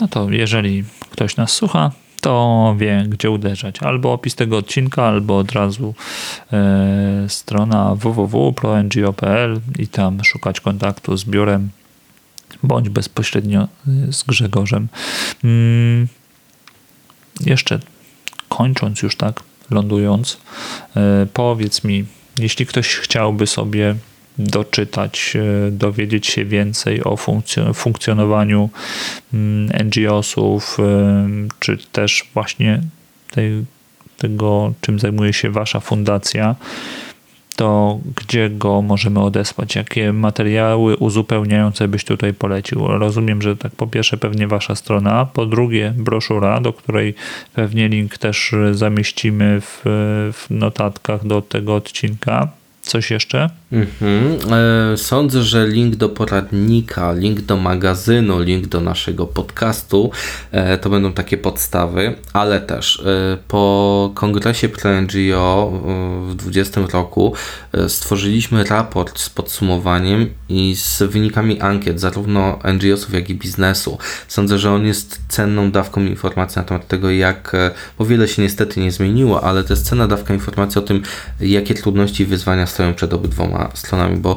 No 0.00 0.08
to 0.08 0.30
jeżeli 0.30 0.84
ktoś 1.10 1.36
nas 1.36 1.52
słucha, 1.52 1.90
to 2.20 2.74
wie, 2.78 3.04
gdzie 3.08 3.30
uderzać. 3.30 3.82
Albo 3.82 4.12
opis 4.12 4.34
tego 4.34 4.56
odcinka, 4.56 5.06
albo 5.06 5.38
od 5.38 5.52
razu 5.52 5.94
e, 6.52 7.24
strona 7.28 7.94
www.proNGO.pl 7.94 9.60
i 9.78 9.88
tam 9.88 10.24
szukać 10.24 10.60
kontaktu 10.60 11.16
z 11.16 11.24
biurem, 11.24 11.70
bądź 12.62 12.88
bezpośrednio 12.88 13.68
z 14.10 14.22
Grzegorzem. 14.22 14.88
Mm, 15.44 16.08
jeszcze 17.40 17.80
kończąc 18.48 19.02
już 19.02 19.16
tak, 19.16 19.42
lądując, 19.70 20.38
e, 20.96 21.26
powiedz 21.32 21.84
mi, 21.84 22.04
jeśli 22.38 22.66
ktoś 22.66 22.96
chciałby 22.96 23.46
sobie 23.46 23.94
doczytać, 24.38 25.36
e, 25.36 25.70
dowiedzieć 25.70 26.26
się 26.26 26.44
więcej 26.44 27.04
o 27.04 27.16
funkcjonowaniu 27.74 28.70
mm, 29.34 29.70
NGO-sów, 29.86 30.76
e, 30.80 31.28
czy 31.58 31.78
też 31.92 32.24
właśnie 32.34 32.80
tej, 33.30 33.64
tego, 34.18 34.72
czym 34.80 34.98
zajmuje 34.98 35.32
się 35.32 35.50
Wasza 35.50 35.80
fundacja, 35.80 36.54
to 37.56 38.00
gdzie 38.16 38.50
go 38.50 38.82
możemy 38.82 39.20
odesłać? 39.20 39.76
Jakie 39.76 40.12
materiały 40.12 40.96
uzupełniające 40.96 41.88
byś 41.88 42.04
tutaj 42.04 42.34
polecił? 42.34 42.86
Rozumiem, 42.86 43.42
że 43.42 43.56
tak 43.56 43.72
po 43.72 43.86
pierwsze 43.86 44.16
pewnie 44.16 44.48
wasza 44.48 44.74
strona, 44.74 45.26
po 45.26 45.46
drugie 45.46 45.94
broszura, 45.96 46.60
do 46.60 46.72
której 46.72 47.14
pewnie 47.54 47.88
link 47.88 48.18
też 48.18 48.54
zamieścimy 48.72 49.60
w, 49.60 49.82
w 50.32 50.46
notatkach 50.50 51.26
do 51.26 51.42
tego 51.42 51.74
odcinka. 51.74 52.48
Coś 52.82 53.10
jeszcze? 53.10 53.50
Mhm. 53.72 54.38
E, 54.92 54.96
sądzę, 54.96 55.42
że 55.42 55.68
link 55.68 55.96
do 55.96 56.08
poradnika, 56.08 57.12
link 57.12 57.40
do 57.40 57.56
magazynu, 57.56 58.40
link 58.40 58.66
do 58.66 58.80
naszego 58.80 59.26
podcastu 59.26 60.10
e, 60.50 60.78
to 60.78 60.90
będą 60.90 61.12
takie 61.12 61.38
podstawy, 61.38 62.14
ale 62.32 62.60
też 62.60 63.00
e, 63.06 63.38
po 63.48 64.10
kongresie 64.14 64.68
ProNGO 64.68 65.72
w 66.28 66.34
2020 66.34 66.80
roku 66.92 67.34
stworzyliśmy 67.88 68.64
raport 68.64 69.18
z 69.18 69.30
podsumowaniem 69.30 70.30
i 70.48 70.76
z 70.76 71.02
wynikami 71.02 71.60
ankiet 71.60 72.00
zarówno 72.00 72.58
NGO-sów, 72.74 73.14
jak 73.14 73.30
i 73.30 73.34
biznesu. 73.34 73.98
Sądzę, 74.28 74.58
że 74.58 74.72
on 74.72 74.86
jest 74.86 75.20
cenną 75.28 75.70
dawką 75.70 76.00
informacji 76.04 76.58
na 76.58 76.64
temat 76.64 76.88
tego, 76.88 77.10
jak, 77.10 77.56
bo 77.98 78.06
wiele 78.06 78.28
się 78.28 78.42
niestety 78.42 78.80
nie 78.80 78.92
zmieniło, 78.92 79.44
ale 79.44 79.64
to 79.64 79.72
jest 79.72 79.88
cenna 79.88 80.08
dawka 80.08 80.34
informacji 80.34 80.78
o 80.78 80.82
tym, 80.82 81.02
jakie 81.40 81.74
trudności 81.74 82.22
i 82.22 82.26
wyzwania 82.26 82.66
stoją 82.72 82.94
przed 82.94 83.14
obydwoma 83.14 83.70
stronami, 83.74 84.16
bo 84.16 84.36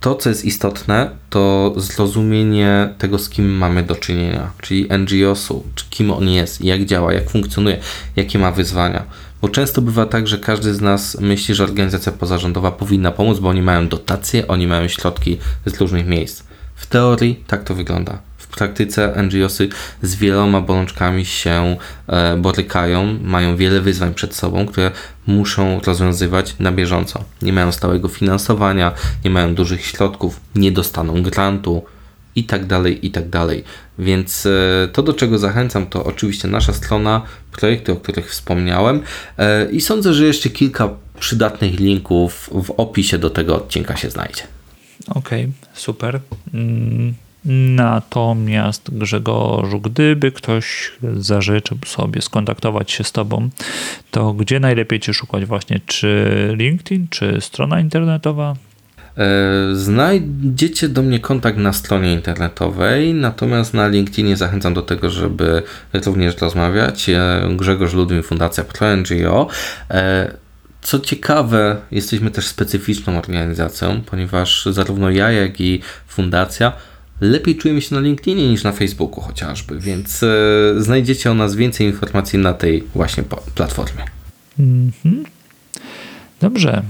to, 0.00 0.14
co 0.14 0.28
jest 0.28 0.44
istotne, 0.44 1.10
to 1.30 1.72
zrozumienie 1.76 2.94
tego, 2.98 3.18
z 3.18 3.28
kim 3.28 3.50
mamy 3.50 3.82
do 3.82 3.94
czynienia, 3.94 4.50
czyli 4.60 4.88
NGO-su, 4.98 5.64
czy 5.74 5.84
kim 5.90 6.10
on 6.10 6.28
jest, 6.28 6.60
jak 6.60 6.84
działa, 6.84 7.12
jak 7.12 7.30
funkcjonuje, 7.30 7.78
jakie 8.16 8.38
ma 8.38 8.52
wyzwania. 8.52 9.02
Bo 9.42 9.48
często 9.48 9.82
bywa 9.82 10.06
tak, 10.06 10.28
że 10.28 10.38
każdy 10.38 10.74
z 10.74 10.80
nas 10.80 11.20
myśli, 11.20 11.54
że 11.54 11.64
organizacja 11.64 12.12
pozarządowa 12.12 12.72
powinna 12.72 13.12
pomóc, 13.12 13.38
bo 13.38 13.48
oni 13.48 13.62
mają 13.62 13.88
dotacje, 13.88 14.48
oni 14.48 14.66
mają 14.66 14.88
środki 14.88 15.38
z 15.66 15.80
różnych 15.80 16.06
miejsc. 16.06 16.42
W 16.74 16.86
teorii 16.86 17.44
tak 17.46 17.64
to 17.64 17.74
wygląda 17.74 18.18
praktyce 18.56 19.22
NGOsy 19.22 19.68
z 20.02 20.14
wieloma 20.14 20.60
bolączkami 20.60 21.24
się 21.24 21.76
e, 22.06 22.36
borykają, 22.36 23.18
mają 23.22 23.56
wiele 23.56 23.80
wyzwań 23.80 24.14
przed 24.14 24.34
sobą, 24.34 24.66
które 24.66 24.90
muszą 25.26 25.80
rozwiązywać 25.80 26.54
na 26.58 26.72
bieżąco. 26.72 27.24
Nie 27.42 27.52
mają 27.52 27.72
stałego 27.72 28.08
finansowania, 28.08 28.92
nie 29.24 29.30
mają 29.30 29.54
dużych 29.54 29.86
środków, 29.86 30.40
nie 30.54 30.72
dostaną 30.72 31.22
grantu 31.22 31.84
i 32.36 32.44
tak 32.44 32.66
dalej, 32.66 33.06
i 33.06 33.10
tak 33.10 33.28
dalej. 33.28 33.64
Więc 33.98 34.46
e, 34.46 34.88
to, 34.92 35.02
do 35.02 35.14
czego 35.14 35.38
zachęcam, 35.38 35.86
to 35.86 36.04
oczywiście 36.04 36.48
nasza 36.48 36.72
strona, 36.72 37.22
projekty, 37.52 37.92
o 37.92 37.96
których 37.96 38.30
wspomniałem 38.30 39.02
e, 39.38 39.70
i 39.70 39.80
sądzę, 39.80 40.14
że 40.14 40.24
jeszcze 40.26 40.50
kilka 40.50 40.90
przydatnych 41.20 41.80
linków 41.80 42.50
w 42.52 42.70
opisie 42.76 43.18
do 43.18 43.30
tego 43.30 43.56
odcinka 43.56 43.96
się 43.96 44.10
znajdzie. 44.10 44.42
Okej, 45.08 45.42
okay, 45.42 45.52
super. 45.74 46.20
Mm, 46.54 47.14
Natomiast 47.44 48.98
Grzegorzu, 48.98 49.80
gdyby 49.80 50.32
ktoś 50.32 50.92
zażyczył 51.16 51.78
sobie 51.86 52.22
skontaktować 52.22 52.90
się 52.90 53.04
z 53.04 53.12
Tobą, 53.12 53.50
to 54.10 54.32
gdzie 54.32 54.60
najlepiej 54.60 55.00
Cię 55.00 55.14
szukać 55.14 55.44
właśnie? 55.44 55.80
Czy 55.86 56.28
LinkedIn, 56.56 57.06
czy 57.10 57.40
strona 57.40 57.80
internetowa? 57.80 58.54
E, 59.18 59.74
znajdziecie 59.74 60.88
do 60.88 61.02
mnie 61.02 61.20
kontakt 61.20 61.58
na 61.58 61.72
stronie 61.72 62.12
internetowej, 62.12 63.14
natomiast 63.14 63.74
na 63.74 63.88
LinkedInie 63.88 64.36
zachęcam 64.36 64.74
do 64.74 64.82
tego, 64.82 65.10
żeby 65.10 65.62
również 66.06 66.36
rozmawiać. 66.36 67.10
Grzegorz 67.56 67.94
Ludwin, 67.94 68.22
Fundacja 68.22 68.64
ProNGO. 68.64 69.48
E, 69.90 70.32
co 70.82 71.00
ciekawe, 71.00 71.76
jesteśmy 71.90 72.30
też 72.30 72.46
specyficzną 72.46 73.18
organizacją, 73.18 74.00
ponieważ 74.06 74.66
zarówno 74.70 75.10
ja, 75.10 75.32
jak 75.32 75.60
i 75.60 75.80
fundacja 76.06 76.72
lepiej 77.22 77.56
czujemy 77.56 77.82
się 77.82 77.94
na 77.94 78.00
LinkedInie 78.00 78.48
niż 78.48 78.64
na 78.64 78.72
Facebooku 78.72 79.20
chociażby, 79.20 79.80
więc 79.80 80.22
e, 80.22 80.28
znajdziecie 80.76 81.30
o 81.30 81.34
nas 81.34 81.54
więcej 81.54 81.86
informacji 81.86 82.38
na 82.38 82.54
tej 82.54 82.84
właśnie 82.94 83.24
platformie. 83.54 84.04
Mhm. 84.58 85.24
Dobrze. 86.40 86.82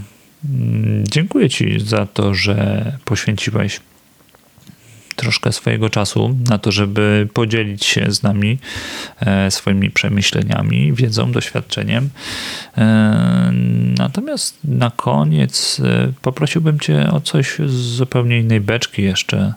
Mm, 0.49 1.03
dziękuję 1.07 1.49
Ci 1.49 1.79
za 1.79 2.05
to, 2.05 2.33
że 2.33 2.85
poświęciłeś 3.05 3.79
troszkę 5.15 5.51
swojego 5.51 5.89
czasu 5.89 6.37
na 6.49 6.57
to, 6.57 6.71
żeby 6.71 7.27
podzielić 7.33 7.85
się 7.85 8.11
z 8.11 8.23
nami 8.23 8.59
e, 9.19 9.51
swoimi 9.51 9.91
przemyśleniami, 9.91 10.93
wiedzą, 10.93 11.31
doświadczeniem. 11.31 12.09
E, 12.77 13.51
natomiast 13.97 14.57
na 14.63 14.91
koniec 14.91 15.81
poprosiłbym 16.21 16.79
Cię 16.79 17.11
o 17.11 17.21
coś 17.21 17.59
z 17.65 17.71
zupełnie 17.71 18.39
innej 18.39 18.61
beczki 18.61 19.01
jeszcze. 19.01 19.53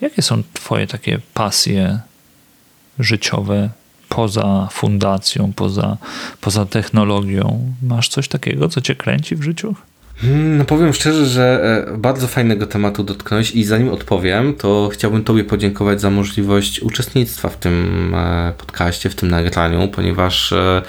Jakie 0.00 0.22
są 0.22 0.42
Twoje 0.52 0.86
takie 0.86 1.18
pasje 1.34 2.00
życiowe 2.98 3.70
poza 4.08 4.68
fundacją, 4.72 5.52
poza, 5.56 5.96
poza 6.40 6.66
technologią? 6.66 7.74
Masz 7.82 8.08
coś 8.08 8.28
takiego, 8.28 8.68
co 8.68 8.80
Cię 8.80 8.94
kręci 8.94 9.36
w 9.36 9.42
życiu? 9.42 9.74
Hmm, 10.16 10.58
no 10.58 10.64
powiem 10.64 10.92
szczerze, 10.92 11.26
że 11.26 11.60
e, 11.88 11.98
bardzo 11.98 12.26
fajnego 12.26 12.66
tematu 12.66 13.04
dotknąłeś 13.04 13.50
i 13.50 13.64
zanim 13.64 13.88
odpowiem, 13.88 14.54
to 14.54 14.88
chciałbym 14.92 15.24
Tobie 15.24 15.44
podziękować 15.44 16.00
za 16.00 16.10
możliwość 16.10 16.80
uczestnictwa 16.80 17.48
w 17.48 17.56
tym 17.56 18.14
e, 18.14 18.52
podcaście, 18.58 19.10
w 19.10 19.14
tym 19.14 19.30
nagraniu, 19.30 19.88
ponieważ 19.88 20.52
e, 20.52 20.82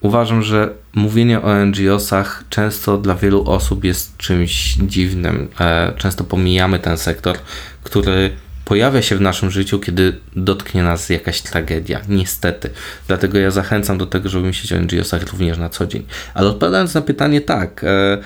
Uważam, 0.00 0.42
że 0.42 0.70
mówienie 0.94 1.42
o 1.42 1.64
NGOsach 1.64 2.44
często 2.50 2.98
dla 2.98 3.14
wielu 3.14 3.50
osób 3.50 3.84
jest 3.84 4.16
czymś 4.16 4.74
dziwnym. 4.74 5.48
E, 5.60 5.92
często 5.96 6.24
pomijamy 6.24 6.78
ten 6.78 6.98
sektor, 6.98 7.36
który 7.82 8.30
pojawia 8.64 9.02
się 9.02 9.16
w 9.16 9.20
naszym 9.20 9.50
życiu, 9.50 9.78
kiedy 9.78 10.20
dotknie 10.36 10.82
nas 10.82 11.08
jakaś 11.08 11.40
tragedia. 11.40 12.00
Niestety. 12.08 12.70
Dlatego 13.08 13.38
ja 13.38 13.50
zachęcam 13.50 13.98
do 13.98 14.06
tego, 14.06 14.28
żeby 14.28 14.46
myśleć 14.46 14.72
o 14.72 14.80
NGOsach 14.80 15.22
również 15.22 15.58
na 15.58 15.68
co 15.68 15.86
dzień. 15.86 16.06
Ale 16.34 16.48
odpowiadając 16.48 16.94
na 16.94 17.00
pytanie, 17.00 17.40
tak. 17.40 17.84
E, 17.84 18.18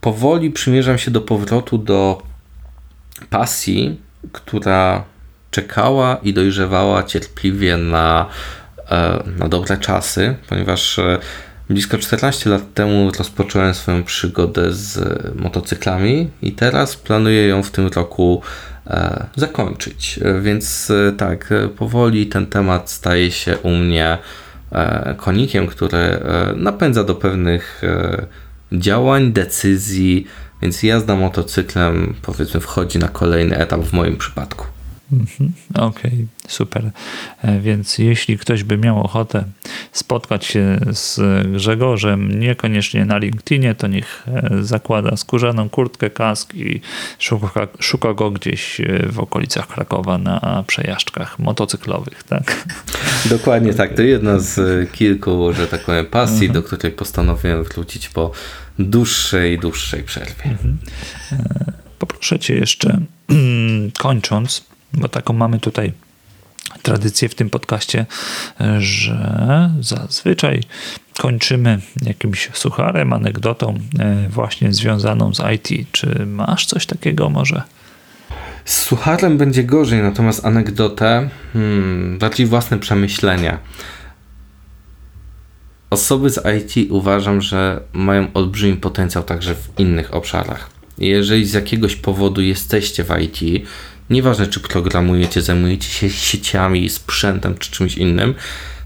powoli 0.00 0.50
przymierzam 0.50 0.98
się 0.98 1.10
do 1.10 1.20
powrotu 1.20 1.78
do 1.78 2.22
pasji, 3.30 4.00
która 4.32 5.04
czekała 5.50 6.16
i 6.22 6.32
dojrzewała 6.32 7.02
cierpliwie 7.02 7.76
na 7.76 8.26
na 9.38 9.48
dobre 9.48 9.76
czasy, 9.78 10.34
ponieważ 10.48 10.98
e, 10.98 11.18
blisko 11.70 11.98
14 11.98 12.50
lat 12.50 12.74
temu 12.74 13.10
rozpocząłem 13.18 13.74
swoją 13.74 14.02
przygodę 14.02 14.72
z 14.72 14.98
motocyklami 15.36 16.30
i 16.42 16.52
teraz 16.52 16.96
planuję 16.96 17.46
ją 17.46 17.62
w 17.62 17.70
tym 17.70 17.86
roku 17.86 18.42
e, 18.86 19.26
zakończyć. 19.36 20.20
Więc 20.40 20.92
tak, 21.18 21.54
powoli 21.76 22.26
ten 22.26 22.46
temat 22.46 22.90
staje 22.90 23.30
się 23.30 23.58
u 23.58 23.70
mnie 23.70 24.18
konikiem, 25.16 25.66
który 25.66 26.20
napędza 26.56 27.04
do 27.04 27.14
pewnych 27.14 27.82
działań, 28.72 29.32
decyzji, 29.32 30.26
więc 30.62 30.82
jazda 30.82 31.16
motocyklem 31.16 32.14
powiedzmy 32.22 32.60
wchodzi 32.60 32.98
na 32.98 33.08
kolejny 33.08 33.56
etap 33.56 33.80
w 33.80 33.92
moim 33.92 34.16
przypadku. 34.16 34.71
Mhm. 35.12 35.52
Okej, 35.74 36.12
okay, 36.12 36.26
super. 36.48 36.90
E, 37.42 37.60
więc 37.60 37.98
jeśli 37.98 38.38
ktoś 38.38 38.64
by 38.64 38.78
miał 38.78 39.00
ochotę 39.00 39.44
spotkać 39.92 40.44
się 40.44 40.78
z 40.90 41.20
Grzegorzem, 41.46 42.40
niekoniecznie 42.40 43.04
na 43.04 43.18
LinkedInie, 43.18 43.74
to 43.74 43.86
niech 43.86 44.26
e, 44.28 44.62
zakłada 44.62 45.16
skórzaną 45.16 45.68
kurtkę, 45.68 46.10
kask 46.10 46.54
i 46.54 46.80
szuka, 47.18 47.68
szuka 47.78 48.14
go 48.14 48.30
gdzieś 48.30 48.80
e, 48.80 49.06
w 49.08 49.18
okolicach 49.18 49.66
Krakowa 49.66 50.18
na 50.18 50.64
przejażdżkach 50.66 51.38
motocyklowych, 51.38 52.22
tak? 52.22 52.66
Dokładnie 53.30 53.74
tak. 53.74 53.94
To 53.94 54.02
jedna 54.02 54.38
z 54.38 54.90
kilku, 54.92 55.52
że 55.52 55.66
tak 55.66 55.84
powiem, 55.84 56.06
pasji, 56.06 56.46
mhm. 56.46 56.52
do 56.52 56.62
której 56.62 56.92
postanowiłem 56.92 57.64
wrócić 57.64 58.08
po 58.08 58.30
dłuższej, 58.78 59.58
dłuższej 59.58 60.02
przerwie. 60.02 60.44
Mhm. 60.44 60.78
Poproszę 61.98 62.38
Cię 62.38 62.54
jeszcze, 62.54 63.00
kończąc, 63.98 64.71
bo 64.94 65.08
taką 65.08 65.32
mamy 65.32 65.58
tutaj 65.58 65.92
tradycję 66.82 67.28
w 67.28 67.34
tym 67.34 67.50
podcaście, 67.50 68.06
że 68.78 69.70
zazwyczaj 69.80 70.62
kończymy 71.18 71.80
jakimś 72.02 72.50
sucharem, 72.52 73.12
anegdotą 73.12 73.78
e, 73.98 74.28
właśnie 74.28 74.72
związaną 74.72 75.34
z 75.34 75.42
IT. 75.54 75.88
Czy 75.92 76.26
masz 76.26 76.66
coś 76.66 76.86
takiego 76.86 77.30
może? 77.30 77.62
Z 78.64 78.82
sucharem 78.82 79.38
będzie 79.38 79.64
gorzej, 79.64 80.02
natomiast 80.02 80.46
anegdotę, 80.46 81.28
hmm, 81.52 82.18
bardziej 82.18 82.46
własne 82.46 82.78
przemyślenia. 82.78 83.58
Osoby 85.90 86.30
z 86.30 86.40
IT 86.58 86.90
uważam, 86.90 87.40
że 87.40 87.80
mają 87.92 88.26
olbrzymi 88.34 88.76
potencjał 88.76 89.24
także 89.24 89.54
w 89.54 89.68
innych 89.78 90.14
obszarach. 90.14 90.70
Jeżeli 90.98 91.46
z 91.46 91.52
jakiegoś 91.52 91.96
powodu 91.96 92.40
jesteście 92.40 93.04
w 93.04 93.10
IT, 93.20 93.66
Nieważne, 94.12 94.46
czy 94.46 94.60
programujecie, 94.60 95.42
zajmujecie 95.42 95.88
się 95.88 96.10
sieciami, 96.10 96.88
sprzętem 96.88 97.58
czy 97.58 97.70
czymś 97.70 97.96
innym, 97.96 98.34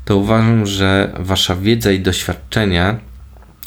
to 0.05 0.17
uważam, 0.17 0.67
że 0.67 1.13
wasza 1.19 1.57
wiedza 1.57 1.93
i 1.93 2.01
doświadczenie 2.01 2.97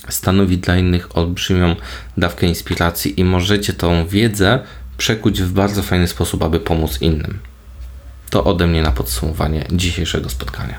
stanowi 0.10 0.57
dla 0.57 0.78
innych 0.78 1.18
olbrzymią 1.18 1.76
dawkę 2.18 2.47
inspiracji 2.47 3.20
i 3.20 3.24
możecie 3.24 3.74
tą 3.74 4.07
wiedzę 4.07 4.60
przekuć 4.97 5.41
w 5.41 5.51
bardzo 5.51 5.84
fajny 5.84 6.07
sposób, 6.07 6.43
aby 6.43 6.60
pomóc 6.60 7.01
innym. 7.01 7.39
To 8.30 8.43
ode 8.43 8.68
mnie 8.68 8.82
na 8.82 8.91
podsumowanie 8.91 9.66
dzisiejszego 9.72 10.30
spotkania. 10.30 10.78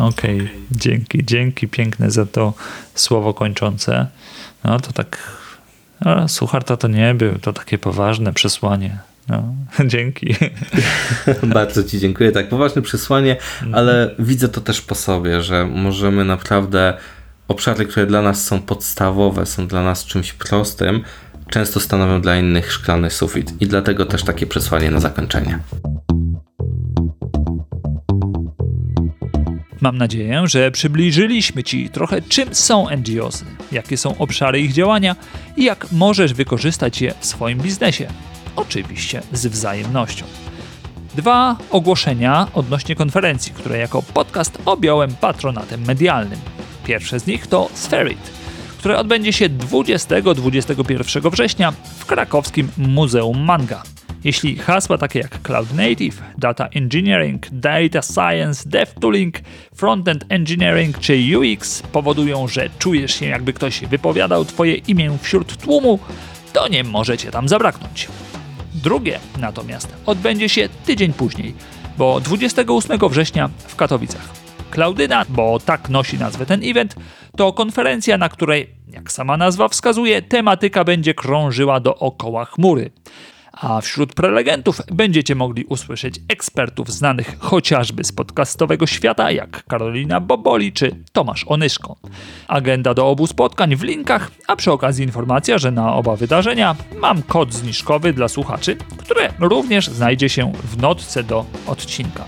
Okej, 0.00 0.36
okay, 0.36 0.50
dzięki, 0.70 1.24
dzięki 1.24 1.68
piękne 1.68 2.10
za 2.10 2.26
to 2.26 2.54
słowo 2.94 3.34
kończące. 3.34 4.06
No 4.64 4.80
to 4.80 4.92
tak, 4.92 5.18
a, 6.00 6.28
sucharta 6.28 6.76
to 6.76 6.88
nie 6.88 7.14
był, 7.14 7.38
to 7.38 7.52
takie 7.52 7.78
poważne 7.78 8.32
przesłanie. 8.32 9.11
No, 9.28 9.54
dzięki. 9.86 10.34
Bardzo 11.54 11.84
Ci 11.84 11.98
dziękuję. 11.98 12.32
Tak, 12.32 12.48
poważne 12.48 12.82
przesłanie, 12.82 13.32
mhm. 13.32 13.74
ale 13.74 14.14
widzę 14.18 14.48
to 14.48 14.60
też 14.60 14.80
po 14.80 14.94
sobie, 14.94 15.42
że 15.42 15.64
możemy 15.66 16.24
naprawdę 16.24 16.96
obszary, 17.48 17.86
które 17.86 18.06
dla 18.06 18.22
nas 18.22 18.44
są 18.44 18.62
podstawowe, 18.62 19.46
są 19.46 19.66
dla 19.66 19.82
nas 19.82 20.04
czymś 20.04 20.32
prostym, 20.32 21.02
często 21.50 21.80
stanowią 21.80 22.20
dla 22.20 22.36
innych 22.36 22.72
szklany 22.72 23.10
sufit. 23.10 23.52
I 23.60 23.66
dlatego 23.66 24.06
też 24.06 24.22
takie 24.22 24.46
przesłanie 24.46 24.90
na 24.90 25.00
zakończenie. 25.00 25.58
Mam 29.80 29.98
nadzieję, 29.98 30.42
że 30.44 30.70
przybliżyliśmy 30.70 31.62
Ci 31.62 31.90
trochę 31.90 32.22
czym 32.22 32.54
są 32.54 32.86
NGOsy, 32.96 33.44
jakie 33.72 33.96
są 33.96 34.18
obszary 34.18 34.60
ich 34.60 34.72
działania 34.72 35.16
i 35.56 35.64
jak 35.64 35.92
możesz 35.92 36.34
wykorzystać 36.34 37.00
je 37.00 37.14
w 37.20 37.26
swoim 37.26 37.58
biznesie. 37.58 38.08
Oczywiście 38.56 39.22
z 39.32 39.46
wzajemnością. 39.46 40.24
Dwa 41.14 41.56
ogłoszenia 41.70 42.46
odnośnie 42.54 42.94
konferencji, 42.94 43.52
które 43.52 43.78
jako 43.78 44.02
podcast 44.02 44.58
objąłem 44.64 45.14
patronatem 45.14 45.84
medialnym. 45.86 46.38
Pierwsze 46.84 47.20
z 47.20 47.26
nich 47.26 47.46
to 47.46 47.68
Spherit, 47.74 48.30
które 48.78 48.98
odbędzie 48.98 49.32
się 49.32 49.48
20-21 49.48 51.30
września 51.30 51.72
w 51.98 52.06
krakowskim 52.06 52.68
Muzeum 52.78 53.40
Manga. 53.44 53.82
Jeśli 54.24 54.56
hasła 54.56 54.98
takie 54.98 55.18
jak 55.18 55.42
Cloud 55.42 55.74
Native, 55.74 56.22
Data 56.38 56.66
Engineering, 56.66 57.46
Data 57.52 58.02
Science, 58.02 58.68
DevTooling, 58.68 59.34
Frontend 59.74 60.24
Engineering 60.28 60.98
czy 60.98 61.38
UX 61.38 61.82
powodują, 61.82 62.48
że 62.48 62.70
czujesz 62.78 63.14
się 63.14 63.26
jakby 63.26 63.52
ktoś 63.52 63.80
wypowiadał 63.80 64.44
Twoje 64.44 64.74
imię 64.74 65.18
wśród 65.22 65.56
tłumu, 65.56 65.98
to 66.52 66.68
nie 66.68 66.84
możecie 66.84 67.30
tam 67.30 67.48
zabraknąć. 67.48 68.08
Drugie 68.82 69.20
natomiast 69.38 69.96
odbędzie 70.06 70.48
się 70.48 70.68
tydzień 70.86 71.12
później, 71.12 71.54
bo 71.98 72.20
28 72.20 72.98
września 73.08 73.50
w 73.58 73.76
Katowicach. 73.76 74.28
Klaudyna, 74.70 75.24
bo 75.28 75.60
tak 75.60 75.88
nosi 75.88 76.18
nazwę 76.18 76.46
ten 76.46 76.60
event, 76.64 76.94
to 77.36 77.52
konferencja, 77.52 78.18
na 78.18 78.28
której, 78.28 78.70
jak 78.88 79.12
sama 79.12 79.36
nazwa 79.36 79.68
wskazuje, 79.68 80.22
tematyka 80.22 80.84
będzie 80.84 81.14
krążyła 81.14 81.80
dookoła 81.80 82.44
chmury 82.44 82.90
a 83.52 83.80
wśród 83.80 84.14
prelegentów 84.14 84.80
będziecie 84.92 85.34
mogli 85.34 85.64
usłyszeć 85.64 86.20
ekspertów 86.28 86.92
znanych 86.92 87.36
chociażby 87.38 88.04
z 88.04 88.12
podcastowego 88.12 88.86
świata, 88.86 89.30
jak 89.30 89.64
Karolina 89.64 90.20
Boboli 90.20 90.72
czy 90.72 90.96
Tomasz 91.12 91.44
Onyszko. 91.48 91.96
Agenda 92.48 92.94
do 92.94 93.08
obu 93.08 93.26
spotkań 93.26 93.76
w 93.76 93.82
linkach, 93.82 94.30
a 94.46 94.56
przy 94.56 94.72
okazji 94.72 95.04
informacja, 95.04 95.58
że 95.58 95.70
na 95.70 95.94
oba 95.94 96.16
wydarzenia 96.16 96.76
mam 97.00 97.22
kod 97.22 97.54
zniżkowy 97.54 98.12
dla 98.12 98.28
słuchaczy, 98.28 98.76
który 98.98 99.28
również 99.38 99.88
znajdzie 99.88 100.28
się 100.28 100.52
w 100.64 100.82
notce 100.82 101.22
do 101.22 101.44
odcinka. 101.66 102.24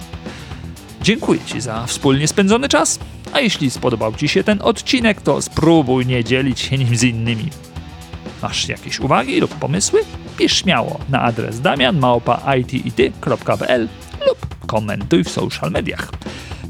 Dziękuję 1.03 1.41
Ci 1.47 1.61
za 1.61 1.87
wspólnie 1.87 2.29
spędzony 2.29 2.69
czas, 2.69 2.99
a 3.33 3.41
jeśli 3.41 3.71
spodobał 3.71 4.15
Ci 4.15 4.29
się 4.29 4.45
ten 4.45 4.59
odcinek, 4.63 5.21
to 5.21 5.43
spróbuj 5.43 6.07
nie 6.07 6.25
dzielić 6.25 6.61
się 6.61 6.79
nim 6.79 6.97
z 6.97 7.03
innymi. 7.03 7.51
Masz 8.45 8.69
jakieś 8.69 9.01
uwagi 9.01 9.41
lub 9.41 9.55
pomysły? 9.55 10.01
Pisz 10.39 10.57
śmiało 10.57 11.01
na 11.09 11.23
adres 11.23 11.61
damianmałpa.itity.pl 11.61 13.89
lub 14.27 14.67
komentuj 14.67 15.25
w 15.25 15.31
social 15.31 15.71
mediach. 15.71 16.11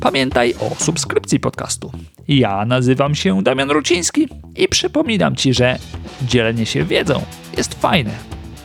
Pamiętaj 0.00 0.54
o 0.54 0.74
subskrypcji 0.78 1.40
podcastu. 1.40 1.92
Ja 2.28 2.64
nazywam 2.64 3.14
się 3.14 3.42
Damian 3.42 3.70
Ruciński 3.70 4.28
i 4.56 4.68
przypominam 4.68 5.36
Ci, 5.36 5.54
że 5.54 5.78
dzielenie 6.22 6.66
się 6.66 6.84
wiedzą 6.84 7.22
jest 7.56 7.74
fajne. 7.74 8.12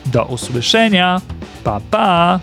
Do 0.06 0.24
usłyszenia. 0.24 1.20
Pa 1.64 1.80
pa! 1.90 2.40